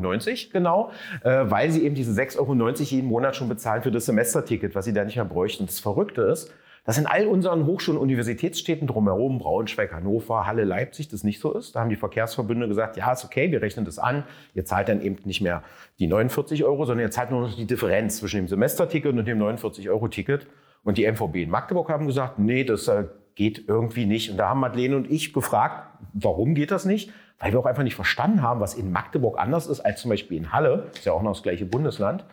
genau, 0.51 0.89
äh, 1.23 1.43
weil 1.43 1.69
Sie 1.69 1.83
eben 1.83 1.93
diese 1.93 2.11
6,90 2.19 2.39
Euro 2.39 2.71
jeden 2.73 3.07
Monat 3.07 3.35
schon 3.35 3.49
bezahlen 3.49 3.83
für 3.83 3.91
das 3.91 4.07
Semesterticket, 4.07 4.73
was 4.73 4.85
Sie 4.85 4.93
da 4.93 5.05
nicht 5.05 5.15
mehr 5.15 5.25
bräuchten. 5.25 5.67
Das 5.67 5.79
Verrückte 5.79 6.23
ist, 6.23 6.51
dass 6.83 6.97
in 6.97 7.05
all 7.05 7.27
unseren 7.27 7.65
Hochschulen 7.65 7.97
und 7.97 8.03
Universitätsstädten 8.03 8.87
drumherum, 8.87 9.39
Braunschweig, 9.39 9.93
Hannover, 9.93 10.45
Halle, 10.45 10.65
Leipzig, 10.65 11.07
das 11.07 11.23
nicht 11.23 11.39
so 11.39 11.53
ist. 11.53 11.75
Da 11.75 11.79
haben 11.79 11.89
die 11.89 11.95
Verkehrsverbünde 11.95 12.67
gesagt, 12.67 12.97
ja, 12.97 13.11
ist 13.13 13.23
okay, 13.23 13.51
wir 13.51 13.61
rechnen 13.61 13.85
das 13.85 13.99
an. 13.99 14.23
Ihr 14.53 14.65
zahlt 14.65 14.89
dann 14.89 15.01
eben 15.01 15.17
nicht 15.23 15.41
mehr 15.41 15.63
die 15.99 16.07
49 16.07 16.63
Euro, 16.65 16.85
sondern 16.85 17.07
ihr 17.07 17.11
zahlt 17.11 17.31
nur 17.31 17.41
noch 17.41 17.55
die 17.55 17.65
Differenz 17.65 18.17
zwischen 18.17 18.37
dem 18.37 18.47
Semesterticket 18.47 19.13
und 19.13 19.25
dem 19.25 19.39
49-Euro-Ticket. 19.39 20.47
Und 20.83 20.97
die 20.97 21.09
MVB 21.09 21.35
in 21.37 21.49
Magdeburg 21.49 21.89
haben 21.89 22.05
gesagt, 22.05 22.39
nee, 22.39 22.65
das 22.65 22.89
äh, 22.89 23.05
geht 23.35 23.67
irgendwie 23.67 24.05
nicht. 24.05 24.29
Und 24.29 24.37
da 24.37 24.49
haben 24.49 24.59
Madeleine 24.59 24.97
und 24.97 25.09
ich 25.09 25.33
gefragt, 25.33 25.87
warum 26.13 26.53
geht 26.53 26.71
das 26.71 26.83
nicht? 26.83 27.11
Weil 27.39 27.53
wir 27.53 27.59
auch 27.59 27.65
einfach 27.65 27.83
nicht 27.83 27.95
verstanden 27.95 28.41
haben, 28.41 28.59
was 28.59 28.73
in 28.73 28.91
Magdeburg 28.91 29.39
anders 29.39 29.67
ist 29.67 29.79
als 29.79 30.01
zum 30.01 30.09
Beispiel 30.09 30.37
in 30.37 30.51
Halle, 30.51 30.89
ist 30.93 31.05
ja 31.05 31.13
auch 31.13 31.23
noch 31.23 31.33
das 31.33 31.43
gleiche 31.43 31.65
Bundesland. 31.65 32.25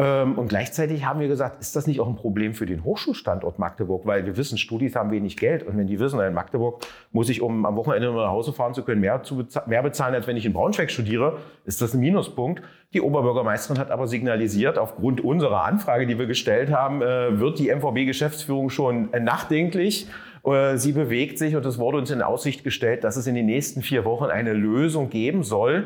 Ähm, 0.00 0.38
und 0.38 0.48
gleichzeitig 0.48 1.04
haben 1.04 1.20
wir 1.20 1.28
gesagt, 1.28 1.60
ist 1.60 1.76
das 1.76 1.86
nicht 1.86 2.00
auch 2.00 2.08
ein 2.08 2.16
Problem 2.16 2.54
für 2.54 2.64
den 2.64 2.84
Hochschulstandort 2.84 3.58
Magdeburg? 3.58 4.06
Weil 4.06 4.24
wir 4.24 4.38
wissen, 4.38 4.56
Studis 4.56 4.96
haben 4.96 5.10
wenig 5.10 5.36
Geld. 5.36 5.62
Und 5.62 5.76
wenn 5.76 5.86
die 5.86 6.00
wissen, 6.00 6.18
in 6.20 6.32
Magdeburg 6.32 6.86
muss 7.12 7.28
ich, 7.28 7.42
um 7.42 7.66
am 7.66 7.76
Wochenende 7.76 8.10
nach 8.10 8.30
Hause 8.30 8.54
fahren 8.54 8.72
zu 8.72 8.82
können, 8.82 9.02
mehr, 9.02 9.22
zu 9.22 9.36
bezahlen, 9.36 9.68
mehr 9.68 9.82
bezahlen, 9.82 10.14
als 10.14 10.26
wenn 10.26 10.38
ich 10.38 10.46
in 10.46 10.54
Braunschweig 10.54 10.90
studiere, 10.90 11.36
ist 11.66 11.82
das 11.82 11.92
ein 11.92 12.00
Minuspunkt. 12.00 12.62
Die 12.94 13.02
Oberbürgermeisterin 13.02 13.78
hat 13.78 13.90
aber 13.90 14.06
signalisiert, 14.06 14.78
aufgrund 14.78 15.20
unserer 15.20 15.64
Anfrage, 15.64 16.06
die 16.06 16.18
wir 16.18 16.26
gestellt 16.26 16.70
haben, 16.70 17.02
äh, 17.02 17.38
wird 17.38 17.58
die 17.58 17.68
MVB-Geschäftsführung 17.68 18.70
schon 18.70 19.10
nachdenklich. 19.10 20.08
Äh, 20.44 20.78
sie 20.78 20.92
bewegt 20.92 21.36
sich 21.36 21.56
und 21.56 21.66
es 21.66 21.78
wurde 21.78 21.98
uns 21.98 22.10
in 22.10 22.22
Aussicht 22.22 22.64
gestellt, 22.64 23.04
dass 23.04 23.18
es 23.18 23.26
in 23.26 23.34
den 23.34 23.44
nächsten 23.44 23.82
vier 23.82 24.06
Wochen 24.06 24.24
eine 24.24 24.54
Lösung 24.54 25.10
geben 25.10 25.42
soll, 25.42 25.84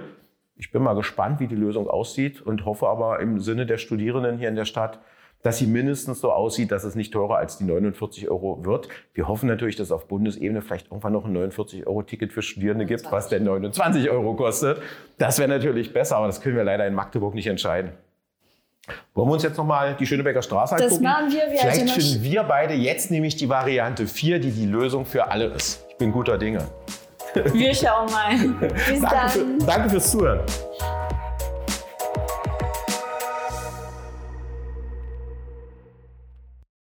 ich 0.56 0.70
bin 0.70 0.82
mal 0.82 0.94
gespannt, 0.94 1.40
wie 1.40 1.46
die 1.46 1.56
Lösung 1.56 1.88
aussieht 1.88 2.40
und 2.40 2.64
hoffe 2.64 2.88
aber 2.88 3.20
im 3.20 3.40
Sinne 3.40 3.66
der 3.66 3.78
Studierenden 3.78 4.38
hier 4.38 4.48
in 4.48 4.56
der 4.56 4.64
Stadt, 4.64 5.00
dass 5.42 5.58
sie 5.58 5.66
mindestens 5.66 6.20
so 6.20 6.32
aussieht, 6.32 6.72
dass 6.72 6.84
es 6.84 6.94
nicht 6.94 7.12
teurer 7.12 7.36
als 7.36 7.58
die 7.58 7.64
49 7.64 8.30
Euro 8.30 8.64
wird. 8.64 8.88
Wir 9.12 9.28
hoffen 9.28 9.46
natürlich, 9.46 9.76
dass 9.76 9.88
es 9.88 9.92
auf 9.92 10.08
Bundesebene 10.08 10.62
vielleicht 10.62 10.86
irgendwann 10.86 11.12
noch 11.12 11.26
ein 11.26 11.36
49-Euro-Ticket 11.36 12.32
für 12.32 12.40
Studierende 12.40 12.86
gibt, 12.86 13.12
was 13.12 13.28
denn 13.28 13.44
29 13.44 14.10
Euro 14.10 14.34
kostet. 14.34 14.80
Das 15.18 15.38
wäre 15.38 15.48
natürlich 15.48 15.92
besser, 15.92 16.16
aber 16.16 16.28
das 16.28 16.40
können 16.40 16.56
wir 16.56 16.64
leider 16.64 16.86
in 16.86 16.94
Magdeburg 16.94 17.34
nicht 17.34 17.46
entscheiden. 17.46 17.90
Wollen 19.12 19.28
wir 19.28 19.34
uns 19.34 19.42
jetzt 19.42 19.58
nochmal 19.58 19.96
die 19.98 20.06
Schönebecker 20.06 20.40
Straße 20.40 20.76
angucken? 20.76 20.90
Das 20.90 21.00
machen 21.00 21.30
wir. 21.30 21.50
wir 21.50 21.58
Vielleicht 21.58 21.90
finden 21.90 22.22
wir 22.22 22.42
beide 22.44 22.74
jetzt 22.74 23.10
nämlich 23.10 23.36
die 23.36 23.48
Variante 23.48 24.06
4, 24.06 24.38
die 24.38 24.50
die 24.50 24.66
Lösung 24.66 25.04
für 25.04 25.30
alle 25.30 25.46
ist. 25.46 25.84
Ich 25.90 25.96
bin 25.96 26.10
guter 26.10 26.38
Dinge. 26.38 26.66
Wir 27.52 27.74
schauen 27.74 28.10
mal. 28.10 28.36
Bis 28.68 29.00
danke 29.00 29.08
dann. 29.10 29.28
Für, 29.28 29.66
danke 29.66 29.90
fürs 29.90 30.10
Zuhören. 30.10 30.40